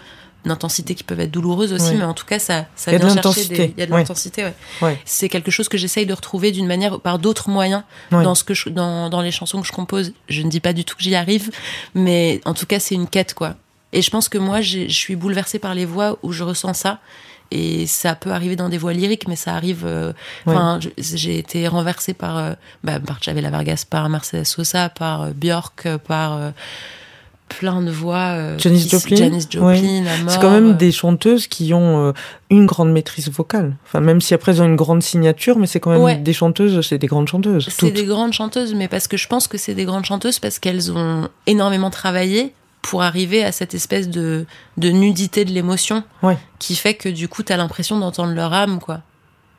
d'intensité 0.45 0.95
qui 0.95 1.03
peuvent 1.03 1.19
être 1.19 1.31
douloureuses 1.31 1.73
aussi, 1.73 1.95
mais 1.95 2.03
en 2.03 2.13
tout 2.13 2.25
cas, 2.25 2.39
ça, 2.39 2.65
ça 2.75 2.95
vient 2.95 3.21
chercher 3.21 3.45
des... 3.45 3.73
Il 3.75 3.79
y 3.79 3.83
a 3.83 3.85
de 3.85 3.91
l'intensité, 3.91 4.45
ouais. 4.81 5.01
C'est 5.05 5.29
quelque 5.29 5.51
chose 5.51 5.67
que 5.69 5.77
j'essaye 5.77 6.05
de 6.05 6.13
retrouver 6.13 6.51
d'une 6.51 6.67
manière, 6.67 6.99
par 6.99 7.19
d'autres 7.19 7.49
moyens, 7.49 7.83
dans, 8.11 8.35
ce 8.35 8.43
que 8.43 8.53
je, 8.53 8.69
dans, 8.69 9.09
dans 9.09 9.21
les 9.21 9.31
chansons 9.31 9.61
que 9.61 9.67
je 9.67 9.73
compose. 9.73 10.13
Je 10.27 10.41
ne 10.41 10.49
dis 10.49 10.59
pas 10.59 10.73
du 10.73 10.85
tout 10.85 10.95
que 10.95 11.03
j'y 11.03 11.15
arrive, 11.15 11.51
mais 11.93 12.41
en 12.45 12.53
tout 12.53 12.65
cas, 12.65 12.79
c'est 12.79 12.95
une 12.95 13.07
quête, 13.07 13.33
quoi. 13.33 13.55
Et 13.91 14.01
je 14.01 14.09
pense 14.11 14.29
que 14.29 14.37
moi, 14.37 14.61
je 14.61 14.87
suis 14.87 15.15
bouleversée 15.15 15.59
par 15.59 15.73
les 15.73 15.85
voix 15.85 16.17
où 16.23 16.31
je 16.31 16.43
ressens 16.43 16.73
ça. 16.73 16.99
Et 17.51 17.87
ça 17.87 18.13
peut 18.13 18.31
arriver 18.31 18.55
dans 18.55 18.69
des 18.69 18.77
voix 18.77 18.93
lyriques, 18.93 19.27
mais 19.27 19.35
ça 19.35 19.55
arrive. 19.55 19.83
Euh, 19.83 20.13
enfin, 20.45 20.79
j'ai 20.97 21.39
été 21.39 21.67
renversée 21.67 22.13
par, 22.13 22.37
euh, 22.37 22.53
bah, 22.83 22.99
par 22.99 23.23
Chavela 23.23 23.49
Vargas, 23.49 23.85
par 23.89 24.07
Mercedes 24.07 24.43
Sosa, 24.43 24.89
par 24.89 25.23
euh, 25.23 25.31
Björk, 25.31 25.97
par 25.97 26.51
plein 27.49 27.81
de 27.81 27.91
voix. 27.91 28.35
Euh, 28.37 28.57
Janis 28.57 28.87
Joplin. 28.87 29.17
Janis 29.17 29.47
Joplin 29.49 30.05
C'est 30.27 30.39
quand 30.39 30.51
même 30.51 30.77
des 30.77 30.91
chanteuses 30.91 31.47
qui 31.47 31.73
ont 31.73 32.07
euh, 32.07 32.13
une 32.49 32.65
grande 32.65 32.91
maîtrise 32.91 33.29
vocale. 33.29 33.75
Enfin, 33.85 33.99
même 33.99 34.21
si 34.21 34.33
après 34.33 34.53
elles 34.53 34.61
ont 34.61 34.67
une 34.67 34.77
grande 34.77 35.03
signature, 35.03 35.57
mais 35.57 35.67
c'est 35.67 35.79
quand 35.79 35.97
même 35.97 36.23
des 36.23 36.33
chanteuses, 36.33 36.79
c'est 36.87 36.97
des 36.97 37.07
grandes 37.07 37.27
chanteuses. 37.27 37.67
C'est 37.69 37.91
des 37.91 38.05
grandes 38.05 38.33
chanteuses, 38.33 38.73
mais 38.73 38.87
parce 38.87 39.07
que 39.07 39.17
je 39.17 39.27
pense 39.27 39.47
que 39.47 39.57
c'est 39.57 39.75
des 39.75 39.85
grandes 39.85 40.05
chanteuses 40.05 40.39
parce 40.39 40.59
qu'elles 40.59 40.91
ont 40.91 41.27
énormément 41.47 41.89
travaillé 41.89 42.53
pour 42.81 43.03
arriver 43.03 43.43
à 43.43 43.51
cette 43.51 43.73
espèce 43.73 44.07
de, 44.07 44.45
de 44.77 44.89
nudité 44.89 45.43
de 45.43 45.51
l'émotion 45.51 46.03
qui 46.59 46.75
fait 46.75 46.93
que 46.93 47.09
du 47.09 47.27
coup, 47.27 47.43
tu 47.43 47.51
as 47.51 47.57
l'impression 47.57 47.99
d'entendre 47.99 48.33
leur 48.33 48.53
âme, 48.53 48.79
quoi. 48.79 49.01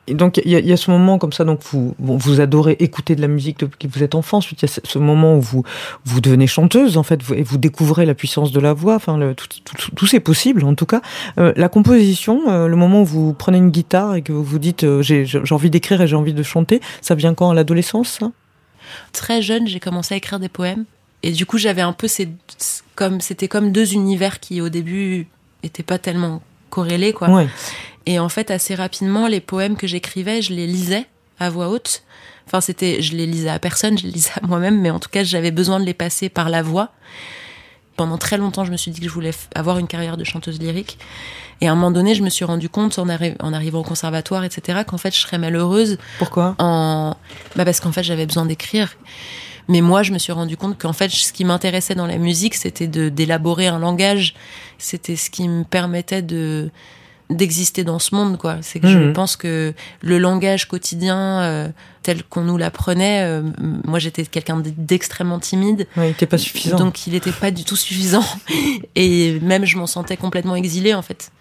Et 0.07 0.15
donc 0.15 0.41
il 0.43 0.51
y, 0.51 0.59
y, 0.59 0.73
a 0.73 0.77
ce 0.77 0.89
moment 0.89 1.19
comme 1.19 1.31
ça, 1.31 1.45
donc 1.45 1.59
vous 1.71 1.95
bon, 1.99 2.17
vous 2.17 2.41
adorez 2.41 2.75
écouter 2.79 3.15
de 3.15 3.21
la 3.21 3.27
musique 3.27 3.59
depuis 3.59 3.87
que 3.87 3.93
vous 3.93 4.03
êtes 4.03 4.15
enfant. 4.15 4.37
Ensuite 4.37 4.61
il 4.61 4.67
y 4.67 4.71
a 4.71 4.79
ce 4.83 4.99
moment 4.99 5.37
où 5.37 5.41
vous 5.41 5.63
vous 6.05 6.21
devenez 6.21 6.47
chanteuse 6.47 6.97
en 6.97 7.03
fait, 7.03 7.21
vous, 7.21 7.35
et 7.35 7.43
vous 7.43 7.59
découvrez 7.59 8.05
la 8.05 8.15
puissance 8.15 8.51
de 8.51 8.59
la 8.59 8.73
voix. 8.73 8.95
Enfin, 8.95 9.17
le, 9.17 9.35
tout, 9.35 9.47
tout, 9.63 9.91
tout, 9.95 10.07
c'est 10.07 10.19
possible 10.19 10.65
en 10.65 10.73
tout 10.73 10.87
cas. 10.87 11.01
Euh, 11.37 11.53
la 11.55 11.69
composition, 11.69 12.49
euh, 12.49 12.67
le 12.67 12.75
moment 12.75 13.03
où 13.03 13.05
vous 13.05 13.33
prenez 13.33 13.59
une 13.59 13.69
guitare 13.69 14.15
et 14.15 14.23
que 14.23 14.31
vous 14.31 14.43
vous 14.43 14.59
dites 14.59 14.83
euh, 14.83 15.03
j'ai 15.03 15.25
envie 15.51 15.69
d'écrire 15.69 16.01
et 16.01 16.07
j'ai 16.07 16.15
envie 16.15 16.33
de 16.33 16.43
chanter, 16.43 16.81
ça 17.01 17.13
vient 17.13 17.35
quand? 17.35 17.51
À 17.51 17.53
l'adolescence 17.53 18.19
Très 19.13 19.41
jeune, 19.41 19.67
j'ai 19.67 19.79
commencé 19.79 20.15
à 20.15 20.17
écrire 20.17 20.39
des 20.39 20.49
poèmes 20.49 20.85
et 21.23 21.31
du 21.31 21.45
coup 21.45 21.57
j'avais 21.57 21.81
un 21.81 21.93
peu 21.93 22.07
ces 22.07 22.29
comme 22.95 23.21
c'était 23.21 23.47
comme 23.47 23.71
deux 23.71 23.93
univers 23.93 24.39
qui 24.39 24.61
au 24.61 24.69
début 24.69 25.27
étaient 25.63 25.83
pas 25.83 25.99
tellement 25.99 26.41
corrélés 26.69 27.13
quoi. 27.13 27.29
Ouais. 27.29 27.47
Et 28.05 28.19
en 28.19 28.29
fait, 28.29 28.51
assez 28.51 28.75
rapidement, 28.75 29.27
les 29.27 29.39
poèmes 29.39 29.75
que 29.75 29.87
j'écrivais, 29.87 30.41
je 30.41 30.53
les 30.53 30.67
lisais 30.67 31.05
à 31.39 31.49
voix 31.49 31.69
haute. 31.69 32.03
Enfin, 32.47 32.61
c'était, 32.61 33.01
je 33.01 33.15
les 33.15 33.25
lisais 33.25 33.49
à 33.49 33.59
personne, 33.59 33.97
je 33.97 34.05
les 34.05 34.11
lisais 34.11 34.31
à 34.41 34.45
moi-même, 34.45 34.79
mais 34.81 34.89
en 34.89 34.99
tout 34.99 35.09
cas, 35.09 35.23
j'avais 35.23 35.51
besoin 35.51 35.79
de 35.79 35.85
les 35.85 35.93
passer 35.93 36.29
par 36.29 36.49
la 36.49 36.61
voix. 36.61 36.89
Pendant 37.97 38.17
très 38.17 38.37
longtemps, 38.37 38.65
je 38.65 38.71
me 38.71 38.77
suis 38.77 38.91
dit 38.91 38.99
que 38.99 39.07
je 39.07 39.11
voulais 39.11 39.31
avoir 39.53 39.77
une 39.77 39.87
carrière 39.87 40.17
de 40.17 40.23
chanteuse 40.23 40.59
lyrique. 40.59 40.97
Et 41.59 41.67
à 41.67 41.71
un 41.71 41.75
moment 41.75 41.91
donné, 41.91 42.15
je 42.15 42.23
me 42.23 42.29
suis 42.29 42.45
rendu 42.45 42.69
compte, 42.69 42.97
en, 42.97 43.07
en 43.07 43.53
arrivant 43.53 43.79
au 43.79 43.83
conservatoire, 43.83 44.43
etc., 44.43 44.79
qu'en 44.87 44.97
fait, 44.97 45.13
je 45.13 45.19
serais 45.19 45.37
malheureuse. 45.37 45.97
Pourquoi? 46.17 46.55
en... 46.57 47.15
bah 47.55 47.65
Parce 47.65 47.79
qu'en 47.79 47.91
fait, 47.91 48.03
j'avais 48.03 48.25
besoin 48.25 48.45
d'écrire. 48.47 48.97
Mais 49.67 49.81
moi, 49.81 50.01
je 50.01 50.11
me 50.11 50.17
suis 50.17 50.31
rendu 50.31 50.57
compte 50.57 50.79
qu'en 50.79 50.93
fait, 50.93 51.09
ce 51.09 51.31
qui 51.31 51.45
m'intéressait 51.45 51.93
dans 51.93 52.07
la 52.07 52.17
musique, 52.17 52.55
c'était 52.55 52.87
d'élaborer 52.87 53.67
un 53.67 53.77
langage. 53.77 54.33
C'était 54.79 55.15
ce 55.15 55.29
qui 55.29 55.47
me 55.47 55.63
permettait 55.63 56.23
de 56.23 56.71
d'exister 57.31 57.83
dans 57.83 57.99
ce 57.99 58.13
monde 58.15 58.37
quoi. 58.37 58.57
C'est 58.61 58.79
que 58.79 58.87
je 58.87 58.97
mhm. 58.97 59.13
pense 59.13 59.35
que 59.35 59.73
le 60.01 60.17
langage 60.17 60.67
quotidien 60.67 61.41
euh, 61.41 61.69
tel 62.03 62.23
qu'on 62.23 62.41
nous 62.41 62.57
l'apprenait 62.57 63.23
euh, 63.23 63.43
moi 63.85 63.99
j'étais 63.99 64.25
quelqu'un 64.25 64.61
d'extrêmement 64.61 65.39
timide. 65.39 65.87
Il 65.97 66.03
n'était 66.03 66.25
pas 66.25 66.37
suffisant. 66.37 66.77
Donc 66.77 67.07
il 67.07 67.13
n'était 67.13 67.31
pas 67.31 67.51
du 67.51 67.63
tout 67.63 67.75
suffisant. 67.75 68.25
Et 68.95 69.39
même 69.39 69.65
je 69.65 69.77
m'en 69.77 69.87
sentais 69.87 70.17
complètement 70.17 70.55
exilée 70.55 70.93
en 70.93 71.01
fait. 71.01 71.31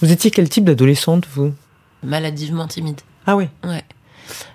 Vous 0.00 0.12
étiez 0.12 0.30
quel 0.30 0.48
type 0.48 0.64
d'adolescente 0.64 1.26
vous? 1.34 1.52
Maladivement 2.02 2.66
timide. 2.66 3.00
Ah 3.26 3.36
oui 3.36 3.48
ouais. 3.64 3.84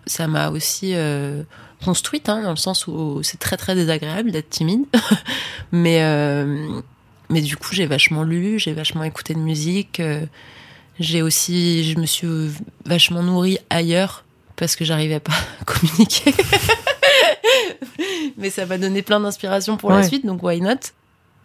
Ça 0.05 0.27
m'a 0.27 0.49
aussi 0.49 0.93
euh, 0.95 1.43
construite 1.83 2.29
hein, 2.29 2.41
dans 2.41 2.49
le 2.49 2.55
sens 2.55 2.87
où 2.87 3.21
c'est 3.23 3.39
très 3.39 3.57
très 3.57 3.75
désagréable 3.75 4.31
d'être 4.31 4.49
timide. 4.49 4.85
Mais 5.71 5.99
mais 7.31 7.41
du 7.41 7.57
coup 7.57 7.73
j'ai 7.73 7.85
vachement 7.85 8.23
lu 8.23 8.57
j'ai 8.57 8.73
vachement 8.73 9.03
écouté 9.03 9.35
de 9.35 9.39
musique 9.39 10.01
j'ai 10.99 11.21
aussi, 11.21 11.83
je 11.83 11.97
me 11.99 12.05
suis 12.05 12.27
vachement 12.85 13.23
nourrie 13.23 13.57
ailleurs 13.69 14.25
parce 14.55 14.75
que 14.75 14.83
j'arrivais 14.83 15.19
pas 15.19 15.33
à 15.61 15.65
communiquer. 15.65 16.33
Mais 18.37 18.49
ça 18.49 18.65
m'a 18.65 18.77
donné 18.77 19.01
plein 19.01 19.19
d'inspiration 19.19 19.77
pour 19.77 19.91
la 19.91 20.03
suite, 20.03 20.25
donc 20.25 20.43
why 20.43 20.61
not? 20.61 20.75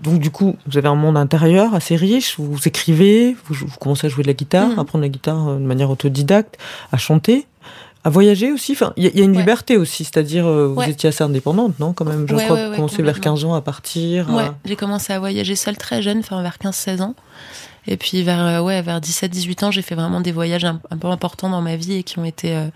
Donc 0.01 0.19
du 0.19 0.31
coup, 0.31 0.57
vous 0.67 0.77
avez 0.77 0.89
un 0.89 0.97
monde 0.97 1.17
intérieur 1.17 1.75
assez 1.75 1.95
riche, 1.97 2.39
vous, 2.39 2.59
écrivez, 2.67 3.37
vous, 3.47 3.67
commencez 3.81 4.09
à 4.09 4.11
jouer 4.11 4.23
de 4.23 4.29
la 4.29 4.35
guitare, 4.35 4.71
mm. 4.71 4.79
à 4.79 4.85
prendre 4.85 5.03
la 5.03 5.09
guitare 5.09 5.49
euh, 5.49 5.55
de 5.55 5.65
manière 5.65 5.91
autodidacte, 5.91 6.59
à 6.91 6.99
chanter, 6.99 7.47
à 8.05 8.11
voyager 8.11 8.53
aussi. 8.53 8.73
Enfin, 8.73 8.93
il 8.97 9.05
y, 9.05 9.21
a 9.21 9.25
une 9.25 9.37
liberté 9.37 9.79
aussi, 9.79 10.05
c'est-à-dire 10.05 10.47
euh, 10.47 10.67
vous 10.69 10.83
étiez 10.83 11.09
assez 11.09 11.25
indépendante, 11.25 11.79
non 11.81 11.95
Quand 11.95 12.05
même, 12.05 12.27
je 12.29 12.35
crois 12.35 12.57
que 12.57 12.69
vous 12.69 12.77
commencez 12.77 13.03
vers 13.03 13.19
15 13.19 13.47
ans 13.47 13.55
à 13.55 13.63
partir. 13.63 14.31
Ouais, 14.31 14.51
j'ai 14.67 14.77
commencé 14.77 15.13
à 15.13 15.19
voyager 15.19 15.57
seule 15.57 15.79
très 15.79 16.03
jeune, 16.03 16.19
enfin 16.19 16.43
vers 16.43 16.59
15-16 16.59 17.01
ans. 17.01 17.15
Et 17.87 17.97
puis 17.97 18.23
vers, 18.23 18.45
euh, 18.45 18.61
ouais, 18.61 18.83
vers 18.83 19.01
17-18 19.01 19.65
ans, 19.65 19.71
j'ai 19.71 19.83
fait 19.83 19.95
vraiment 19.95 20.21
des 20.21 20.33
voyages 20.33 20.65
un, 20.65 20.77
peu 20.77 21.09
importants 21.09 21.49
dans 21.49 21.63
ma 21.63 21.77
vie 21.77 21.95
et 21.95 22.03
qui 22.03 22.19
ont 22.19 22.25
été 22.25 22.55
euh, 22.55 22.67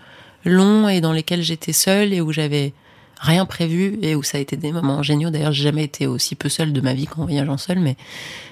longs 0.45 0.87
et 0.87 0.99
dans 0.99 1.13
lesquels 1.13 1.43
j'étais 1.43 1.73
seule 1.73 2.11
et 2.11 2.21
où 2.21 2.31
j'avais 2.31 2.73
rien 3.19 3.45
prévu 3.45 3.99
et 4.01 4.15
où 4.15 4.23
ça 4.23 4.37
a 4.39 4.41
été 4.41 4.57
des 4.57 4.71
moments 4.71 5.03
géniaux. 5.03 5.29
D'ailleurs, 5.29 5.51
j'ai 5.51 5.63
jamais 5.63 5.83
été 5.83 6.07
aussi 6.07 6.35
peu 6.35 6.49
seule 6.49 6.73
de 6.73 6.81
ma 6.81 6.93
vie 6.93 7.05
qu'en 7.05 7.25
voyageant 7.25 7.57
seule, 7.57 7.79
mais 7.79 7.97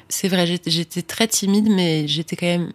c'est 0.10 0.28
vrai, 0.28 0.46
j'étais 0.46 1.02
très 1.02 1.28
timide, 1.28 1.70
mais 1.70 2.08
j'étais 2.08 2.36
quand 2.36 2.48
même 2.48 2.72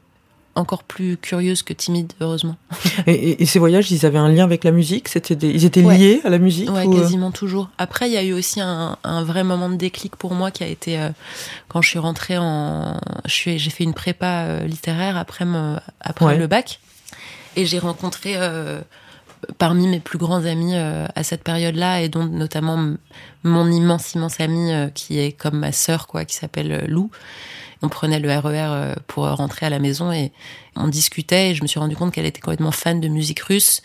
encore 0.55 0.83
plus 0.83 1.17
curieuse 1.17 1.63
que 1.63 1.73
timide, 1.73 2.13
heureusement. 2.21 2.57
Et, 3.07 3.45
ces 3.47 3.59
voyages, 3.59 3.91
ils 3.91 4.05
avaient 4.05 4.19
un 4.19 4.29
lien 4.29 4.45
avec 4.45 4.65
la 4.65 4.71
musique? 4.71 5.09
C'était 5.09 5.35
Ils 5.35 5.65
étaient 5.65 5.83
liés 5.83 6.21
à 6.25 6.31
la 6.31 6.39
musique 6.39 6.71
Ouais, 6.71 6.87
euh? 6.87 7.01
quasiment 7.01 7.31
toujours. 7.31 7.71
Après, 7.79 8.09
il 8.09 8.13
y 8.13 8.17
a 8.17 8.23
eu 8.23 8.33
aussi 8.33 8.61
un, 8.61 8.99
un, 9.03 9.25
vrai 9.25 9.45
moment 9.45 9.71
de 9.71 9.77
déclic 9.77 10.17
pour 10.17 10.35
moi 10.35 10.51
qui 10.51 10.63
a 10.63 10.67
été 10.67 10.99
euh, 10.99 11.11
quand 11.69 11.81
je 11.81 11.89
suis 11.89 11.99
rentrée 11.99 12.37
en. 12.39 13.01
J'ai 13.27 13.59
fait 13.59 13.85
une 13.85 13.95
prépa 13.95 14.45
euh, 14.45 14.67
littéraire 14.67 15.17
après, 15.17 15.45
me, 15.45 15.77
après 16.01 16.37
le 16.37 16.47
bac. 16.47 16.81
Et 17.57 17.67
j'ai 17.67 17.79
rencontré 17.79 18.37
parmi 19.59 19.87
mes 19.87 20.01
plus 20.01 20.17
grands 20.17 20.47
amis 20.47 20.75
à 20.75 21.23
cette 21.23 21.45
période-là, 21.45 22.01
et 22.01 22.09
dont 22.09 22.25
notamment 22.25 22.95
mon 23.43 23.71
immense, 23.71 24.15
immense 24.15 24.41
amie 24.41 24.73
qui 24.95 25.19
est 25.19 25.33
comme 25.33 25.59
ma 25.59 25.71
sœur, 25.71 26.07
quoi, 26.07 26.25
qui 26.25 26.35
s'appelle 26.35 26.87
Lou 26.89 27.11
on 27.83 27.89
prenait 27.89 28.21
le 28.21 28.29
RER 28.31 28.41
e 28.45 28.53
euh, 28.55 28.95
pour 29.07 29.25
rentrer 29.27 29.67
à 29.67 29.71
la 29.71 29.79
maison 29.79 30.13
et 30.13 30.33
on 30.77 30.89
discutait 30.89 31.51
et 31.51 31.55
je 31.55 31.63
me 31.63 31.67
suis 31.67 31.81
rendu 31.81 31.97
compte 31.97 32.13
qu'elle 32.13 32.27
était 32.27 32.41
complètement 32.41 32.71
fan 32.71 33.01
de 33.01 33.09
musique 33.09 33.41
russe 33.41 33.83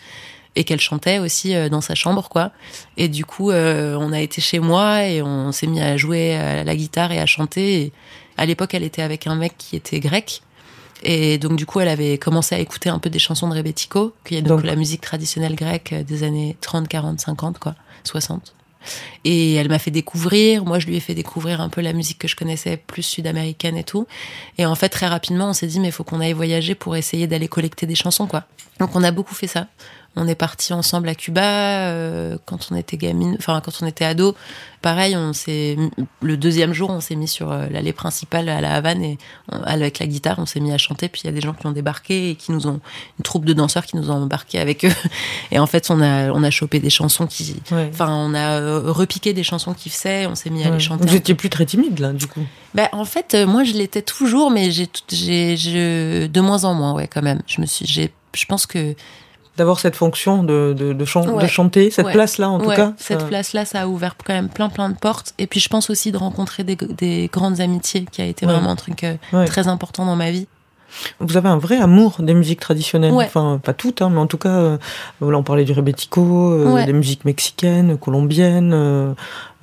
et 0.55 0.63
qu'elle 0.63 0.79
chantait 0.79 1.19
aussi 1.19 1.55
euh, 1.55 1.69
dans 1.69 1.81
sa 1.81 1.95
chambre 1.95 2.29
quoi. 2.29 2.51
Et 2.95 3.07
du 3.07 3.25
coup 3.25 3.51
euh, 3.51 3.97
on 3.99 4.13
a 4.13 4.19
été 4.19 4.41
chez 4.41 4.59
moi 4.59 5.03
et 5.03 5.21
on 5.21 5.51
s'est 5.51 5.67
mis 5.67 5.81
à 5.81 5.97
jouer 5.97 6.35
à 6.35 6.63
la 6.63 6.75
guitare 6.75 7.11
et 7.11 7.19
à 7.19 7.25
chanter. 7.25 7.81
Et 7.81 7.93
à 8.37 8.45
l'époque 8.45 8.73
elle 8.73 8.83
était 8.83 9.01
avec 9.01 9.27
un 9.27 9.35
mec 9.35 9.53
qui 9.57 9.75
était 9.75 9.99
grec. 9.99 10.41
Et 11.03 11.37
donc 11.37 11.57
du 11.57 11.65
coup 11.65 11.79
elle 11.79 11.89
avait 11.89 12.17
commencé 12.17 12.55
à 12.55 12.59
écouter 12.59 12.89
un 12.89 12.99
peu 12.99 13.09
des 13.09 13.19
chansons 13.19 13.49
de 13.49 13.55
Rebetiko 13.55 14.13
qui 14.25 14.35
est 14.35 14.41
donc, 14.41 14.59
donc 14.59 14.65
la 14.65 14.75
musique 14.75 15.01
traditionnelle 15.01 15.55
grecque 15.55 15.93
des 15.93 16.23
années 16.23 16.57
30 16.61 16.87
40 16.87 17.19
50 17.19 17.59
quoi 17.59 17.75
60 18.03 18.53
et 19.23 19.55
elle 19.55 19.69
m'a 19.69 19.79
fait 19.79 19.91
découvrir, 19.91 20.65
moi 20.65 20.79
je 20.79 20.87
lui 20.87 20.95
ai 20.97 20.99
fait 20.99 21.13
découvrir 21.13 21.61
un 21.61 21.69
peu 21.69 21.81
la 21.81 21.93
musique 21.93 22.19
que 22.19 22.27
je 22.27 22.35
connaissais 22.35 22.77
plus 22.77 23.03
sud-américaine 23.03 23.77
et 23.77 23.83
tout. 23.83 24.07
Et 24.57 24.65
en 24.65 24.75
fait, 24.75 24.89
très 24.89 25.07
rapidement, 25.07 25.49
on 25.49 25.53
s'est 25.53 25.67
dit, 25.67 25.79
mais 25.79 25.87
il 25.87 25.93
faut 25.93 26.03
qu'on 26.03 26.19
aille 26.19 26.33
voyager 26.33 26.75
pour 26.75 26.95
essayer 26.95 27.27
d'aller 27.27 27.47
collecter 27.47 27.85
des 27.85 27.95
chansons, 27.95 28.27
quoi. 28.27 28.45
Donc 28.79 28.95
on 28.95 29.03
a 29.03 29.11
beaucoup 29.11 29.35
fait 29.35 29.47
ça. 29.47 29.67
On 30.19 30.27
est 30.27 30.35
parti 30.35 30.73
ensemble 30.73 31.09
à 31.09 31.15
Cuba 31.15 31.43
euh, 31.43 32.37
quand 32.45 32.69
on 32.71 32.75
était 32.75 32.97
gamine, 32.97 33.35
enfin 33.37 33.61
quand 33.63 33.71
on 33.83 33.85
était 33.85 34.03
ado. 34.03 34.35
Pareil, 34.81 35.15
on 35.15 35.31
s'est 35.31 35.77
le 36.21 36.37
deuxième 36.37 36.73
jour, 36.73 36.89
on 36.89 37.01
s'est 37.01 37.15
mis 37.15 37.27
sur 37.27 37.51
euh, 37.51 37.67
l'allée 37.69 37.93
principale 37.93 38.49
à 38.49 38.59
la 38.59 38.73
Havane 38.73 39.03
et 39.03 39.17
avec 39.51 39.99
la 39.99 40.07
guitare, 40.07 40.39
on 40.39 40.47
s'est 40.47 40.59
mis 40.59 40.73
à 40.73 40.79
chanter. 40.79 41.07
Puis 41.07 41.21
il 41.23 41.27
y 41.27 41.29
a 41.29 41.33
des 41.33 41.41
gens 41.41 41.53
qui 41.53 41.67
ont 41.67 41.71
débarqué 41.71 42.31
et 42.31 42.35
qui 42.35 42.51
nous 42.51 42.65
ont 42.65 42.79
une 43.19 43.23
troupe 43.23 43.45
de 43.45 43.53
danseurs 43.53 43.85
qui 43.85 43.95
nous 43.95 44.09
ont 44.09 44.15
embarqué 44.15 44.57
avec 44.59 44.85
eux. 44.85 44.91
Et 45.51 45.59
en 45.59 45.67
fait, 45.67 45.91
on 45.91 46.01
a 46.01 46.31
on 46.31 46.41
a 46.41 46.49
chopé 46.49 46.79
des 46.79 46.89
chansons 46.89 47.27
qui, 47.27 47.55
enfin, 47.71 48.09
on 48.09 48.33
a 48.33 48.59
euh, 48.59 48.91
repiqué 48.91 49.33
des 49.33 49.43
chansons 49.43 49.75
qui 49.75 49.91
faisaient. 49.91 50.25
On 50.25 50.33
s'est 50.33 50.49
mis 50.49 50.63
à 50.63 50.71
les 50.71 50.79
chanter. 50.79 51.05
Vous 51.05 51.15
étiez 51.15 51.35
plus 51.35 51.49
très 51.49 51.65
timide 51.67 51.99
là, 51.99 52.11
du 52.11 52.25
coup. 52.25 52.43
Ben 52.73 52.89
en 52.91 53.05
fait, 53.05 53.35
moi 53.47 53.63
je 53.63 53.73
l'étais 53.73 54.01
toujours, 54.01 54.49
mais 54.49 54.71
j'ai 54.71 54.87
j'ai 55.09 56.27
de 56.27 56.41
moins 56.41 56.63
en 56.63 56.73
moins, 56.73 56.93
ouais, 56.93 57.07
quand 57.07 57.21
même. 57.21 57.43
Je 57.45 57.61
me 57.61 57.67
suis, 57.67 57.85
j'ai, 57.85 58.11
je 58.33 58.45
pense 58.45 58.65
que 58.65 58.95
d'avoir 59.57 59.79
cette 59.79 59.95
fonction 59.95 60.43
de, 60.43 60.73
de, 60.77 60.93
de, 60.93 61.05
Ouais. 61.33 61.47
chanter, 61.47 61.89
cette 61.91 62.05
Ouais. 62.05 62.13
place-là 62.13 62.49
en 62.49 62.59
tout 62.59 62.69
cas. 62.69 62.93
cette 62.97 63.21
ça- 63.21 63.25
place-là, 63.27 63.65
ça 63.65 63.81
a 63.81 63.87
ouvert 63.87 64.15
quand 64.23 64.33
même 64.33 64.49
plein 64.49 64.69
plein 64.69 64.89
de 64.89 64.95
portes. 64.95 65.33
Et 65.39 65.47
puis 65.47 65.59
je 65.59 65.67
pense 65.67 65.89
aussi 65.89 66.11
de 66.11 66.17
rencontrer 66.17 66.63
des, 66.63 66.75
des 66.75 67.29
grandes 67.33 67.59
amitiés, 67.59 68.05
qui 68.11 68.21
a 68.21 68.25
été 68.25 68.45
vraiment 68.45 68.69
un 68.69 68.75
truc 68.75 69.03
euh, 69.03 69.45
très 69.45 69.67
important 69.67 70.05
dans 70.05 70.15
ma 70.15 70.31
vie. 70.31 70.47
Vous 71.19 71.35
avez 71.35 71.49
un 71.49 71.57
vrai 71.57 71.77
amour 71.77 72.15
des 72.19 72.33
musiques 72.33 72.61
traditionnelles. 72.61 73.11
Ouais. 73.11 73.25
Enfin, 73.25 73.59
pas 73.61 73.73
toutes, 73.73 74.01
hein, 74.01 74.09
mais 74.09 74.19
en 74.19 74.25
tout 74.27 74.37
cas, 74.37 74.49
euh, 74.57 74.77
là, 75.21 75.37
on 75.37 75.43
parlait 75.43 75.65
du 75.65 75.73
rebetiko, 75.73 76.53
euh, 76.53 76.71
Ouais. 76.73 76.85
des 76.85 76.93
musiques 76.93 77.25
mexicaines, 77.25 77.97
colombiennes, 77.97 78.71
euh, 78.73 79.11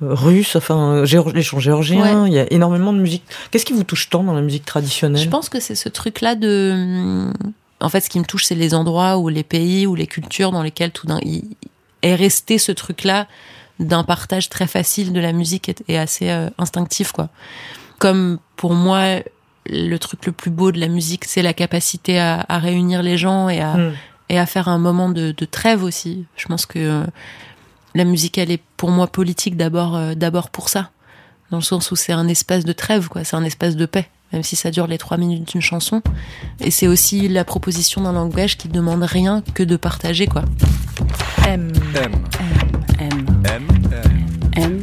euh, 0.03 0.13
russes, 0.13 0.55
enfin, 0.55 0.91
euh, 0.91 1.05
géor- 1.05 1.33
les 1.33 1.41
chants 1.41 1.59
géorgiens. 1.59 2.27
Il 2.27 2.33
y 2.33 2.39
a 2.39 2.45
énormément 2.53 2.93
de 2.93 2.99
musique. 2.99 3.23
Qu'est-ce 3.49 3.65
qui 3.65 3.73
vous 3.73 3.83
touche 3.83 4.09
tant 4.09 4.23
dans 4.23 4.33
la 4.33 4.41
musique 4.41 4.65
traditionnelle? 4.65 5.21
Je 5.23 5.27
pense 5.29 5.49
que 5.49 5.59
c'est 5.59 5.75
ce 5.75 5.89
truc-là 5.89 6.35
de. 6.35 7.31
En 7.85 7.89
fait, 7.89 8.01
ce 8.01 8.09
qui 8.09 8.19
me 8.19 8.25
touche, 8.25 8.45
c'est 8.45 8.55
les 8.55 8.73
endroits 8.73 9.17
ou 9.19 9.29
les 9.29 9.43
pays 9.43 9.85
ou 9.85 9.93
les 9.93 10.07
cultures 10.07 10.51
dans 10.51 10.63
lesquels 10.63 10.91
tout 10.91 11.05
d'un 11.05 11.19
est 12.01 12.15
resté 12.15 12.57
ce 12.57 12.71
truc-là 12.71 13.27
d'un 13.79 14.03
partage 14.03 14.49
très 14.49 14.65
facile 14.65 15.13
de 15.13 15.19
la 15.19 15.33
musique 15.33 15.71
et, 15.87 15.97
assez 15.97 16.29
euh, 16.29 16.49
instinctif, 16.57 17.11
quoi. 17.11 17.29
Comme 17.99 18.39
pour 18.55 18.73
moi, 18.73 19.19
le 19.67 19.97
truc 19.97 20.25
le 20.25 20.31
plus 20.31 20.49
beau 20.49 20.71
de 20.71 20.79
la 20.79 20.87
musique, 20.87 21.25
c'est 21.25 21.43
la 21.43 21.53
capacité 21.53 22.17
à, 22.19 22.43
à 22.49 22.57
réunir 22.57 23.03
les 23.03 23.17
gens 23.17 23.49
et 23.49 23.61
à, 23.61 23.75
Hmm. 23.75 23.93
et 24.29 24.39
à 24.39 24.47
faire 24.47 24.67
un 24.67 24.79
moment 24.79 25.09
de, 25.09 25.31
de 25.31 25.45
trêve 25.45 25.83
aussi. 25.83 26.25
Je 26.35 26.47
pense 26.47 26.65
que 26.65 26.79
euh, 26.79 27.03
la 27.93 28.03
musique, 28.03 28.39
elle 28.39 28.49
est 28.49 28.63
pour 28.77 28.89
moi 28.89 29.05
politique 29.05 29.57
d'abord, 29.57 29.95
euh, 29.95 30.15
d'abord 30.15 30.49
pour 30.49 30.69
ça, 30.69 30.89
dans 31.51 31.57
le 31.57 31.63
sens 31.63 31.91
où 31.91 31.95
c'est 31.95 32.13
un 32.13 32.27
espace 32.27 32.65
de 32.65 32.73
trêve, 32.73 33.09
quoi. 33.09 33.23
C'est 33.23 33.35
un 33.35 33.43
espace 33.43 33.75
de 33.75 33.85
paix, 33.85 34.09
même 34.35 34.43
si 34.43 34.57
ça 34.57 34.69
dure 34.69 34.85
les 34.85 34.97
trois 34.97 35.15
minutes 35.15 35.47
d'une 35.53 35.61
chanson. 35.61 36.01
Et 36.59 36.69
c'est 36.69 36.87
aussi 36.87 37.29
la 37.29 37.45
proposition 37.45 38.01
d'un 38.01 38.11
langage 38.11 38.57
qui 38.57 38.67
demande 38.67 39.01
rien 39.01 39.41
que 39.53 39.63
de 39.63 39.77
partager, 39.77 40.27
quoi. 40.27 40.43
M, 41.47 41.71
M. 41.95 42.11
M, 42.99 43.25
M. 43.45 43.45
M. 43.45 43.67
M. 44.57 44.81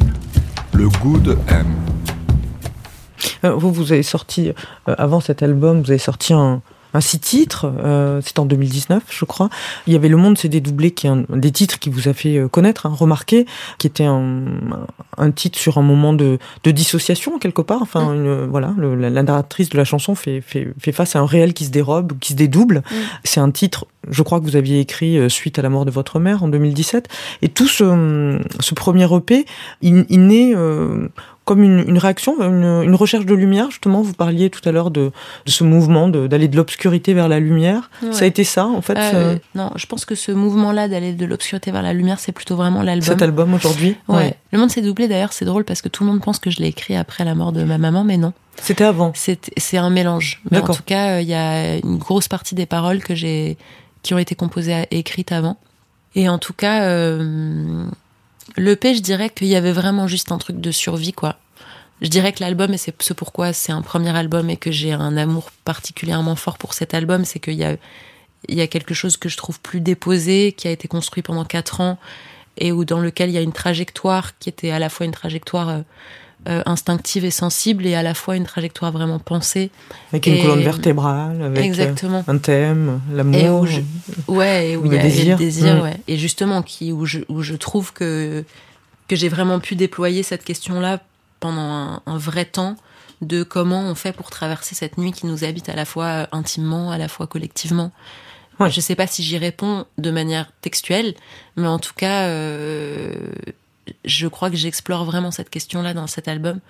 Le 0.72 0.88
goût 0.88 1.18
de 1.18 1.36
M. 1.48 1.66
Euh, 3.44 3.54
Vous, 3.54 3.70
vous 3.72 3.92
avez 3.92 4.02
sorti, 4.02 4.48
euh, 4.88 4.94
avant 4.96 5.20
cet 5.20 5.42
album, 5.42 5.82
vous 5.82 5.90
avez 5.90 5.98
sorti 5.98 6.32
un, 6.32 6.62
un 6.94 7.00
six 7.00 7.18
titres, 7.18 7.72
euh, 7.84 8.20
c'était 8.24 8.40
en 8.40 8.46
2019, 8.46 9.02
je 9.08 9.24
crois. 9.24 9.48
Il 9.86 9.92
y 9.92 9.96
avait 9.96 10.08
Le 10.08 10.16
Monde 10.16 10.36
s'est 10.38 10.48
dédoublé, 10.48 10.90
qui 10.90 11.06
est 11.06 11.10
un, 11.10 11.24
un 11.32 11.36
des 11.36 11.50
titres 11.50 11.78
qui 11.78 11.90
vous 11.90 12.08
a 12.08 12.12
fait 12.12 12.36
euh, 12.38 12.48
connaître, 12.48 12.86
hein, 12.86 12.94
remarquer, 12.96 13.46
qui 13.78 13.86
était 13.86 14.04
un, 14.04 14.44
un 15.18 15.30
titre 15.30 15.58
sur 15.58 15.78
un 15.78 15.82
moment 15.82 16.12
de, 16.12 16.38
de 16.64 16.70
dissociation, 16.70 17.38
quelque 17.38 17.62
part. 17.62 17.82
Enfin, 17.82 18.12
une, 18.14 18.46
voilà, 18.46 18.74
le- 18.76 18.94
la, 18.94 19.10
la 19.10 19.22
narratrice 19.22 19.68
de 19.70 19.76
la 19.78 19.84
chanson 19.84 20.14
fait, 20.14 20.40
fait, 20.40 20.68
fait 20.78 20.92
face 20.92 21.16
à 21.16 21.20
un 21.20 21.26
réel 21.26 21.54
qui 21.54 21.64
se 21.64 21.70
dérobe, 21.70 22.18
qui 22.20 22.32
se 22.32 22.36
dédouble. 22.36 22.82
C'est 23.24 23.40
un 23.40 23.50
titre, 23.50 23.86
je 24.10 24.22
crois 24.22 24.40
que 24.40 24.44
vous 24.44 24.56
aviez 24.56 24.80
écrit 24.80 25.16
euh, 25.18 25.28
suite 25.28 25.58
à 25.58 25.62
la 25.62 25.68
mort 25.68 25.84
de 25.84 25.90
votre 25.90 26.18
mère 26.18 26.42
en 26.42 26.48
2017. 26.48 27.08
Et 27.42 27.48
tout 27.48 27.68
ce, 27.68 28.38
ce 28.60 28.74
premier 28.74 29.04
EP, 29.14 29.46
il, 29.80 30.04
il 30.08 30.26
naît 30.26 30.52
euh, 30.54 31.08
comme 31.44 31.62
une, 31.62 31.84
une 31.88 31.98
réaction, 31.98 32.40
une, 32.40 32.84
une 32.84 32.94
recherche 32.94 33.26
de 33.26 33.34
lumière. 33.34 33.70
Justement, 33.70 34.00
vous 34.02 34.12
parliez 34.12 34.48
tout 34.48 34.60
à 34.68 34.72
l'heure 34.72 34.90
de, 34.90 35.10
de 35.46 35.50
ce 35.50 35.64
mouvement 35.64 36.08
d'aller 36.08 36.48
de 36.48 36.56
l'obscurité 36.56 37.14
vers 37.14 37.28
la 37.28 37.40
lumière. 37.40 37.90
Ouais. 38.02 38.12
Ça 38.12 38.24
a 38.24 38.26
été 38.28 38.44
ça, 38.44 38.66
en 38.66 38.80
fait, 38.80 38.96
Euh, 38.96 39.36
non, 39.54 39.70
je 39.76 39.86
pense 39.86 40.04
que 40.04 40.14
ce 40.14 40.30
mouvement-là 40.32 40.88
d'aller 40.88 41.12
de 41.12 41.26
l'obscurité 41.26 41.70
vers 41.72 41.82
la 41.82 41.92
lumière, 41.92 42.18
c'est 42.20 42.32
plutôt 42.32 42.56
vraiment 42.56 42.82
l'album. 42.82 43.02
cet 43.06 43.22
album 43.22 43.54
aujourd'hui. 43.54 43.96
Ouais. 44.08 44.34
Le 44.52 44.58
monde 44.58 44.70
s'est 44.70 44.82
doublé 44.82 45.08
d'ailleurs, 45.08 45.32
c'est 45.32 45.44
drôle 45.44 45.64
parce 45.64 45.82
que 45.82 45.88
tout 45.88 46.04
le 46.04 46.10
monde 46.10 46.20
pense 46.20 46.38
que 46.38 46.50
je 46.50 46.60
l'ai 46.60 46.68
écrit 46.68 46.94
après 46.96 47.24
la 47.24 47.34
mort 47.34 47.52
de 47.52 47.64
ma 47.64 47.78
maman, 47.78 48.04
mais 48.04 48.16
non. 48.18 48.32
C'était 48.60 48.84
avant. 48.84 49.12
C'est 49.14 49.76
un 49.78 49.90
mélange. 49.90 50.40
Mais 50.50 50.58
en 50.58 50.66
tout 50.66 50.82
cas, 50.84 51.16
euh, 51.16 51.20
il 51.22 51.28
y 51.28 51.34
a 51.34 51.76
une 51.76 51.96
grosse 51.98 52.28
partie 52.28 52.54
des 52.54 52.66
paroles 52.66 53.02
que 53.02 53.14
j'ai 53.14 53.56
qui 54.02 54.14
ont 54.14 54.18
été 54.18 54.34
composées 54.34 54.84
et 54.90 54.98
écrites 54.98 55.32
avant. 55.32 55.56
Et 56.14 56.28
en 56.28 56.38
tout 56.38 56.52
cas, 56.52 56.82
euh, 56.84 57.86
l'EP, 58.56 58.94
je 58.94 59.00
dirais 59.00 59.30
qu'il 59.30 59.48
y 59.48 59.56
avait 59.56 59.72
vraiment 59.72 60.06
juste 60.06 60.32
un 60.32 60.38
truc 60.38 60.60
de 60.60 60.70
survie, 60.70 61.12
quoi. 61.12 61.36
Je 62.00 62.08
dirais 62.08 62.32
que 62.32 62.40
l'album, 62.40 62.74
et 62.74 62.78
c'est 62.78 63.00
ce 63.00 63.12
pourquoi 63.12 63.52
c'est 63.52 63.72
un 63.72 63.82
premier 63.82 64.16
album 64.16 64.50
et 64.50 64.56
que 64.56 64.72
j'ai 64.72 64.92
un 64.92 65.16
amour 65.16 65.50
particulièrement 65.64 66.34
fort 66.34 66.58
pour 66.58 66.74
cet 66.74 66.94
album, 66.94 67.24
c'est 67.24 67.38
qu'il 67.38 67.54
y 67.54 67.64
a, 67.64 67.76
il 68.48 68.56
y 68.56 68.60
a 68.60 68.66
quelque 68.66 68.94
chose 68.94 69.16
que 69.16 69.28
je 69.28 69.36
trouve 69.36 69.60
plus 69.60 69.80
déposé, 69.80 70.52
qui 70.52 70.66
a 70.66 70.72
été 70.72 70.88
construit 70.88 71.22
pendant 71.22 71.44
quatre 71.44 71.80
ans, 71.80 71.98
et 72.58 72.72
où 72.72 72.84
dans 72.84 72.98
lequel 72.98 73.30
il 73.30 73.34
y 73.34 73.38
a 73.38 73.42
une 73.42 73.52
trajectoire 73.52 74.36
qui 74.38 74.48
était 74.48 74.70
à 74.70 74.78
la 74.78 74.88
fois 74.88 75.06
une 75.06 75.12
trajectoire 75.12 75.82
euh, 76.48 76.58
euh, 76.58 76.62
instinctive 76.66 77.24
et 77.24 77.30
sensible, 77.30 77.86
et 77.86 77.94
à 77.94 78.02
la 78.02 78.14
fois 78.14 78.36
une 78.36 78.44
trajectoire 78.44 78.92
vraiment 78.92 79.18
pensée. 79.18 79.70
Avec 80.12 80.26
une 80.26 80.40
colonne 80.42 80.60
vertébrale, 80.62 81.42
avec 81.42 81.58
euh, 81.58 81.62
Exactement. 81.62 82.24
un 82.26 82.38
thème, 82.38 83.00
l'amour. 83.12 83.66
Ouais, 84.28 84.70
et 84.70 84.76
où 84.76 84.86
il 84.86 84.92
y 84.92 84.98
a 84.98 85.02
désir. 85.02 85.38
le 85.38 85.44
désir, 85.44 85.76
Mm. 85.76 85.80
ouais. 85.82 85.96
Et 86.08 86.16
justement, 86.18 86.62
qui, 86.62 86.92
où, 86.92 87.06
je, 87.06 87.20
où 87.28 87.42
je 87.42 87.54
trouve 87.54 87.92
que, 87.92 88.44
que 89.08 89.16
j'ai 89.16 89.28
vraiment 89.28 89.60
pu 89.60 89.76
déployer 89.76 90.22
cette 90.22 90.44
question-là 90.44 91.00
pendant 91.40 91.60
un, 91.60 92.02
un 92.06 92.18
vrai 92.18 92.44
temps 92.44 92.76
de 93.20 93.44
comment 93.44 93.80
on 93.82 93.94
fait 93.94 94.12
pour 94.12 94.30
traverser 94.30 94.74
cette 94.74 94.98
nuit 94.98 95.12
qui 95.12 95.26
nous 95.26 95.44
habite 95.44 95.68
à 95.68 95.76
la 95.76 95.84
fois 95.84 96.26
intimement, 96.32 96.90
à 96.90 96.98
la 96.98 97.06
fois 97.08 97.26
collectivement. 97.28 97.92
Ouais. 98.60 98.70
Je 98.70 98.80
sais 98.80 98.94
pas 98.96 99.06
si 99.06 99.22
j'y 99.22 99.38
réponds 99.38 99.86
de 99.98 100.10
manière 100.10 100.50
textuelle, 100.60 101.14
mais 101.56 101.68
en 101.68 101.78
tout 101.78 101.94
cas, 101.96 102.26
euh, 102.26 103.12
je 104.04 104.26
crois 104.28 104.50
que 104.50 104.56
j'explore 104.56 105.04
vraiment 105.04 105.30
cette 105.30 105.50
question-là 105.50 105.94
dans 105.94 106.06
cet 106.06 106.28
album. 106.28 106.60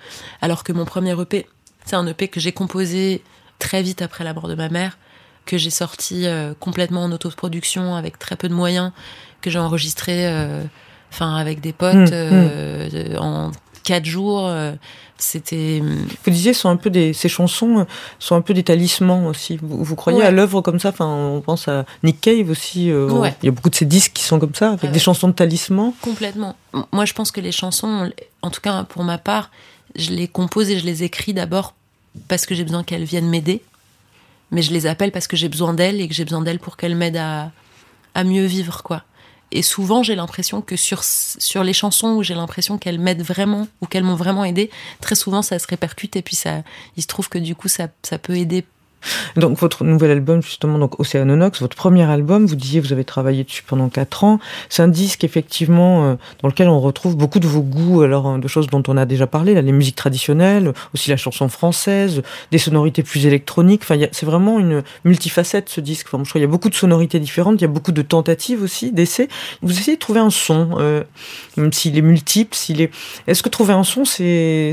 Alors 0.40 0.64
que 0.64 0.72
mon 0.72 0.84
premier 0.84 1.18
EP, 1.20 1.46
c'est 1.84 1.96
un 1.96 2.06
EP 2.06 2.28
que 2.28 2.40
j'ai 2.40 2.52
composé 2.52 3.22
très 3.58 3.82
vite 3.82 4.02
après 4.02 4.24
la 4.24 4.32
mort 4.34 4.48
de 4.48 4.54
ma 4.54 4.68
mère, 4.68 4.98
que 5.46 5.58
j'ai 5.58 5.70
sorti 5.70 6.26
euh, 6.26 6.54
complètement 6.58 7.02
en 7.04 7.12
autoproduction 7.12 7.94
avec 7.96 8.18
très 8.18 8.36
peu 8.36 8.48
de 8.48 8.54
moyens, 8.54 8.92
que 9.40 9.50
j'ai 9.50 9.58
enregistré 9.58 10.26
euh, 10.26 10.62
enfin 11.10 11.36
avec 11.36 11.60
des 11.60 11.72
potes 11.72 11.92
Mmh, 11.94 12.08
euh, 12.12 12.88
de- 12.88 13.16
en 13.18 13.50
quatre 13.84 14.04
jours. 14.06 14.46
euh, 14.48 14.72
C'était 15.18 15.80
Vous 16.24 16.30
disiez, 16.32 16.52
sont 16.52 16.68
un 16.68 16.76
peu 16.76 16.90
des, 16.90 17.12
ces 17.12 17.28
chansons 17.28 17.80
euh, 17.80 17.84
sont 18.18 18.34
un 18.34 18.40
peu 18.40 18.54
des 18.54 18.62
talismans 18.64 19.26
aussi. 19.26 19.58
Vous, 19.62 19.84
vous 19.84 19.94
croyez 19.96 20.18
Ouais. 20.18 20.24
à 20.26 20.30
l'œuvre 20.32 20.60
comme 20.62 20.80
ça? 20.80 20.88
Enfin, 20.88 21.06
on 21.06 21.40
pense 21.40 21.68
à 21.68 21.84
Nick 22.02 22.20
Cave 22.20 22.50
aussi. 22.50 22.90
euh, 22.90 23.08
Ouais. 23.08 23.34
Il 23.42 23.46
y 23.46 23.48
a 23.48 23.52
beaucoup 23.52 23.70
de 23.70 23.74
ces 23.76 23.84
disques 23.84 24.12
qui 24.14 24.24
sont 24.24 24.40
comme 24.40 24.54
ça, 24.54 24.70
avec 24.70 24.82
Ouais, 24.84 24.88
des 24.90 24.98
chansons 24.98 25.28
de 25.28 25.32
talisman. 25.34 25.92
complètement. 26.00 26.56
Moi, 26.92 27.04
je 27.04 27.12
pense 27.12 27.30
que 27.30 27.40
les 27.40 27.52
chansons, 27.52 28.10
en 28.42 28.50
tout 28.50 28.60
cas 28.60 28.82
pour 28.84 29.04
ma 29.04 29.18
part, 29.18 29.50
je 29.94 30.10
les 30.10 30.26
compose 30.26 30.70
et 30.70 30.78
je 30.78 30.84
les 30.86 31.02
écris 31.04 31.34
d'abord 31.34 31.74
parce 32.28 32.44
que 32.46 32.54
j'ai 32.54 32.64
besoin 32.64 32.82
qu'elles 32.82 33.04
viennent 33.04 33.28
m'aider. 33.28 33.62
Mais 34.50 34.62
je 34.62 34.72
les 34.72 34.86
appelle 34.86 35.12
parce 35.12 35.26
que 35.28 35.36
j'ai 35.36 35.48
besoin 35.48 35.72
d'elles 35.72 36.00
et 36.00 36.08
que 36.08 36.14
j'ai 36.14 36.24
besoin 36.24 36.42
d'elles 36.42 36.58
pour 36.58 36.76
qu'elles 36.76 36.96
m'aident 36.96 37.16
à, 37.18 37.52
à 38.14 38.24
mieux 38.24 38.44
vivre, 38.44 38.82
quoi. 38.82 39.02
Et 39.52 39.62
souvent, 39.62 40.02
j'ai 40.02 40.14
l'impression 40.14 40.62
que 40.62 40.76
sur, 40.76 41.04
sur 41.04 41.62
les 41.62 41.74
chansons 41.74 42.14
où 42.14 42.22
j'ai 42.22 42.34
l'impression 42.34 42.78
qu'elles 42.78 42.98
m'aident 42.98 43.22
vraiment 43.22 43.68
ou 43.82 43.86
qu'elles 43.86 44.02
m'ont 44.02 44.16
vraiment 44.16 44.44
aidé, 44.44 44.70
très 45.00 45.14
souvent 45.14 45.42
ça 45.42 45.58
se 45.58 45.66
répercute 45.66 46.16
et 46.16 46.22
puis 46.22 46.36
ça, 46.36 46.62
il 46.96 47.02
se 47.02 47.06
trouve 47.06 47.28
que 47.28 47.38
du 47.38 47.54
coup 47.54 47.68
ça, 47.68 47.88
ça 48.02 48.18
peut 48.18 48.36
aider. 48.36 48.64
Donc 49.36 49.58
votre 49.58 49.84
nouvel 49.84 50.10
album 50.10 50.42
justement, 50.42 50.78
donc 50.78 51.00
Océanonox, 51.00 51.60
votre 51.60 51.76
premier 51.76 52.04
album, 52.04 52.46
vous 52.46 52.56
disiez 52.56 52.80
vous 52.80 52.92
avez 52.92 53.04
travaillé 53.04 53.44
dessus 53.44 53.62
pendant 53.62 53.88
quatre 53.88 54.24
ans. 54.24 54.38
C'est 54.68 54.82
un 54.82 54.88
disque 54.88 55.24
effectivement 55.24 56.04
euh, 56.04 56.14
dans 56.42 56.48
lequel 56.48 56.68
on 56.68 56.80
retrouve 56.80 57.16
beaucoup 57.16 57.38
de 57.38 57.46
vos 57.46 57.62
goûts, 57.62 58.02
alors 58.02 58.28
euh, 58.28 58.38
de 58.38 58.48
choses 58.48 58.66
dont 58.66 58.82
on 58.88 58.96
a 58.96 59.06
déjà 59.06 59.26
parlé, 59.26 59.54
là, 59.54 59.62
les 59.62 59.72
musiques 59.72 59.96
traditionnelles, 59.96 60.72
aussi 60.94 61.10
la 61.10 61.16
chanson 61.16 61.48
française, 61.48 62.22
des 62.50 62.58
sonorités 62.58 63.02
plus 63.02 63.26
électroniques. 63.26 63.82
Enfin, 63.82 63.96
il 63.96 64.08
c'est 64.12 64.26
vraiment 64.26 64.58
une 64.58 64.82
multifacette 65.04 65.68
ce 65.68 65.80
disque. 65.80 66.08
Enfin, 66.08 66.22
je 66.24 66.28
crois 66.28 66.38
qu'il 66.38 66.42
y 66.42 66.44
a 66.44 66.50
beaucoup 66.50 66.68
de 66.68 66.74
sonorités 66.74 67.18
différentes, 67.20 67.60
il 67.60 67.62
y 67.62 67.64
a 67.64 67.68
beaucoup 67.68 67.92
de 67.92 68.02
tentatives 68.02 68.62
aussi, 68.62 68.92
d'essais. 68.92 69.28
Vous 69.62 69.72
essayez 69.72 69.96
de 69.96 70.00
trouver 70.00 70.20
un 70.20 70.30
son, 70.30 70.70
euh, 70.78 71.02
même 71.56 71.72
s'il 71.72 71.96
est 71.96 72.02
multiple, 72.02 72.54
s'il 72.54 72.80
est. 72.80 72.90
Est-ce 73.26 73.42
que 73.42 73.48
trouver 73.48 73.72
un 73.72 73.84
son, 73.84 74.04
c'est 74.04 74.72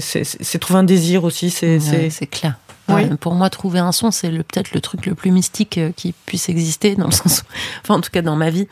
trouver 0.60 0.80
un 0.80 0.84
désir 0.84 1.24
aussi, 1.24 1.50
c'est 1.50 1.80
c'est 1.80 2.00
Ouais, 2.00 2.10
c'est 2.10 2.28
clair. 2.28 2.56
Ouais, 2.96 3.10
pour 3.18 3.36
moi, 3.36 3.50
trouver 3.50 3.80
un 3.80 3.92
son, 3.92 4.12
c'est 4.12 4.30
peut-être 4.30 4.74
le 4.74 4.82
truc 4.82 5.06
le 5.06 5.16
plus 5.16 5.32
mystique 5.32 5.78
euh, 5.78 5.92
qui 5.96 6.14
puisse 6.26 6.50
exister, 6.50 6.96
dans 6.96 7.06
le 7.06 7.12
sens, 7.12 7.44
enfin, 7.84 7.96
en 7.96 8.02
tout 8.02 8.12
cas, 8.12 8.22
dans 8.22 8.36
ma 8.36 8.50
vie. 8.50 8.68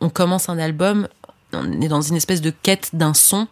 On 0.00 0.08
commence 0.08 0.48
un 0.48 0.58
album, 0.58 1.08
on 1.52 1.80
est 1.80 1.88
dans 1.88 2.02
une 2.02 2.16
espèce 2.16 2.40
de 2.40 2.50
quête 2.50 2.90
d'un 2.92 3.14
son 3.14 3.46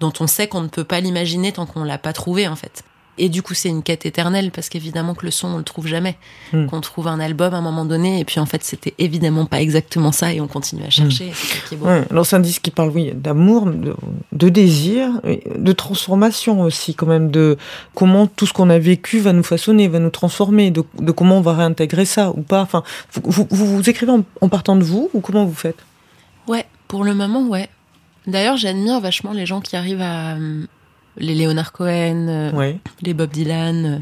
dont 0.00 0.12
on 0.20 0.26
sait 0.26 0.48
qu'on 0.48 0.62
ne 0.62 0.68
peut 0.68 0.84
pas 0.84 1.00
l'imaginer 1.00 1.52
tant 1.52 1.66
qu'on 1.66 1.84
l'a 1.84 1.98
pas 1.98 2.12
trouvé, 2.12 2.48
en 2.48 2.56
fait. 2.56 2.84
Et 3.22 3.28
du 3.28 3.42
coup, 3.42 3.52
c'est 3.52 3.68
une 3.68 3.82
quête 3.82 4.06
éternelle 4.06 4.50
parce 4.50 4.70
qu'évidemment 4.70 5.14
que 5.14 5.26
le 5.26 5.30
son, 5.30 5.48
on 5.48 5.58
le 5.58 5.62
trouve 5.62 5.86
jamais. 5.86 6.16
Hmm. 6.54 6.66
Qu'on 6.66 6.80
trouve 6.80 7.06
un 7.06 7.20
album 7.20 7.52
à 7.52 7.58
un 7.58 7.60
moment 7.60 7.84
donné, 7.84 8.18
et 8.18 8.24
puis 8.24 8.40
en 8.40 8.46
fait, 8.46 8.64
c'était 8.64 8.94
évidemment 8.98 9.44
pas 9.44 9.60
exactement 9.60 10.10
ça, 10.10 10.32
et 10.32 10.40
on 10.40 10.48
continue 10.48 10.84
à 10.84 10.90
chercher. 10.90 11.26
et 11.28 11.32
C'est 11.34 11.68
qui 11.68 11.74
est 11.74 11.76
beau. 11.76 11.84
Ouais, 11.84 12.02
alors 12.10 12.24
c'est 12.24 12.36
un 12.36 12.40
disque 12.40 12.62
qui 12.62 12.70
parle, 12.70 12.88
oui, 12.88 13.12
d'amour, 13.14 13.66
de, 13.66 13.94
de 14.32 14.48
désir, 14.48 15.20
de 15.24 15.72
transformation 15.72 16.62
aussi, 16.62 16.94
quand 16.94 17.04
même, 17.06 17.30
de 17.30 17.58
comment 17.94 18.26
tout 18.26 18.46
ce 18.46 18.54
qu'on 18.54 18.70
a 18.70 18.78
vécu 18.78 19.18
va 19.18 19.34
nous 19.34 19.42
façonner, 19.42 19.86
va 19.86 19.98
nous 19.98 20.08
transformer, 20.08 20.70
de, 20.70 20.82
de 20.98 21.12
comment 21.12 21.36
on 21.36 21.42
va 21.42 21.52
réintégrer 21.52 22.06
ça 22.06 22.30
ou 22.30 22.40
pas. 22.40 22.62
Enfin, 22.62 22.82
vous, 23.12 23.20
vous, 23.26 23.46
vous, 23.50 23.66
vous 23.76 23.90
écrivez 23.90 24.12
en, 24.12 24.24
en 24.40 24.48
partant 24.48 24.76
de 24.76 24.82
vous 24.82 25.10
ou 25.12 25.20
comment 25.20 25.44
vous 25.44 25.54
faites? 25.54 25.84
Ouais, 26.48 26.64
pour 26.88 27.04
le 27.04 27.14
moment, 27.14 27.46
ouais. 27.46 27.68
D'ailleurs, 28.26 28.56
j'admire 28.56 28.98
vachement 29.00 29.32
les 29.32 29.44
gens 29.44 29.60
qui 29.60 29.76
arrivent 29.76 30.00
à. 30.00 30.36
Les 31.16 31.34
Léonard 31.34 31.72
Cohen, 31.72 32.26
euh, 32.28 32.52
Ouais. 32.52 32.78
les 33.02 33.14
Bob 33.14 33.30
Dylan, 33.30 33.86
euh, 33.86 33.98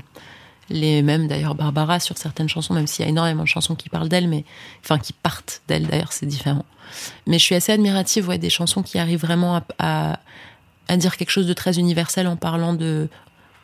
les 0.70 1.02
mêmes 1.02 1.28
d'ailleurs 1.28 1.54
Barbara 1.54 1.98
sur 2.00 2.18
certaines 2.18 2.48
chansons, 2.48 2.74
même 2.74 2.86
s'il 2.86 3.04
y 3.04 3.08
a 3.08 3.10
énormément 3.10 3.42
de 3.42 3.48
chansons 3.48 3.74
qui 3.74 3.88
parlent 3.88 4.08
d'elle, 4.08 4.28
mais 4.28 4.44
enfin 4.84 4.98
qui 4.98 5.12
partent 5.12 5.62
d'elle 5.68 5.86
d'ailleurs, 5.86 6.12
c'est 6.12 6.26
différent. 6.26 6.64
Mais 7.26 7.38
je 7.38 7.44
suis 7.44 7.54
assez 7.54 7.72
admirative 7.72 8.28
ouais, 8.28 8.38
des 8.38 8.50
chansons 8.50 8.82
qui 8.82 8.98
arrivent 8.98 9.20
vraiment 9.20 9.56
à, 9.56 9.62
à, 9.78 10.18
à, 10.88 10.96
dire 10.96 11.16
quelque 11.16 11.30
chose 11.30 11.46
de 11.46 11.52
très 11.52 11.78
universel 11.78 12.26
en 12.26 12.36
parlant 12.36 12.74
de, 12.74 13.08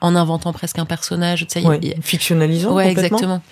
en 0.01 0.15
inventant 0.17 0.53
presque 0.53 0.79
un 0.79 0.85
personnage, 0.87 1.47
tu 1.47 1.61
sais, 1.61 1.67
ouais, 1.67 1.79
y 1.83 1.93
a... 1.93 2.01
fictionnalisant. 2.01 2.73
Ouais, 2.75 2.91
exactement. 2.91 3.43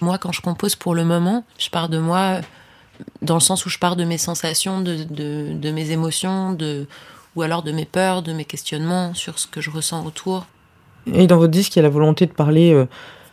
Moi, 0.00 0.18
quand 0.18 0.32
je 0.32 0.42
compose 0.42 0.74
pour 0.74 0.94
le 0.94 1.04
moment, 1.04 1.44
je 1.58 1.70
pars 1.70 1.88
de 1.88 1.98
moi 1.98 2.40
dans 3.22 3.34
le 3.34 3.40
sens 3.40 3.64
où 3.66 3.68
je 3.70 3.78
pars 3.78 3.96
de 3.96 4.04
mes 4.04 4.18
sensations, 4.18 4.80
de, 4.80 5.04
de, 5.04 5.52
de 5.54 5.70
mes 5.70 5.90
émotions, 5.90 6.52
de 6.52 6.86
ou 7.36 7.42
alors 7.42 7.62
de 7.62 7.70
mes 7.70 7.84
peurs, 7.84 8.22
de 8.22 8.32
mes 8.32 8.44
questionnements 8.44 9.14
sur 9.14 9.38
ce 9.38 9.46
que 9.46 9.60
je 9.60 9.70
ressens 9.70 10.04
autour. 10.04 10.46
Et 11.12 11.26
dans 11.26 11.36
votre 11.36 11.52
disque, 11.52 11.76
il 11.76 11.78
y 11.78 11.80
a 11.80 11.82
la 11.82 11.88
volonté 11.88 12.26
de 12.26 12.32
parler 12.32 12.72
euh, 12.72 12.86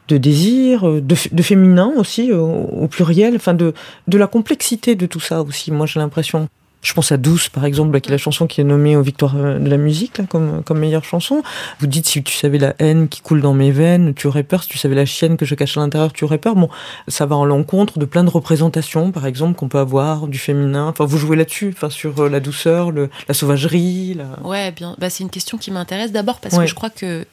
de 0.07 0.17
désir, 0.17 0.87
euh, 0.87 1.01
de, 1.01 1.15
féminin 1.41 1.91
aussi, 1.97 2.31
au, 2.31 2.45
au, 2.45 2.87
pluriel, 2.87 3.35
enfin 3.35 3.53
de 3.53 3.73
la 4.07 4.27
complexité 4.27 4.95
de 4.95 5.05
tout 5.05 5.19
ça 5.19 5.41
aussi, 5.41 5.71
moi 5.71 5.87
j'ai 5.87 5.99
l'impression. 5.99 6.47
Je 6.83 6.93
pense 6.93 7.11
à 7.11 7.17
Douce, 7.17 7.49
par 7.49 7.65
exemple, 7.65 7.99
qui 8.01 8.09
est 8.09 8.11
la 8.11 8.17
chanson 8.17 8.45
qui 8.45 8.61
est 8.61 8.65
nommée 8.65 8.95
aux 8.95 9.01
Victoires 9.01 9.35
de 9.35 9.69
la 9.69 9.77
musique, 9.77 10.17
là, 10.17 10.25
comme, 10.27 10.63
comme 10.63 10.79
meilleure 10.79 11.05
chanson. 11.05 11.41
Vous 11.79 11.87
dites, 11.87 12.07
si 12.07 12.21
tu 12.21 12.35
savais 12.35 12.57
la 12.57 12.75
haine 12.79 13.07
qui 13.07 13.21
coule 13.21 13.41
dans 13.41 13.53
mes 13.53 13.71
veines, 13.71 14.13
tu 14.13 14.27
aurais 14.27 14.43
peur. 14.43 14.63
Si 14.63 14.69
tu 14.69 14.77
savais 14.77 14.93
la 14.93 15.05
chienne 15.05 15.37
que 15.37 15.45
je 15.45 15.55
cache 15.55 15.77
à 15.77 15.79
l'intérieur, 15.79 16.11
tu 16.11 16.25
aurais 16.25 16.37
peur. 16.37 16.55
Bon, 16.55 16.69
ça 17.07 17.25
va 17.25 17.37
en 17.37 17.45
l'encontre 17.45 17.99
de 17.99 18.05
plein 18.05 18.25
de 18.25 18.29
représentations, 18.29 19.11
par 19.11 19.25
exemple, 19.25 19.57
qu'on 19.57 19.69
peut 19.69 19.79
avoir 19.79 20.27
du 20.27 20.37
féminin. 20.37 20.87
Enfin, 20.87 21.05
vous 21.05 21.17
jouez 21.17 21.37
là-dessus, 21.37 21.73
enfin, 21.73 21.89
sur 21.89 22.29
la 22.29 22.39
douceur, 22.41 22.91
le, 22.91 23.09
la 23.27 23.33
sauvagerie. 23.33 24.15
La... 24.15 24.45
Ouais, 24.45 24.71
bien. 24.71 24.95
Bah, 24.99 25.09
c'est 25.09 25.23
une 25.23 25.29
question 25.29 25.57
qui 25.57 25.71
m'intéresse 25.71 26.11
d'abord 26.11 26.41
parce 26.41 26.55
ouais. 26.55 26.65
que 26.65 26.69
je 26.69 26.75
crois 26.75 26.89
que, 26.89 27.25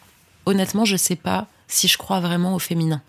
honnêtement, 0.46 0.84
je 0.84 0.96
sais 0.96 1.16
pas 1.16 1.48
si 1.66 1.88
je 1.88 1.98
crois 1.98 2.20
vraiment 2.20 2.54
au 2.54 2.60
féminin. 2.60 3.02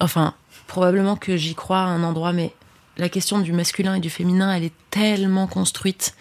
Enfin, 0.00 0.32
probablement 0.66 1.16
que 1.16 1.36
j'y 1.36 1.54
crois 1.54 1.78
à 1.78 1.86
un 1.86 2.02
endroit, 2.04 2.32
mais 2.32 2.52
la 2.98 3.08
question 3.08 3.38
du 3.38 3.52
masculin 3.52 3.94
et 3.94 4.00
du 4.00 4.10
féminin, 4.10 4.52
elle 4.54 4.64
est 4.64 4.74
tellement 4.90 5.46
construite. 5.46 6.14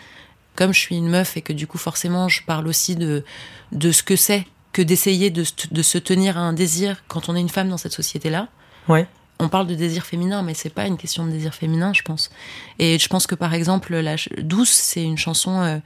Comme 0.56 0.74
je 0.74 0.80
suis 0.80 0.96
une 0.96 1.10
meuf 1.10 1.38
et 1.38 1.42
que 1.42 1.54
du 1.54 1.68
coup, 1.68 1.78
forcément, 1.78 2.30
je 2.30 2.44
parle 2.44 2.68
aussi 2.68 2.96
de, 2.96 3.24
de 3.72 3.92
ce 3.92 4.04
que 4.04 4.16
c'est 4.16 4.46
que 4.74 4.82
d'essayer 4.84 5.32
de, 5.32 5.44
de, 5.72 5.82
se 5.82 5.98
tenir 5.98 6.38
à 6.38 6.42
un 6.42 6.54
désir 6.54 7.04
quand 7.08 7.30
on 7.30 7.36
est 7.36 7.40
une 7.40 7.50
femme 7.50 7.70
dans 7.70 7.78
cette 7.78 7.94
société-là. 7.94 8.48
Ouais. 8.88 9.08
On 9.40 9.50
parle 9.50 9.66
de 9.66 9.74
désir 9.74 10.06
féminin, 10.06 10.44
mais 10.44 10.54
c'est 10.54 10.70
pas 10.70 10.86
une 10.86 10.98
question 10.98 11.26
de 11.26 11.32
désir 11.32 11.54
féminin, 11.56 11.94
je 11.94 12.04
pense. 12.04 12.30
Et 12.78 13.00
je 13.00 13.08
pense 13.08 13.26
que 13.26 13.34
par 13.34 13.56
exemple, 13.56 13.96
la 13.96 14.16
Douce, 14.38 14.70
c'est 14.70 15.02
une 15.02 15.18
chanson. 15.18 15.62
Euh, 15.62 15.80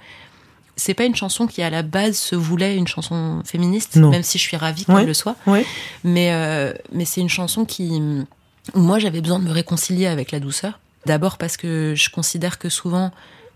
c'est 0.76 0.94
pas 0.94 1.06
une 1.06 1.16
chanson 1.16 1.48
qui 1.48 1.62
à 1.62 1.70
la 1.70 1.84
base 1.84 2.18
se 2.18 2.36
voulait 2.36 2.76
une 2.76 2.88
chanson 2.88 3.42
féministe, 3.46 3.96
non. 3.96 4.10
même 4.10 4.24
si 4.24 4.38
je 4.38 4.44
suis 4.44 4.58
ravie 4.58 4.84
qu'elle 4.84 4.96
ouais. 4.96 5.06
le 5.06 5.14
soit. 5.14 5.38
Ouais. 5.48 5.66
Mais, 6.04 6.34
euh, 6.34 6.74
mais 6.92 7.06
c'est 7.06 7.22
une 7.22 7.30
chanson 7.30 7.64
qui 7.64 8.02
moi 8.76 9.00
j'avais 9.00 9.22
besoin 9.22 9.40
de 9.40 9.46
me 9.46 9.52
réconcilier 9.52 10.08
avec 10.08 10.32
la 10.32 10.42
douceur. 10.42 10.81
D'abord 11.06 11.38
parce 11.38 11.58
que 11.58 11.94
je 11.96 12.10
considère 12.10 12.60
que 12.60 12.70
souvent, 12.70 13.12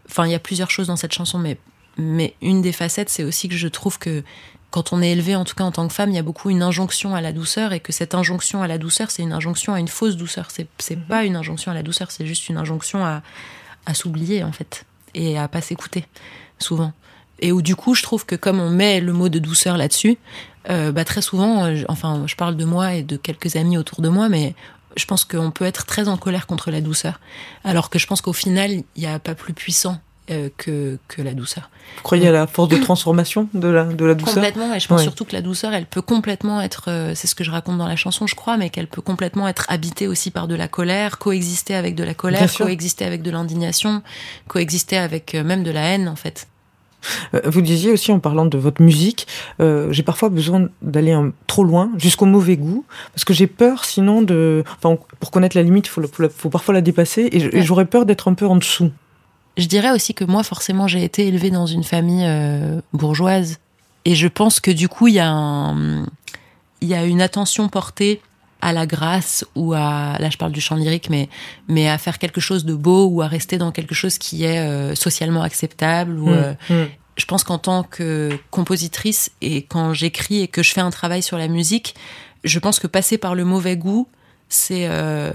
enfin 0.10 0.26
il 0.26 0.32
y 0.32 0.36
a 0.36 0.40
plusieurs 0.40 0.72
choses 0.72 0.88
dans 0.88 0.96
cette 0.96 1.14
chanson, 1.14 1.38
mais, 1.38 1.58
mais 1.98 2.34
une 2.42 2.62
des 2.62 2.72
facettes 2.72 3.10
c'est 3.10 3.24
aussi 3.24 3.50
que 3.50 3.56
je 3.56 3.68
trouve 3.68 4.00
que 4.00 4.24
quand 4.72 4.92
on 4.92 5.02
est 5.02 5.12
élevé, 5.12 5.36
en 5.36 5.46
tout 5.46 5.56
cas 5.56 5.64
en 5.64 5.72
tant 5.72 5.88
que 5.88 5.94
femme, 5.94 6.10
il 6.10 6.16
y 6.16 6.20
a 6.20 6.24
beaucoup 6.24 6.50
une 6.50 6.62
injonction 6.62 7.16
à 7.16 7.22
la 7.22 7.32
douceur 7.32 7.72
et 7.72 7.80
que 7.80 7.94
cette 7.94 8.14
injonction 8.14 8.62
à 8.62 8.68
la 8.68 8.78
douceur, 8.78 9.10
c'est 9.10 9.24
une 9.24 9.32
injonction 9.32 9.74
à 9.74 9.80
une 9.80 9.88
fausse 9.88 10.18
douceur. 10.18 10.52
C'est, 10.52 10.68
c'est 10.80 11.00
pas 11.00 11.24
une 11.24 11.38
injonction 11.38 11.72
à 11.72 11.74
la 11.74 11.82
douceur, 11.82 12.12
c'est 12.12 12.26
juste 12.26 12.50
une 12.50 12.58
injonction 12.58 13.06
à, 13.06 13.22
à 13.86 13.94
s'oublier 13.94 14.44
en 14.44 14.52
fait 14.52 14.86
et 15.14 15.38
à 15.38 15.48
pas 15.48 15.62
s'écouter 15.62 16.06
souvent. 16.60 16.92
Et 17.40 17.52
où 17.52 17.62
du 17.62 17.76
coup, 17.76 17.96
je 17.96 18.04
trouve 18.04 18.26
que 18.26 18.36
comme 18.36 18.60
on 18.60 18.70
met 18.70 19.00
le 19.00 19.14
mot 19.14 19.30
de 19.30 19.40
douceur 19.40 19.78
là-dessus, 19.78 20.18
euh, 20.70 20.92
bah 20.92 21.06
très 21.06 21.22
souvent, 21.22 21.66
euh, 21.66 21.84
enfin, 21.90 22.24
je 22.28 22.36
parle 22.36 22.58
de 22.58 22.66
moi 22.66 22.96
et 22.96 23.04
de 23.04 23.18
quelques 23.18 23.56
amis 23.56 23.78
autour 23.78 24.02
de 24.02 24.10
moi, 24.10 24.30
mais 24.30 24.56
je 24.96 25.06
pense 25.06 25.24
qu'on 25.24 25.52
peut 25.52 25.66
être 25.66 25.86
très 25.86 26.08
en 26.08 26.18
colère 26.18 26.48
contre 26.48 26.72
la 26.72 26.82
douceur. 26.82 27.20
Alors 27.64 27.90
que 27.90 28.00
je 28.00 28.08
pense 28.08 28.22
qu'au 28.22 28.34
final, 28.34 28.72
il 28.72 28.84
n'y 28.98 29.08
a 29.08 29.20
pas 29.20 29.36
plus 29.36 29.54
puissant 29.54 30.00
euh, 30.32 30.50
que, 30.58 30.98
que 31.08 31.22
la 31.22 31.34
douceur. 31.34 31.70
Vous 31.98 32.02
croyez 32.02 32.28
à 32.28 32.32
la 32.32 32.48
force 32.48 32.70
de 32.70 32.78
transformation 32.78 33.48
de 33.54 33.68
la, 33.68 33.84
de 33.84 34.06
la 34.06 34.16
douceur? 34.16 34.34
Complètement, 34.34 34.74
et 34.74 34.80
je 34.80 34.88
pense 34.88 35.00
ouais. 35.00 35.04
surtout 35.04 35.24
que 35.24 35.34
la 35.34 35.44
douceur, 35.44 35.74
elle 35.74 35.86
peut 35.86 36.02
complètement 36.02 36.62
être, 36.62 36.86
euh, 36.88 37.14
c'est 37.14 37.28
ce 37.28 37.36
que 37.36 37.44
je 37.44 37.52
raconte 37.52 37.78
dans 37.78 37.88
la 37.88 37.96
chanson, 37.96 38.26
je 38.26 38.34
crois, 38.34 38.58
mais 38.58 38.72
qu'elle 38.72 38.88
peut 38.88 39.04
complètement 39.04 39.48
être 39.48 39.66
habitée 39.70 40.08
aussi 40.08 40.32
par 40.32 40.48
de 40.48 40.56
la 40.56 40.68
colère, 40.68 41.20
coexister 41.20 41.76
avec 41.76 41.94
de 41.94 42.04
la 42.04 42.16
colère, 42.16 42.52
coexister 42.52 43.06
avec 43.06 43.22
de 43.22 43.30
l'indignation, 43.30 44.02
coexister 44.48 44.98
avec 44.98 45.36
euh, 45.36 45.44
même 45.44 45.64
de 45.64 45.72
la 45.72 45.82
haine, 45.82 46.08
en 46.08 46.16
fait. 46.16 46.48
Vous 47.46 47.62
disiez 47.62 47.92
aussi 47.92 48.12
en 48.12 48.20
parlant 48.20 48.46
de 48.46 48.58
votre 48.58 48.82
musique, 48.82 49.28
euh, 49.60 49.92
j'ai 49.92 50.04
parfois 50.04 50.30
besoin 50.30 50.70
d'aller 50.82 51.18
trop 51.48 51.64
loin, 51.64 51.92
jusqu'au 51.98 52.26
mauvais 52.26 52.58
goût, 52.58 52.86
parce 53.14 53.26
que 53.26 53.34
j'ai 53.34 53.48
peur 53.48 53.86
sinon 53.86 54.22
de... 54.22 54.64
Enfin, 54.78 54.98
pour 55.20 55.32
connaître 55.32 55.58
la 55.58 55.64
limite, 55.64 55.88
il 55.88 56.30
faut, 56.30 56.50
parfois 56.50 56.74
la 56.74 56.82
dépasser, 56.82 57.30
et 57.32 57.62
j'aurais 57.64 57.86
peur 57.86 58.06
d'être 58.06 58.28
un 58.28 58.34
peu 58.34 58.48
en 58.48 58.56
dessous. 58.56 58.92
Je 59.58 59.68
dirais 59.68 59.92
aussi 59.92 60.14
que 60.14 60.26
moi, 60.26 60.44
forcément, 60.44 60.88
j'ai 60.88 61.04
été 61.04 61.28
élevée 61.28 61.50
dans 61.50 61.66
une 61.66 61.84
famille 61.84 62.26
euh, 62.26 62.82
bourgeoise, 62.94 63.60
et 64.04 64.16
je 64.16 64.28
pense 64.28 64.60
que 64.60 64.72
du 64.72 64.88
coup, 64.88 65.08
il 65.08 65.16
y, 65.16 65.20
a 65.20 65.30
un, 65.30 66.04
il 66.82 66.88
y 66.88 66.94
a 66.94 67.06
une 67.06 67.22
attention 67.22 67.70
portée 67.70 68.22
à 68.66 68.74
la 68.74 68.88
grâce 68.88 69.46
ou 69.54 69.74
à 69.74 70.18
là 70.20 70.32
je 70.32 70.38
parle 70.38 70.52
du 70.52 70.60
chant 70.60 70.76
lyrique 70.76 71.12
mais 71.12 71.30
mais 71.68 71.88
à 71.88 72.00
faire 72.00 72.18
quelque 72.18 72.42
chose 72.42 72.66
de 72.66 72.74
beau 72.74 73.06
ou 73.06 73.22
à 73.22 73.28
rester 73.28 73.60
dans 73.60 73.72
quelque 73.72 73.94
chose 73.94 74.18
qui 74.18 74.44
est 74.44 74.58
euh, 74.58 74.96
socialement 74.96 75.44
acceptable 75.44 76.18
ou 76.18 76.30
mmh, 76.30 76.34
euh, 76.34 76.54
mmh. 76.72 76.90
je 77.16 77.26
pense 77.26 77.44
qu'en 77.44 77.60
tant 77.60 77.84
que 77.84 78.32
compositrice 78.50 79.30
et 79.42 79.62
quand 79.62 79.94
j'écris 79.94 80.42
et 80.42 80.48
que 80.48 80.64
je 80.64 80.74
fais 80.74 80.82
un 80.82 80.90
travail 80.90 81.22
sur 81.22 81.38
la 81.38 81.48
musique 81.48 81.94
je 82.44 82.58
pense 82.58 82.80
que 82.80 82.88
passer 82.88 83.20
par 83.20 83.36
le 83.36 83.46
mauvais 83.46 83.78
goût 83.78 84.08
c'est 84.50 84.88
euh, 84.90 85.32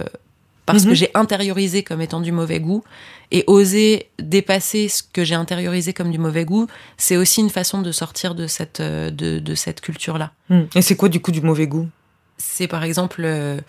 parce 0.66 0.84
mmh. 0.84 0.88
que 0.88 0.94
j'ai 0.94 1.10
intériorisé 1.14 1.84
comme 1.84 2.00
étant 2.00 2.20
du 2.20 2.32
mauvais 2.32 2.58
goût 2.58 2.82
et 3.30 3.44
oser 3.46 4.10
dépasser 4.18 4.88
ce 4.88 5.04
que 5.04 5.22
j'ai 5.22 5.36
intériorisé 5.36 5.92
comme 5.92 6.10
du 6.10 6.18
mauvais 6.18 6.44
goût, 6.44 6.66
c'est 6.96 7.16
aussi 7.16 7.40
une 7.40 7.50
façon 7.50 7.80
de 7.80 7.92
sortir 7.92 8.34
de 8.34 8.48
cette 8.48 8.82
de, 8.82 9.38
de 9.38 9.54
cette 9.54 9.80
culture 9.80 10.18
là. 10.18 10.32
Mmh. 10.48 10.62
Et 10.74 10.82
c'est 10.82 10.96
quoi 10.96 11.08
du 11.08 11.20
coup 11.20 11.30
du 11.30 11.40
mauvais 11.40 11.68
goût? 11.68 11.88
C'est 12.40 12.66
par 12.66 12.82
exemple 12.82 13.22
euh, 13.24 13.60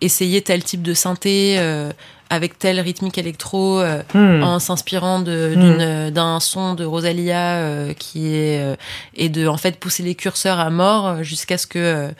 essayer 0.00 0.42
tel 0.42 0.62
type 0.62 0.82
de 0.82 0.94
synthé 0.94 1.56
euh, 1.58 1.90
avec 2.28 2.58
telle 2.58 2.78
rythmique 2.80 3.18
électro 3.18 3.80
euh, 3.80 4.02
mmh. 4.14 4.42
en 4.42 4.58
s'inspirant 4.58 5.20
de, 5.20 6.10
d'un 6.10 6.40
son 6.40 6.74
de 6.74 6.84
Rosalia 6.84 7.56
euh, 7.56 7.92
qui 7.94 8.34
est 8.34 8.76
et 9.14 9.28
de 9.28 9.46
en 9.46 9.56
fait 9.56 9.78
pousser 9.78 10.02
les 10.02 10.14
curseurs 10.14 10.60
à 10.60 10.70
mort 10.70 11.22
jusqu'à 11.22 11.58
ce 11.58 11.66
que 11.66 12.10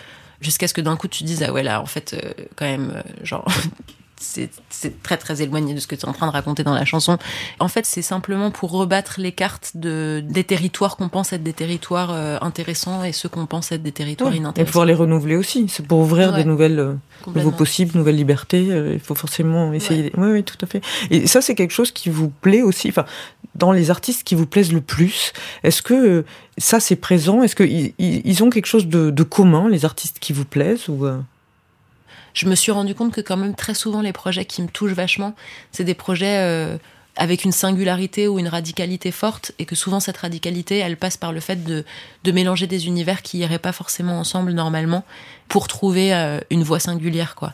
jusqu'à 0.40 0.68
ce 0.68 0.74
que 0.74 0.80
d'un 0.80 0.96
coup 0.96 1.08
tu 1.08 1.24
dises 1.24 1.44
ah 1.46 1.52
ouais 1.52 1.62
là 1.62 1.80
en 1.80 1.86
fait 1.86 2.16
quand 2.56 2.64
même 2.66 3.02
genre 3.22 3.46
c'est 4.20 5.02
très 5.02 5.16
très 5.16 5.42
éloigné 5.42 5.74
de 5.74 5.80
ce 5.80 5.86
que 5.86 5.94
tu 5.94 6.02
es 6.02 6.08
en 6.08 6.12
train 6.12 6.26
de 6.26 6.32
raconter 6.32 6.62
dans 6.62 6.74
la 6.74 6.84
chanson. 6.84 7.18
En 7.58 7.68
fait, 7.68 7.86
c'est 7.86 8.02
simplement 8.02 8.50
pour 8.50 8.70
rebattre 8.70 9.14
les 9.18 9.32
cartes 9.32 9.72
de, 9.74 10.22
des 10.26 10.44
territoires 10.44 10.96
qu'on 10.96 11.08
pense 11.08 11.32
être 11.32 11.42
des 11.42 11.52
territoires 11.52 12.10
euh, 12.12 12.38
intéressants 12.42 13.02
et 13.02 13.12
ceux 13.12 13.28
qu'on 13.28 13.46
pense 13.46 13.72
être 13.72 13.82
des 13.82 13.92
territoires 13.92 14.30
ouais. 14.30 14.36
inintéressants. 14.36 14.68
Et 14.68 14.70
pouvoir 14.70 14.86
les 14.86 14.94
renouveler 14.94 15.36
aussi. 15.36 15.66
C'est 15.68 15.86
pour 15.86 15.98
ouvrir 16.00 16.32
ouais. 16.32 16.44
de 16.44 16.48
nouvelles, 16.48 16.78
euh, 16.78 16.94
nouveaux 17.34 17.50
possibles, 17.50 17.96
nouvelles 17.96 18.16
libertés. 18.16 18.68
Euh, 18.70 18.92
il 18.92 19.00
faut 19.00 19.14
forcément 19.14 19.72
essayer. 19.72 20.12
Oui, 20.16 20.30
oui, 20.32 20.44
tout 20.44 20.58
à 20.60 20.66
fait. 20.66 20.82
Et 21.10 21.26
ça, 21.26 21.40
c'est 21.40 21.54
quelque 21.54 21.72
chose 21.72 21.90
qui 21.90 22.10
vous 22.10 22.28
plaît 22.28 22.62
aussi. 22.62 22.88
Enfin, 22.90 23.06
dans 23.54 23.72
les 23.72 23.90
artistes 23.90 24.22
qui 24.22 24.34
vous 24.34 24.46
plaisent 24.46 24.72
le 24.72 24.82
plus, 24.82 25.32
est-ce 25.64 25.80
que 25.80 26.24
ça, 26.58 26.78
c'est 26.78 26.96
présent? 26.96 27.42
Est-ce 27.42 27.56
qu'ils 27.56 27.94
ils 27.98 28.44
ont 28.44 28.50
quelque 28.50 28.66
chose 28.66 28.86
de, 28.86 29.10
de, 29.10 29.22
commun, 29.22 29.68
les 29.68 29.84
artistes 29.84 30.18
qui 30.20 30.32
vous 30.32 30.44
plaisent 30.44 30.88
ou 30.88 31.06
je 32.34 32.46
me 32.46 32.54
suis 32.54 32.72
rendu 32.72 32.94
compte 32.94 33.12
que 33.12 33.20
quand 33.20 33.36
même 33.36 33.54
très 33.54 33.74
souvent 33.74 34.00
les 34.00 34.12
projets 34.12 34.44
qui 34.44 34.62
me 34.62 34.68
touchent 34.68 34.92
vachement, 34.92 35.34
c'est 35.72 35.84
des 35.84 35.94
projets 35.94 36.38
euh, 36.38 36.76
avec 37.16 37.44
une 37.44 37.52
singularité 37.52 38.28
ou 38.28 38.38
une 38.38 38.48
radicalité 38.48 39.10
forte 39.10 39.52
et 39.58 39.66
que 39.66 39.74
souvent 39.74 40.00
cette 40.00 40.18
radicalité, 40.18 40.78
elle 40.78 40.96
passe 40.96 41.16
par 41.16 41.32
le 41.32 41.40
fait 41.40 41.64
de, 41.64 41.84
de 42.24 42.32
mélanger 42.32 42.66
des 42.66 42.86
univers 42.86 43.22
qui 43.22 43.38
iraient 43.38 43.58
pas 43.58 43.72
forcément 43.72 44.18
ensemble 44.18 44.52
normalement 44.52 45.04
pour 45.48 45.68
trouver 45.68 46.14
euh, 46.14 46.40
une 46.50 46.62
voix 46.62 46.80
singulière 46.80 47.34
quoi. 47.34 47.52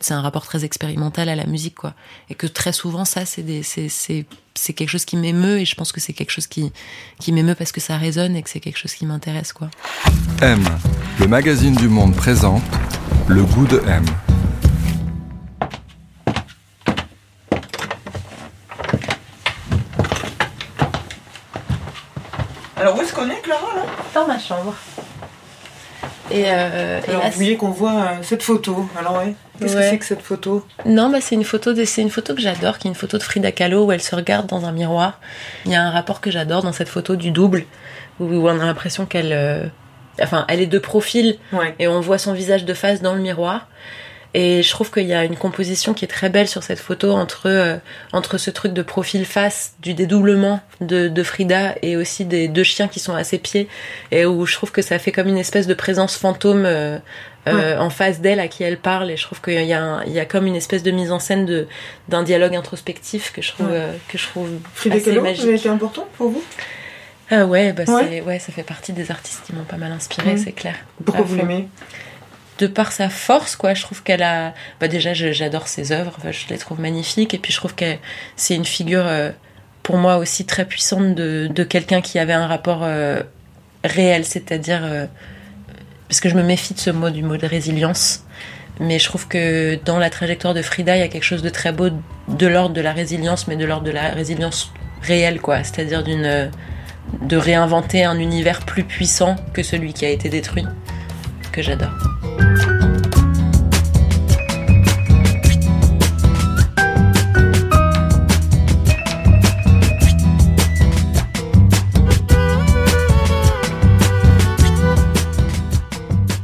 C'est 0.00 0.14
un 0.14 0.20
rapport 0.20 0.44
très 0.46 0.64
expérimental 0.64 1.28
à 1.28 1.34
la 1.34 1.44
musique 1.46 1.74
quoi 1.74 1.92
et 2.30 2.34
que 2.34 2.46
très 2.46 2.72
souvent 2.72 3.04
ça 3.04 3.26
c'est 3.26 3.42
des 3.42 3.62
c'est 3.64 3.88
c'est 3.88 4.26
c'est 4.54 4.72
quelque 4.72 4.88
chose 4.90 5.04
qui 5.04 5.16
m'émeut 5.16 5.58
et 5.58 5.64
je 5.64 5.74
pense 5.74 5.90
que 5.92 6.00
c'est 6.00 6.12
quelque 6.12 6.30
chose 6.30 6.46
qui 6.46 6.72
qui 7.18 7.32
m'émeut 7.32 7.54
parce 7.56 7.72
que 7.72 7.80
ça 7.80 7.96
résonne 7.96 8.36
et 8.36 8.42
que 8.42 8.50
c'est 8.50 8.60
quelque 8.60 8.78
chose 8.78 8.94
qui 8.94 9.06
m'intéresse 9.06 9.52
quoi. 9.52 9.68
M, 10.40 10.62
le 11.18 11.26
magazine 11.26 11.74
du 11.74 11.88
monde 11.88 12.14
présente 12.14 12.62
le 13.26 13.44
goût 13.44 13.66
de 13.66 13.82
M. 13.88 14.04
Alors 22.76 22.96
où 22.96 23.02
est-ce 23.02 23.12
qu'on 23.12 23.28
est, 23.28 23.40
Clara 23.42 23.74
là? 23.74 23.82
Dans 24.14 24.26
ma 24.26 24.38
chambre. 24.38 24.74
Et, 26.30 26.44
euh, 26.46 27.00
Alors, 27.08 27.20
et 27.20 27.24
là, 27.24 27.30
vous 27.30 27.36
voyez 27.36 27.56
qu'on 27.56 27.70
voit 27.70 27.92
euh, 27.92 28.22
cette 28.22 28.42
photo. 28.42 28.88
Alors 28.98 29.20
oui. 29.24 29.34
Qu'est-ce 29.58 29.74
Ouais. 29.76 29.82
que 29.82 29.88
c'est 29.90 29.98
que 29.98 30.04
cette 30.04 30.22
photo? 30.22 30.64
Non, 30.86 31.10
bah 31.10 31.18
c'est 31.20 31.34
une 31.34 31.44
photo 31.44 31.72
de, 31.72 31.84
c'est 31.84 32.02
une 32.02 32.10
photo 32.10 32.34
que 32.34 32.40
j'adore, 32.40 32.78
qui 32.78 32.86
est 32.88 32.90
une 32.90 32.94
photo 32.94 33.18
de 33.18 33.22
Frida 33.22 33.50
Kahlo 33.52 33.86
où 33.86 33.92
elle 33.92 34.00
se 34.02 34.14
regarde 34.14 34.46
dans 34.46 34.64
un 34.64 34.72
miroir. 34.72 35.20
Il 35.66 35.72
y 35.72 35.74
a 35.74 35.82
un 35.82 35.90
rapport 35.90 36.20
que 36.20 36.30
j'adore 36.30 36.62
dans 36.62 36.72
cette 36.72 36.88
photo 36.88 37.16
du 37.16 37.30
double 37.30 37.64
où, 38.20 38.24
où 38.24 38.48
on 38.48 38.60
a 38.60 38.64
l'impression 38.66 39.04
qu'elle 39.06 39.32
euh, 39.32 39.66
enfin, 40.22 40.44
elle 40.48 40.60
est 40.60 40.66
de 40.66 40.78
profil 40.78 41.38
Ouais. 41.52 41.74
et 41.78 41.88
on 41.88 42.00
voit 42.00 42.18
son 42.18 42.32
visage 42.32 42.64
de 42.64 42.74
face 42.74 43.02
dans 43.02 43.14
le 43.14 43.20
miroir. 43.20 43.66
Et 44.34 44.62
je 44.62 44.70
trouve 44.70 44.90
qu'il 44.90 45.06
y 45.06 45.14
a 45.14 45.24
une 45.24 45.36
composition 45.36 45.94
qui 45.94 46.04
est 46.04 46.08
très 46.08 46.28
belle 46.28 46.48
sur 46.48 46.62
cette 46.62 46.78
photo 46.80 47.12
entre, 47.12 47.46
euh, 47.48 47.76
entre 48.12 48.36
ce 48.36 48.50
truc 48.50 48.72
de 48.74 48.82
profil 48.82 49.24
face, 49.24 49.72
du 49.80 49.94
dédoublement 49.94 50.60
de, 50.82 51.08
de 51.08 51.22
Frida 51.22 51.74
et 51.82 51.96
aussi 51.96 52.24
des 52.26 52.46
deux 52.46 52.62
chiens 52.62 52.88
qui 52.88 53.00
sont 53.00 53.14
à 53.14 53.24
ses 53.24 53.38
pieds. 53.38 53.68
Et 54.10 54.26
où 54.26 54.44
je 54.44 54.52
trouve 54.54 54.70
que 54.70 54.82
ça 54.82 54.98
fait 54.98 55.12
comme 55.12 55.28
une 55.28 55.38
espèce 55.38 55.66
de 55.66 55.72
présence 55.74 56.16
fantôme 56.16 56.66
euh, 56.66 56.98
euh, 57.48 57.78
en 57.78 57.88
face 57.88 58.20
d'elle 58.20 58.38
à 58.40 58.48
qui 58.48 58.62
elle 58.64 58.76
parle. 58.76 59.10
Et 59.10 59.16
je 59.16 59.22
trouve 59.22 59.40
qu'il 59.40 59.64
y, 59.64 59.72
a 59.72 59.82
un- 59.82 60.04
il 60.04 60.12
y 60.12 60.20
a 60.20 60.26
comme 60.26 60.46
une 60.46 60.56
espèce 60.56 60.82
de 60.82 60.90
mise 60.90 61.10
en 61.10 61.18
scène 61.20 61.66
d'un 62.08 62.22
dialogue 62.22 62.54
introspectif 62.54 63.32
que 63.32 63.40
je 63.40 63.52
trouve, 63.52 63.70
Ouais. 63.70 63.86
que 64.08 64.18
je 64.18 64.26
trouve 64.26 64.50
Frida 64.74 64.96
assez 64.96 65.04
Kahlo, 65.06 65.22
magique. 65.22 65.66
importante 65.66 66.08
pour 66.18 66.28
vous? 66.28 66.44
Ah 67.30 67.46
ouais, 67.46 67.72
bah 67.72 67.84
Ouais. 67.88 68.38
ça 68.38 68.52
fait 68.52 68.62
partie 68.62 68.92
des 68.92 69.10
artistes 69.10 69.42
qui 69.46 69.54
m'ont 69.54 69.64
pas 69.64 69.76
mal 69.78 69.92
inspiré, 69.92 70.36
c'est 70.36 70.52
clair. 70.52 70.74
Pourquoi 71.04 71.24
vous 71.24 71.36
l'aimez? 71.36 71.68
De 72.58 72.66
par 72.66 72.92
sa 72.92 73.08
force, 73.08 73.56
quoi. 73.56 73.74
Je 73.74 73.82
trouve 73.82 74.02
qu'elle 74.02 74.22
a. 74.22 74.54
Bah 74.80 74.88
déjà, 74.88 75.14
j'adore 75.14 75.68
ses 75.68 75.92
œuvres. 75.92 76.16
Je 76.30 76.48
les 76.50 76.58
trouve 76.58 76.80
magnifiques. 76.80 77.34
Et 77.34 77.38
puis, 77.38 77.52
je 77.52 77.58
trouve 77.58 77.74
que 77.74 77.96
c'est 78.36 78.54
une 78.54 78.64
figure, 78.64 79.06
euh, 79.06 79.30
pour 79.82 79.96
moi 79.96 80.16
aussi 80.16 80.44
très 80.44 80.64
puissante 80.64 81.14
de, 81.14 81.64
quelqu'un 81.64 82.00
qui 82.00 82.18
avait 82.18 82.32
un 82.32 82.46
rapport 82.46 82.80
euh, 82.82 83.22
réel, 83.84 84.24
c'est-à-dire. 84.24 84.80
euh, 84.84 85.06
parce 86.08 86.20
que 86.20 86.28
je 86.28 86.34
me 86.34 86.42
méfie 86.42 86.74
de 86.74 86.78
ce 86.78 86.90
mot, 86.90 87.10
du 87.10 87.22
mot 87.22 87.36
de 87.36 87.46
résilience. 87.46 88.24
Mais 88.80 88.98
je 88.98 89.04
trouve 89.04 89.28
que 89.28 89.78
dans 89.84 89.98
la 89.98 90.08
trajectoire 90.08 90.54
de 90.54 90.62
Frida, 90.62 90.96
il 90.96 91.00
y 91.00 91.02
a 91.02 91.08
quelque 91.08 91.24
chose 91.24 91.42
de 91.42 91.48
très 91.50 91.72
beau 91.72 91.90
de 92.28 92.46
l'ordre 92.46 92.74
de 92.74 92.80
la 92.80 92.92
résilience, 92.92 93.46
mais 93.48 93.56
de 93.56 93.64
l'ordre 93.64 93.84
de 93.84 93.90
la 93.90 94.10
résilience 94.10 94.72
réelle, 95.02 95.40
quoi. 95.40 95.64
C'est-à-dire 95.64 96.02
d'une. 96.02 96.50
de 97.22 97.36
réinventer 97.36 98.04
un 98.04 98.18
univers 98.18 98.60
plus 98.60 98.84
puissant 98.84 99.36
que 99.52 99.62
celui 99.62 99.92
qui 99.92 100.06
a 100.06 100.10
été 100.10 100.28
détruit, 100.28 100.64
que 101.52 101.62
j'adore. 101.62 102.17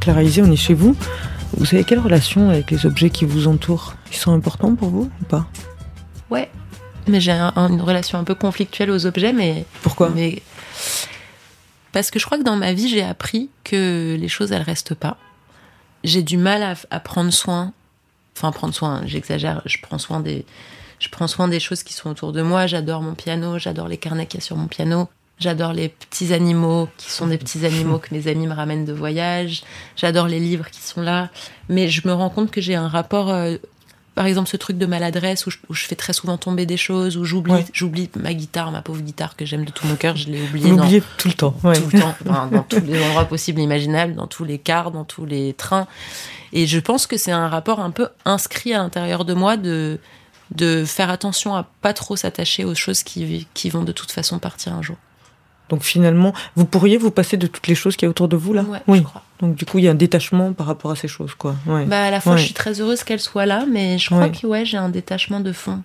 Clara 0.05 0.21
Isé, 0.21 0.43
on 0.43 0.51
est 0.51 0.55
chez 0.55 0.75
vous. 0.75 0.95
Vous 1.57 1.73
avez 1.73 1.83
quelle 1.83 1.97
relation 1.99 2.51
avec 2.51 2.69
les 2.69 2.85
objets 2.85 3.09
qui 3.09 3.25
vous 3.25 3.47
entourent? 3.47 3.95
Ils 4.11 4.17
sont 4.17 4.31
importants 4.33 4.75
pour 4.75 4.89
vous 4.89 5.09
ou 5.19 5.25
pas? 5.25 5.47
Ouais, 6.29 6.51
mais 7.07 7.19
j'ai 7.19 7.31
un- 7.31 7.51
une 7.55 7.81
relation 7.81 8.19
un 8.19 8.23
peu 8.23 8.35
conflictuelle 8.35 8.91
aux 8.91 9.07
objets, 9.07 9.33
mais, 9.33 9.65
Pourquoi? 9.81 10.09
mais 10.13 10.43
parce 11.91 12.11
que 12.11 12.19
je 12.19 12.25
crois 12.27 12.37
que 12.37 12.43
dans 12.43 12.55
ma 12.55 12.71
vie 12.73 12.87
j'ai 12.87 13.01
appris 13.01 13.49
que 13.63 14.15
les 14.19 14.27
choses 14.27 14.51
elles 14.51 14.61
restent 14.61 14.93
pas. 14.93 15.17
J'ai 16.03 16.21
du 16.21 16.37
mal 16.37 16.61
à, 16.61 16.75
à 16.91 16.99
prendre 16.99 17.31
soin, 17.33 17.73
enfin 18.37 18.51
prendre 18.51 18.75
soin, 18.75 19.01
j'exagère, 19.07 19.63
je 19.65 19.77
prends 19.81 19.97
soin 19.97 20.19
des, 20.19 20.45
je 20.99 21.09
prends 21.09 21.27
soin 21.27 21.47
des 21.47 21.59
choses 21.59 21.81
qui 21.81 21.93
sont 21.95 22.11
autour 22.11 22.31
de 22.31 22.43
moi. 22.43 22.67
J'adore 22.67 23.01
mon 23.01 23.15
piano, 23.15 23.57
j'adore 23.57 23.87
les 23.87 23.97
carnets 23.97 24.27
qu'il 24.27 24.39
y 24.39 24.43
a 24.43 24.45
sur 24.45 24.55
mon 24.55 24.67
piano. 24.67 25.09
J'adore 25.39 25.73
les 25.73 25.89
petits 25.89 26.33
animaux 26.33 26.87
qui 26.97 27.11
sont 27.11 27.27
des 27.27 27.37
petits 27.37 27.65
animaux 27.65 27.99
que 27.99 28.13
mes 28.13 28.27
amis 28.27 28.47
me 28.47 28.53
ramènent 28.53 28.85
de 28.85 28.93
voyage. 28.93 29.63
J'adore 29.97 30.27
les 30.27 30.39
livres 30.39 30.69
qui 30.71 30.81
sont 30.81 31.01
là. 31.01 31.29
Mais 31.67 31.89
je 31.89 32.07
me 32.07 32.13
rends 32.13 32.29
compte 32.29 32.51
que 32.51 32.61
j'ai 32.61 32.75
un 32.75 32.87
rapport 32.87 33.29
euh, 33.29 33.57
par 34.15 34.25
exemple 34.27 34.47
ce 34.49 34.55
truc 34.55 34.77
de 34.77 34.85
maladresse 34.85 35.45
où 35.45 35.51
je, 35.51 35.57
où 35.69 35.73
je 35.73 35.83
fais 35.85 35.95
très 35.95 36.13
souvent 36.13 36.37
tomber 36.37 36.65
des 36.65 36.77
choses, 36.77 37.17
où 37.17 37.25
j'oublie 37.25 37.51
Ouais. 37.51 37.65
j'oublie 37.73 38.09
ma 38.15 38.33
guitare, 38.33 38.71
ma 38.71 38.81
pauvre 38.81 39.01
guitare 39.01 39.35
que 39.35 39.45
j'aime 39.45 39.65
de 39.65 39.71
tout 39.71 39.85
mon 39.87 39.97
cœur, 39.97 40.15
je 40.15 40.29
l'ai 40.29 40.41
oubliée 40.41 40.69
l'oubliez 40.69 41.03
tout 41.17 41.27
le 41.27 41.33
temps. 41.33 41.53
ouais. 41.65 41.75
tout 41.81 41.89
le 41.91 41.99
temps, 41.99 42.15
enfin, 42.25 42.47
dans 42.49 42.63
tous 42.63 42.79
les 42.79 43.03
endroits 43.03 43.25
possibles 43.25 43.59
et 43.59 43.63
imaginables, 43.63 44.15
dans 44.15 44.27
tous 44.27 44.45
les 44.45 44.57
cars, 44.57 44.91
dans 44.91 45.03
tous 45.03 45.25
les 45.25 45.53
trains. 45.53 45.85
Et 46.53 46.65
je 46.65 46.79
pense 46.79 47.07
que 47.07 47.17
c'est 47.17 47.33
un 47.33 47.49
rapport 47.49 47.81
un 47.81 47.91
peu 47.91 48.07
inscrit 48.23 48.73
à 48.73 48.77
l'intérieur 48.77 49.25
de 49.25 49.33
moi 49.33 49.57
de 49.57 49.99
de 50.51 50.85
faire 50.85 51.09
attention 51.09 51.55
à 51.55 51.67
pas 51.81 51.91
trop 51.91 52.15
s'attacher 52.15 52.63
aux 52.65 52.75
choses 52.75 53.01
qui, 53.03 53.47
qui 53.55 53.69
vont 53.71 53.83
de 53.83 53.91
toute 53.91 54.11
façon 54.11 54.37
partir 54.39 54.73
un 54.73 54.81
jour. 54.83 54.95
Donc 55.69 55.83
finalement, 55.83 56.33
vous 56.55 56.65
pourriez 56.65 56.97
vous 56.97 57.11
passer 57.11 57.37
de 57.37 57.47
toutes 57.47 57.67
les 57.67 57.75
choses 57.75 57.95
qu'il 57.95 58.05
y 58.05 58.07
a 58.07 58.09
autour 58.09 58.27
de 58.27 58.35
vous 58.35 58.53
là 58.53 58.63
Ouais, 58.63 58.79
Oui. 58.87 58.99
je 58.99 59.03
crois. 59.03 59.23
Donc 59.41 59.55
du 59.55 59.65
coup, 59.65 59.79
il 59.79 59.85
y 59.85 59.87
a 59.87 59.91
un 59.91 59.95
détachement 59.95 60.53
par 60.53 60.67
rapport 60.67 60.91
à 60.91 60.95
ces 60.95 61.07
choses, 61.07 61.33
quoi. 61.35 61.55
Ouais. 61.65 61.85
Bah, 61.85 62.03
à 62.05 62.11
la 62.11 62.21
fois, 62.21 62.33
Ouais. 62.33 62.37
je 62.39 62.45
suis 62.45 62.53
très 62.53 62.79
heureuse 62.79 63.03
qu'elle 63.03 63.19
soit 63.19 63.45
là, 63.45 63.65
mais 63.69 63.97
je 63.97 64.09
crois 64.09 64.29
que 64.29 64.45
ouais, 64.47 64.63
j'ai 64.65 64.77
un 64.77 64.89
détachement 64.89 65.39
de 65.39 65.51
fond. 65.51 65.81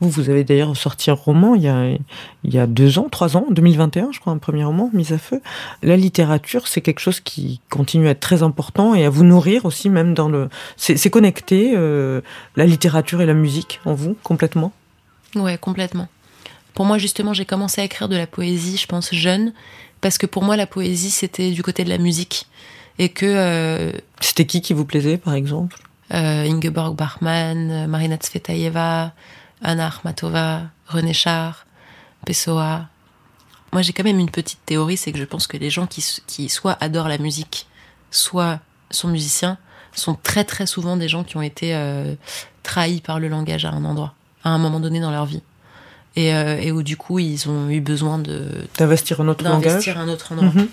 Vous, 0.00 0.10
vous 0.10 0.28
avez 0.28 0.44
d'ailleurs 0.44 0.76
sorti 0.76 1.10
un 1.10 1.14
roman 1.14 1.54
il 1.54 1.62
y, 1.62 1.68
a, 1.68 1.86
il 2.44 2.52
y 2.54 2.58
a 2.58 2.66
deux 2.66 2.98
ans, 2.98 3.08
trois 3.10 3.34
ans, 3.38 3.46
en 3.48 3.52
2021, 3.52 4.10
je 4.12 4.20
crois, 4.20 4.30
un 4.34 4.36
premier 4.36 4.62
roman, 4.62 4.90
Mise 4.92 5.12
à 5.14 5.18
feu. 5.18 5.40
La 5.82 5.96
littérature, 5.96 6.68
c'est 6.68 6.82
quelque 6.82 7.00
chose 7.00 7.20
qui 7.20 7.62
continue 7.70 8.06
à 8.06 8.10
être 8.10 8.20
très 8.20 8.42
important 8.42 8.94
et 8.94 9.06
à 9.06 9.08
vous 9.10 9.24
nourrir 9.24 9.64
aussi, 9.64 9.88
même 9.88 10.12
dans 10.12 10.28
le. 10.28 10.50
C'est 10.76 10.98
c'est 10.98 11.08
connecté, 11.08 11.72
euh, 11.76 12.20
la 12.56 12.66
littérature 12.66 13.22
et 13.22 13.26
la 13.26 13.32
musique, 13.32 13.80
en 13.86 13.94
vous, 13.94 14.16
complètement? 14.22 14.72
Ouais, 15.34 15.56
complètement. 15.56 16.08
Pour 16.76 16.84
moi, 16.84 16.98
justement, 16.98 17.32
j'ai 17.32 17.46
commencé 17.46 17.80
à 17.80 17.84
écrire 17.84 18.08
de 18.08 18.16
la 18.16 18.28
poésie, 18.28 18.76
je 18.76 18.86
pense, 18.86 19.12
jeune, 19.12 19.52
parce 20.00 20.18
que 20.18 20.26
pour 20.26 20.44
moi, 20.44 20.56
la 20.56 20.68
poésie, 20.68 21.10
c'était 21.10 21.50
du 21.50 21.64
côté 21.64 21.82
de 21.82 21.88
la 21.88 21.98
musique. 21.98 22.46
Et 22.98 23.08
que 23.08 23.26
euh, 23.26 23.92
C'était 24.20 24.46
qui 24.46 24.60
qui 24.60 24.72
vous 24.74 24.84
plaisait, 24.84 25.16
par 25.18 25.34
exemple? 25.34 25.76
euh, 26.12 26.44
Ingeborg 26.44 26.94
Bachmann, 26.94 27.70
euh, 27.70 27.86
Marina 27.86 28.16
Tsvetaeva, 28.16 29.12
Anna 29.62 29.86
Akhmatova, 29.88 30.62
René 30.86 31.12
Char, 31.12 31.66
Pessoa. 32.24 32.88
Moi, 33.72 33.82
j'ai 33.82 33.92
quand 33.92 34.04
même 34.04 34.20
une 34.20 34.30
petite 34.30 34.60
théorie, 34.66 34.96
c'est 34.96 35.12
que 35.12 35.18
je 35.18 35.24
pense 35.24 35.46
que 35.46 35.56
les 35.56 35.70
gens 35.70 35.86
qui, 35.86 36.04
qui 36.26 36.48
soit 36.48 36.76
adorent 36.80 37.08
la 37.08 37.18
musique, 37.18 37.66
soit 38.10 38.60
sont 38.90 39.08
musiciens, 39.08 39.58
sont 39.92 40.14
très 40.14 40.44
très 40.44 40.66
souvent 40.66 40.96
des 40.96 41.08
gens 41.08 41.24
qui 41.24 41.36
ont 41.36 41.42
été 41.42 41.74
euh, 41.74 42.14
trahis 42.62 43.00
par 43.00 43.18
le 43.18 43.28
langage 43.28 43.64
à 43.64 43.70
un 43.70 43.84
endroit, 43.84 44.14
à 44.44 44.50
un 44.50 44.58
moment 44.58 44.78
donné 44.78 45.00
dans 45.00 45.10
leur 45.10 45.26
vie. 45.26 45.42
Et, 46.16 46.34
euh, 46.34 46.58
et 46.58 46.72
où 46.72 46.82
du 46.82 46.96
coup, 46.96 47.18
ils 47.18 47.48
ont 47.48 47.68
eu 47.68 47.80
besoin 47.80 48.18
de 48.18 48.48
D'investir 48.78 49.20
un 49.20 49.28
autre 49.28 49.44
langage 49.44 49.64
d'investir 49.64 49.98
un 49.98 50.08
autre 50.08 50.32
endroit. 50.32 50.48
Mhm. 50.48 50.68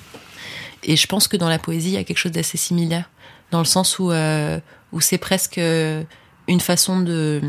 Et 0.84 0.96
je 0.96 1.06
pense 1.08 1.28
que 1.28 1.38
dans 1.38 1.50
la 1.50 1.60
poésie, 1.60 1.90
il 1.90 1.94
y 1.94 1.98
a 1.98 2.04
quelque 2.04 2.18
chose 2.18 2.32
d'assez 2.32 2.58
similaire, 2.58 3.10
dans 3.52 3.60
le 3.60 3.66
sens 3.66 4.00
où, 4.00 4.12
euh, 4.12 4.60
où 4.94 5.02
c'est 5.02 5.18
presque 5.18 5.58
euh, 5.58 6.04
une 6.48 6.60
façon 6.62 7.00
de, 7.02 7.42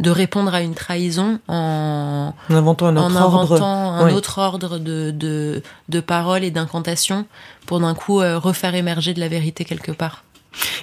de 0.00 0.10
répondre 0.10 0.52
à 0.54 0.60
une 0.62 0.74
trahison 0.74 1.38
en, 1.48 2.34
En 2.50 2.54
inventant 2.54 2.86
un 2.86 2.96
en 2.96 3.06
autre 3.06 3.20
ordre. 3.20 3.40
inventant 3.40 3.92
un 3.94 4.06
Ouais. 4.06 4.12
autre 4.12 4.38
ordre 4.38 4.78
de, 4.78 5.10
de, 5.12 5.62
de 5.88 6.00
paroles 6.00 6.42
et 6.44 6.50
d'incantations 6.52 7.26
pour 7.66 7.78
d'un 7.80 7.94
coup 7.94 8.20
euh, 8.20 8.38
refaire 8.38 8.74
émerger 8.74 9.12
de 9.14 9.20
la 9.20 9.28
vérité 9.28 9.64
quelque 9.64 9.92
part. 9.92 10.24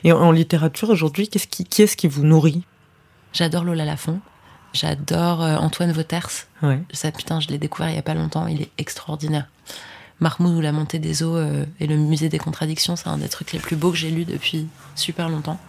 Et 0.04 0.12
en, 0.12 0.20
en 0.20 0.32
littérature, 0.32 0.90
aujourd'hui, 0.90 1.28
qu'est-ce 1.30 1.48
qui, 1.48 1.64
qui 1.66 1.82
est-ce 1.82 1.96
qui 1.98 2.08
vous 2.10 2.24
nourrit? 2.24 2.64
J'adore 3.34 3.64
Lola 3.64 3.86
Lafont, 3.86 4.20
j'adore 4.74 5.42
euh, 5.44 5.56
Antoine 5.58 5.92
Vauters, 5.92 6.30
ouais. 6.64 6.80
ça 6.94 7.12
putain 7.12 7.40
je 7.40 7.48
l'ai 7.50 7.58
découvert 7.58 7.90
il 7.90 7.96
y 7.96 8.00
a 8.00 8.04
pas 8.04 8.14
longtemps, 8.14 8.48
il 8.48 8.62
est 8.62 8.70
extraordinaire. 8.78 9.46
Mahmoud 10.20 10.56
ou 10.56 10.62
la 10.62 10.72
montée 10.72 11.00
des 11.00 11.24
eaux 11.24 11.36
euh, 11.36 11.66
et 11.80 11.88
le 11.88 11.96
musée 11.98 12.30
des 12.30 12.38
contradictions, 12.38 12.96
c'est 12.96 13.08
un 13.08 13.18
des 13.18 13.28
trucs 13.30 13.54
les 13.54 13.60
plus 13.60 13.76
beaux 13.76 13.90
que 13.92 13.98
j'ai 13.98 14.12
lus 14.12 14.26
depuis 14.26 14.68
super 14.96 15.30
longtemps. 15.30 15.60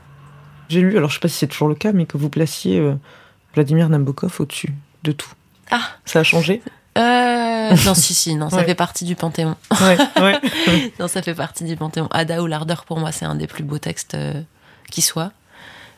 J'ai 0.69 0.81
lu, 0.83 0.97
alors 0.97 1.09
je 1.09 1.15
sais 1.15 1.21
pas 1.21 1.29
si 1.29 1.39
c'est 1.39 1.47
toujours 1.47 1.69
le 1.69 1.75
cas, 1.75 1.93
mais 1.93 2.05
que 2.05 2.19
vous 2.19 2.29
placiez 2.29 2.79
euh, 2.79 2.95
Vladimir 3.55 3.89
Nabokov 3.89 4.35
au-dessus 4.41 4.75
de 5.05 5.13
tout. 5.13 5.31
Ah 5.71 5.81
Ça 6.05 6.21
a 6.21 6.23
changé? 6.23 6.63
Euh... 6.99 7.71
Non, 7.87 7.95
si, 7.95 8.13
si, 8.13 8.35
non, 8.35 8.51
ça 8.51 8.57
Ouais. 8.59 8.65
fait 8.67 8.75
partie 8.75 9.07
du 9.07 9.17
Panthéon. 9.17 9.57
Ouais, 9.81 9.97
ouais. 10.21 10.93
non, 11.01 11.09
ça 11.09 11.23
fait 11.23 11.35
partie 11.35 11.65
du 11.65 11.75
Panthéon. 11.77 12.09
Ada 12.11 12.43
ou 12.43 12.47
l'ardeur, 12.47 12.85
pour 12.85 12.99
moi, 12.99 13.11
c'est 13.11 13.25
un 13.25 13.35
des 13.35 13.47
plus 13.47 13.65
beaux 13.65 13.79
textes 13.79 14.17
qui 14.91 15.01
soit. 15.01 15.33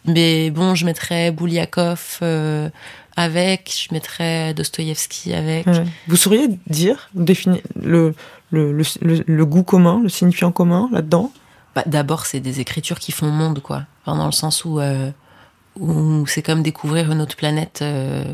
Mais 0.07 0.51
bon, 0.51 0.75
je 0.75 0.85
mettrais 0.85 1.31
Bouliakov 1.31 2.19
euh, 2.23 2.69
avec, 3.17 3.87
je 3.89 3.95
mettrais 3.95 4.53
Dostoïevski 4.55 5.33
avec. 5.33 5.67
Ouais. 5.67 5.85
Vous 6.09 6.17
sauriez 6.17 6.49
dire, 6.67 7.09
définir 7.15 7.61
le, 7.81 8.15
le, 8.51 8.73
le, 8.73 8.85
le- 9.01 9.25
le 9.27 9.47
goût 9.47 9.63
commun, 9.63 10.01
le 10.03 10.09
signifiant 10.09 10.53
commun 10.53 10.89
là-dedans? 10.93 11.33
Bah, 11.75 11.83
D'abord, 11.87 12.27
c'est 12.27 12.41
des 12.41 12.61
écritures 12.61 12.99
qui 12.99 13.13
font 13.13 13.27
monde, 13.31 13.61
quoi. 13.63 13.85
Enfin, 14.05 14.17
dans 14.19 14.27
le 14.27 14.33
sens 14.33 14.65
où, 14.65 14.79
euh, 14.79 15.11
où 15.81 16.27
c'est 16.27 16.43
comme 16.43 16.63
découvrir 16.63 17.11
une 17.11 17.21
autre 17.23 17.37
planète, 17.37 17.81
euh, 17.83 18.25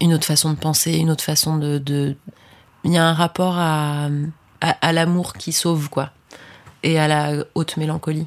une 0.00 0.12
autre 0.14 0.26
façon 0.26 0.50
de 0.50 0.56
penser, 0.58 0.94
une 0.94 1.10
autre 1.10 1.24
façon 1.24 1.56
de. 1.56 1.78
de... 1.78 2.16
Il 2.84 2.92
y 2.92 2.98
a 2.98 3.06
un 3.06 3.14
rapport 3.14 3.56
à, 3.58 4.08
à, 4.60 4.70
à 4.80 4.92
l'amour 4.92 5.34
qui 5.34 5.52
sauve, 5.52 5.88
quoi. 5.88 6.10
Et 6.82 6.98
à 6.98 7.06
la 7.06 7.44
haute 7.54 7.76
mélancolie. 7.76 8.26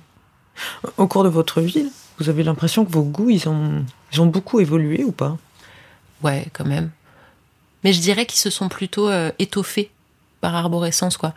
Au 0.97 1.07
cours 1.07 1.25
de 1.25 1.29
votre 1.29 1.59
vie, 1.59 1.91
vous 2.19 2.29
avez 2.29 2.43
l'impression 2.43 2.85
que 2.85 2.91
vos 2.91 3.03
goûts, 3.03 3.29
ils 3.29 3.47
ont, 3.49 3.83
ils 4.13 4.21
ont 4.21 4.25
beaucoup 4.27 4.59
évolué 4.59 5.03
ou 5.03 5.11
pas? 5.11 5.37
Ouais, 6.23 6.47
quand 6.53 6.65
même. 6.65 6.89
Mais 7.83 7.93
je 7.93 7.99
dirais 8.01 8.25
qu'ils 8.25 8.39
se 8.39 8.49
sont 8.49 8.69
plutôt 8.69 9.09
euh, 9.09 9.31
étoffés 9.39 9.91
par 10.41 10.55
arborescence, 10.55 11.17
quoi. 11.17 11.33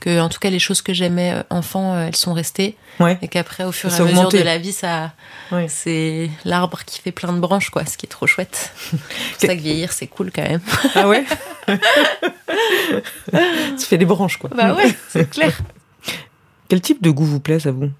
Que, 0.00 0.20
en 0.20 0.28
tout 0.28 0.38
cas, 0.38 0.48
les 0.50 0.60
choses 0.60 0.80
que 0.80 0.92
j'aimais 0.92 1.32
euh, 1.32 1.42
enfant, 1.50 1.94
euh, 1.94 2.06
elles 2.06 2.14
sont 2.14 2.32
restées. 2.32 2.76
Ouais. 3.00 3.18
Et 3.20 3.26
qu'après, 3.26 3.64
au 3.64 3.72
fur 3.72 3.90
et 3.92 3.96
à 4.00 4.04
mesure 4.04 4.28
de 4.28 4.38
la 4.38 4.56
vie, 4.58 4.72
ça, 4.72 5.12
Ouais. 5.50 5.66
c'est 5.68 6.30
l'arbre 6.44 6.84
qui 6.86 7.00
fait 7.00 7.10
plein 7.10 7.32
de 7.32 7.40
branches, 7.40 7.70
quoi. 7.70 7.84
Ce 7.84 7.96
qui 7.96 8.06
est 8.06 8.08
trop 8.08 8.28
chouette. 8.28 8.72
C'est 8.80 8.96
pour 8.98 9.40
ça 9.40 9.56
que 9.56 9.60
vieillir, 9.60 9.92
c'est 9.92 10.06
cool 10.06 10.30
quand 10.32 10.42
même. 10.42 10.60
Ah 10.94 11.08
ouais? 11.08 11.24
Ça 13.76 13.86
fait 13.86 13.98
des 13.98 14.04
branches, 14.04 14.36
quoi. 14.36 14.50
Bah 14.54 14.74
ouais, 14.74 14.94
c'est 15.08 15.28
clair. 15.28 15.58
Quel 16.68 16.80
type 16.80 17.02
de 17.02 17.10
goût 17.10 17.24
vous 17.24 17.40
plaise 17.40 17.66
à 17.66 17.70
vous? 17.72 17.90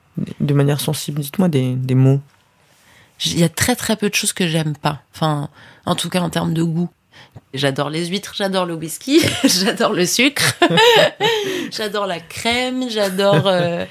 De 0.41 0.55
manière 0.55 0.81
sensible, 0.81 1.21
dites-moi 1.21 1.49
des, 1.49 1.75
des 1.75 1.95
mots. 1.95 2.21
Il 3.27 3.39
y 3.39 3.45
a 3.45 3.49
très 3.49 3.75
très 3.75 3.97
peu 3.97 4.09
de 4.09 4.15
choses 4.15 4.33
que 4.33 4.47
j'aime 4.47 4.77
pas. 4.77 5.03
Enfin, 5.15 5.49
en 5.87 5.95
tout 5.95 6.09
cas 6.09 6.21
en 6.21 6.31
termes 6.31 6.55
de 6.55 6.63
goût. 6.63 6.89
J'adore 7.55 7.91
les 7.91 8.07
huîtres, 8.07 8.35
j'adore 8.37 8.67
le 8.67 8.75
whisky, 8.75 9.21
j'adore 9.45 9.93
le 9.93 10.07
sucre, 10.07 10.55
j'adore 11.73 12.07
la 12.07 12.21
crème, 12.21 12.89
j'adore 12.91 13.47
euh, 13.47 13.87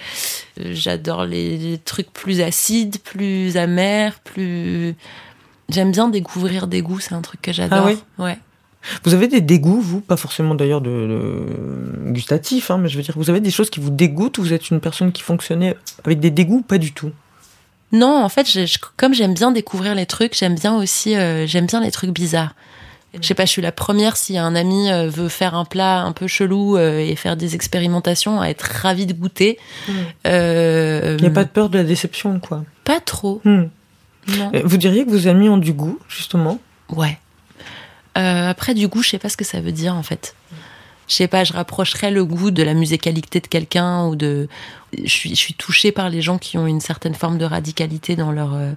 j'adore 0.58 1.26
les, 1.26 1.58
les 1.58 1.78
trucs 1.78 2.12
plus 2.12 2.42
acides, 2.42 3.00
plus 3.00 3.58
amers, 3.58 4.20
plus 4.20 4.96
j'aime 5.70 5.92
bien 5.92 6.08
découvrir 6.08 6.68
des 6.68 6.82
goûts, 6.82 7.00
c'est 7.00 7.14
un 7.14 7.22
truc 7.22 7.42
que 7.42 7.52
j'adore. 7.52 7.80
Ah 7.80 7.86
oui? 7.86 7.98
Ouais. 8.18 8.38
Vous 9.04 9.14
avez 9.14 9.28
des 9.28 9.42
dégoûts, 9.42 9.82
vous? 9.82 10.02
Pas 10.02 10.18
forcément 10.18 10.56
d'ailleurs 10.56 10.82
de, 10.82 10.90
de 10.90 12.12
gustatifs, 12.12 12.72
hein, 12.72 12.78
mais 12.78 12.90
je 12.90 12.98
veux 12.98 13.04
dire, 13.04 13.14
vous 13.18 13.30
avez 13.30 13.40
des 13.42 13.52
choses 13.52 13.70
qui 13.70 13.80
vous 13.80 13.90
dégoûtent 13.90 14.38
ou 14.38 14.44
vous 14.44 14.54
êtes 14.54 14.70
une 14.70 14.80
personne 14.80 15.12
qui 15.12 15.22
fonctionnait 15.24 15.76
avec 16.06 16.20
des 16.20 16.32
dégoûts 16.32 16.62
Pas 16.62 16.78
du 16.78 16.92
tout? 16.94 17.12
Non, 17.92 18.22
en 18.24 18.30
fait, 18.30 18.50
je- 18.50 18.66
je- 18.66 18.78
comme 18.98 19.14
j'aime 19.14 19.34
bien 19.34 19.52
découvrir 19.52 19.96
les 19.96 20.06
trucs, 20.06 20.36
j'aime 20.38 20.56
bien 20.56 20.76
aussi, 20.76 21.16
euh, 21.16 21.48
j'aime 21.48 21.66
bien 21.68 21.80
les 21.82 21.92
trucs 21.92 22.12
bizarres. 22.12 22.54
Je 23.20 23.26
sais 23.26 23.34
pas, 23.34 23.46
je 23.46 23.52
suis 23.52 23.62
la 23.62 23.72
première 23.72 24.18
si 24.18 24.38
un 24.38 24.54
ami 24.54 24.92
euh, 24.92 25.10
veut 25.10 25.30
faire 25.30 25.56
un 25.56 25.64
plat 25.66 26.02
un 26.02 26.12
peu 26.12 26.28
chelou 26.28 26.76
euh, 26.78 27.00
et 27.00 27.16
faire 27.16 27.38
des 27.38 27.56
expérimentations, 27.56 28.42
à 28.42 28.48
être 28.50 28.64
ravie 28.64 29.06
de 29.06 29.14
goûter. 29.14 29.58
Euh, 30.28 31.16
Il 31.18 31.22
n'y 31.24 31.28
a 31.28 31.32
pas 31.34 31.46
de 31.46 31.50
peur 31.50 31.70
de 31.70 31.78
la 31.78 31.84
déception, 31.84 32.40
quoi? 32.40 32.64
pas 32.84 33.00
trop. 33.00 33.42
Hmm. 33.44 33.66
Non. 34.38 34.52
Vous 34.66 34.78
diriez 34.78 35.06
que 35.06 35.10
vos 35.10 35.28
amis 35.28 35.48
ont 35.50 35.58
du 35.58 35.72
goût, 35.74 35.98
justement? 36.10 36.60
Ouais. 36.90 37.18
Euh, 38.18 38.50
après, 38.50 38.74
du 38.74 38.88
goût, 38.88 39.02
je 39.04 39.10
sais 39.10 39.20
pas 39.20 39.30
ce 39.30 39.38
que 39.38 39.46
ça 39.46 39.62
veut 39.62 39.72
dire 39.72 39.96
en 39.96 40.04
fait. 40.04 40.36
Je 41.08 41.14
sais 41.14 41.28
pas, 41.28 41.44
je 41.46 41.54
rapprocherais 41.54 42.12
le 42.12 42.26
goût 42.26 42.52
de 42.52 42.64
la 42.64 42.74
musicalité 42.74 43.40
de 43.40 43.48
quelqu'un 43.48 44.06
ou 44.08 44.16
de. 44.16 44.50
Je 45.02 45.08
suis, 45.10 45.30
je 45.30 45.36
suis 45.36 45.54
touchée 45.54 45.92
par 45.92 46.10
les 46.10 46.22
gens 46.22 46.38
qui 46.38 46.58
ont 46.58 46.68
une 46.68 46.82
certaine 46.82 47.16
forme 47.16 47.38
de 47.38 47.46
radicalité 47.46 48.16
dans 48.16 48.32
leur, 48.32 48.54
euh, 48.54 48.74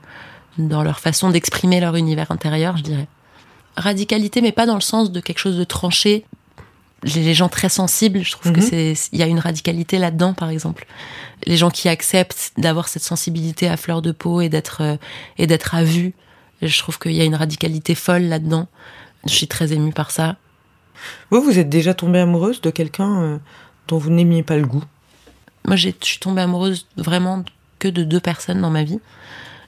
dans 0.59 0.83
leur 0.83 1.01
façon 1.01 1.31
d'exprimer 1.31 1.81
leur 1.81 1.97
univers 1.97 2.31
intérieur, 2.31 2.77
je 2.77 2.83
dirais. 2.83 3.09
Radicalité, 3.77 4.43
mais 4.43 4.53
pas 4.53 4.67
dans 4.67 4.75
le 4.75 4.81
sens 4.81 5.11
de 5.11 5.21
quelque 5.21 5.39
chose 5.39 5.57
de 5.57 5.65
tranché. 5.65 6.25
Les 7.03 7.33
gens 7.33 7.49
très 7.49 7.71
sensibles, 7.71 8.23
je 8.23 8.33
trouve 8.33 8.53
que 8.53 8.61
Mhm. 8.61 8.67
c'est, 8.69 8.95
il 9.13 9.19
y 9.19 9.23
a 9.23 9.27
une 9.27 9.39
radicalité 9.39 9.99
là-dedans, 9.99 10.35
par 10.35 10.51
exemple. 10.51 10.87
Les 11.47 11.57
gens 11.57 11.71
qui 11.71 11.89
acceptent 11.89 12.53
d'avoir 12.59 12.89
cette 12.89 13.03
sensibilité 13.03 13.69
à 13.69 13.77
fleur 13.79 14.03
de 14.03 14.13
peau 14.13 14.41
et 14.43 14.51
d'être, 14.51 14.83
euh, 14.83 14.97
et 15.39 15.47
d'être 15.47 15.75
à 15.75 15.83
vue. 15.83 16.13
Je 16.61 16.79
trouve 16.79 16.99
qu'il 16.99 17.13
y 17.13 17.23
a 17.23 17.25
une 17.25 17.35
radicalité 17.35 17.95
folle 17.95 18.25
là-dedans. 18.25 18.69
Je 19.27 19.31
suis 19.35 19.49
très 19.49 19.73
émue 19.73 19.93
par 19.93 20.11
ça. 20.11 20.37
Vous, 21.31 21.41
vous 21.43 21.59
êtes 21.59 21.69
déjà 21.69 21.95
tombée 21.95 22.19
amoureuse 22.21 22.61
de 22.61 22.71
quelqu'un 22.71 23.23
euh, 23.23 23.39
dont 23.89 23.99
vous 23.99 24.11
n'aimiez 24.11 24.43
pas 24.43 24.57
le 24.57 24.67
goût? 24.67 24.85
Moi, 25.67 25.77
je 25.77 25.91
suis 26.01 26.19
tombée 26.19 26.43
amoureuse 26.43 26.87
vraiment 26.97 27.45
que 27.79 27.89
de 27.89 28.03
deux 28.05 28.21
personnes 28.21 28.61
dans 28.61 28.71
ma 28.71 28.85
vie. 28.85 29.01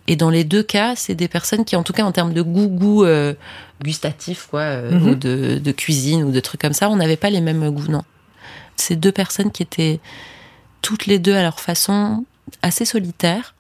Et 0.09 0.17
dans 0.17 0.31
les 0.31 0.43
deux 0.45 0.63
cas, 0.63 0.97
c'est 0.97 1.15
des 1.15 1.29
personnes 1.29 1.65
qui, 1.65 1.77
en 1.77 1.83
tout 1.83 1.93
cas, 1.93 2.03
en 2.03 2.13
termes 2.13 2.33
de 2.33 2.43
goût, 2.43 2.67
goût 2.69 3.05
euh, 3.05 3.35
gustatif, 3.83 4.49
quoi, 4.51 4.61
euh, 4.61 4.91
Mhm. 4.99 5.09
ou 5.09 5.15
de, 5.15 5.61
de 5.63 5.73
cuisine 5.73 6.25
ou 6.25 6.33
de 6.33 6.41
trucs 6.41 6.61
comme 6.61 6.73
ça, 6.73 6.91
on 6.91 6.97
n'avait 6.97 7.17
pas 7.17 7.31
les 7.31 7.41
mêmes 7.41 7.71
goûts, 7.71 7.89
non. 7.89 8.03
C'est 8.77 8.97
deux 8.97 9.13
personnes 9.13 9.53
qui 9.53 9.63
étaient 9.63 10.01
toutes 10.81 11.07
les 11.07 11.19
deux 11.21 11.35
à 11.35 11.43
leur 11.43 11.61
façon 11.61 12.25
assez 12.63 12.85
solitaires, 12.85 13.55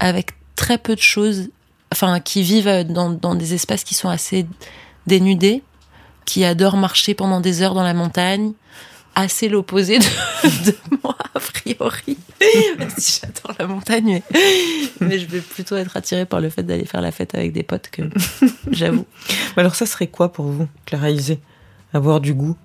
avec 0.00 0.30
très 0.56 0.76
peu 0.76 0.96
de 0.96 1.00
choses, 1.00 1.50
enfin, 1.92 2.18
qui 2.18 2.42
vivent 2.42 2.84
dans, 2.88 3.10
dans 3.10 3.34
des 3.36 3.54
espaces 3.54 3.84
qui 3.84 3.94
sont 3.94 4.08
assez 4.08 4.46
dénudés, 5.06 5.62
qui 6.24 6.44
adorent 6.44 6.76
marcher 6.76 7.14
pendant 7.14 7.40
des 7.40 7.62
heures 7.62 7.74
dans 7.74 7.82
la 7.82 7.94
montagne, 7.94 8.52
assez 9.14 9.48
l'opposé 9.48 9.98
de, 9.98 10.04
de 10.66 10.76
moi, 11.02 11.16
a 11.34 11.40
priori. 11.40 12.18
Même 12.78 12.90
si 12.96 13.20
j'adore 13.20 13.56
la 13.58 13.66
montagne, 13.66 14.22
mais, 14.30 14.46
mais 15.00 15.18
je 15.18 15.26
vais 15.26 15.40
plutôt 15.40 15.76
être 15.76 15.96
attirée 15.96 16.26
par 16.26 16.40
le 16.40 16.50
fait 16.50 16.62
d'aller 16.62 16.84
faire 16.84 17.00
la 17.00 17.12
fête 17.12 17.34
avec 17.34 17.52
des 17.52 17.62
potes 17.62 17.88
que 17.90 18.02
j'avoue. 18.70 19.06
Alors 19.56 19.74
ça 19.74 19.86
serait 19.86 20.08
quoi 20.08 20.32
pour 20.32 20.46
vous, 20.46 20.68
Clara 20.86 21.10
Isé 21.10 21.40
Avoir 21.92 22.20
du 22.20 22.34
goût? 22.34 22.56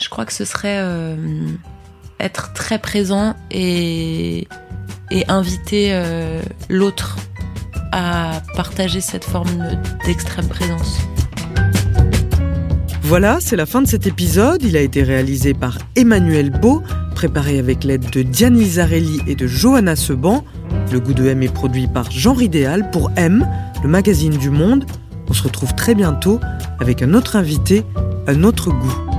Je 0.00 0.08
crois 0.08 0.24
que 0.24 0.32
ce 0.32 0.44
serait 0.44 0.78
euh, 0.80 1.16
être 2.20 2.52
très 2.52 2.78
présent 2.78 3.34
et, 3.50 4.48
et 5.10 5.24
inviter 5.28 5.90
euh, 5.92 6.40
l'autre 6.68 7.16
à 7.92 8.42
partager 8.54 9.00
cette 9.00 9.24
forme 9.24 9.80
d'extrême 10.04 10.48
présence. 10.48 10.98
Voilà, 13.08 13.38
c'est 13.40 13.56
la 13.56 13.64
fin 13.64 13.80
de 13.80 13.86
cet 13.86 14.06
épisode. 14.06 14.62
Il 14.62 14.76
a 14.76 14.82
été 14.82 15.02
réalisé 15.02 15.54
par 15.54 15.78
Emmanuel 15.96 16.50
Beau, 16.50 16.82
préparé 17.14 17.58
avec 17.58 17.82
l'aide 17.82 18.10
de 18.10 18.20
Diane 18.20 18.58
Lizarelli 18.58 19.22
et 19.26 19.34
de 19.34 19.46
Johanna 19.46 19.96
Seban. 19.96 20.44
Le 20.92 21.00
goût 21.00 21.14
de 21.14 21.26
M 21.26 21.42
est 21.42 21.48
produit 21.50 21.86
par 21.86 22.10
Jean 22.10 22.34
Ridéal 22.34 22.90
pour 22.90 23.10
M, 23.16 23.48
le 23.82 23.88
magazine 23.88 24.36
du 24.36 24.50
monde. 24.50 24.84
On 25.26 25.32
se 25.32 25.42
retrouve 25.42 25.74
très 25.74 25.94
bientôt 25.94 26.38
avec 26.80 27.00
un 27.00 27.14
autre 27.14 27.36
invité, 27.36 27.82
un 28.26 28.44
autre 28.44 28.68
goût. 28.72 29.17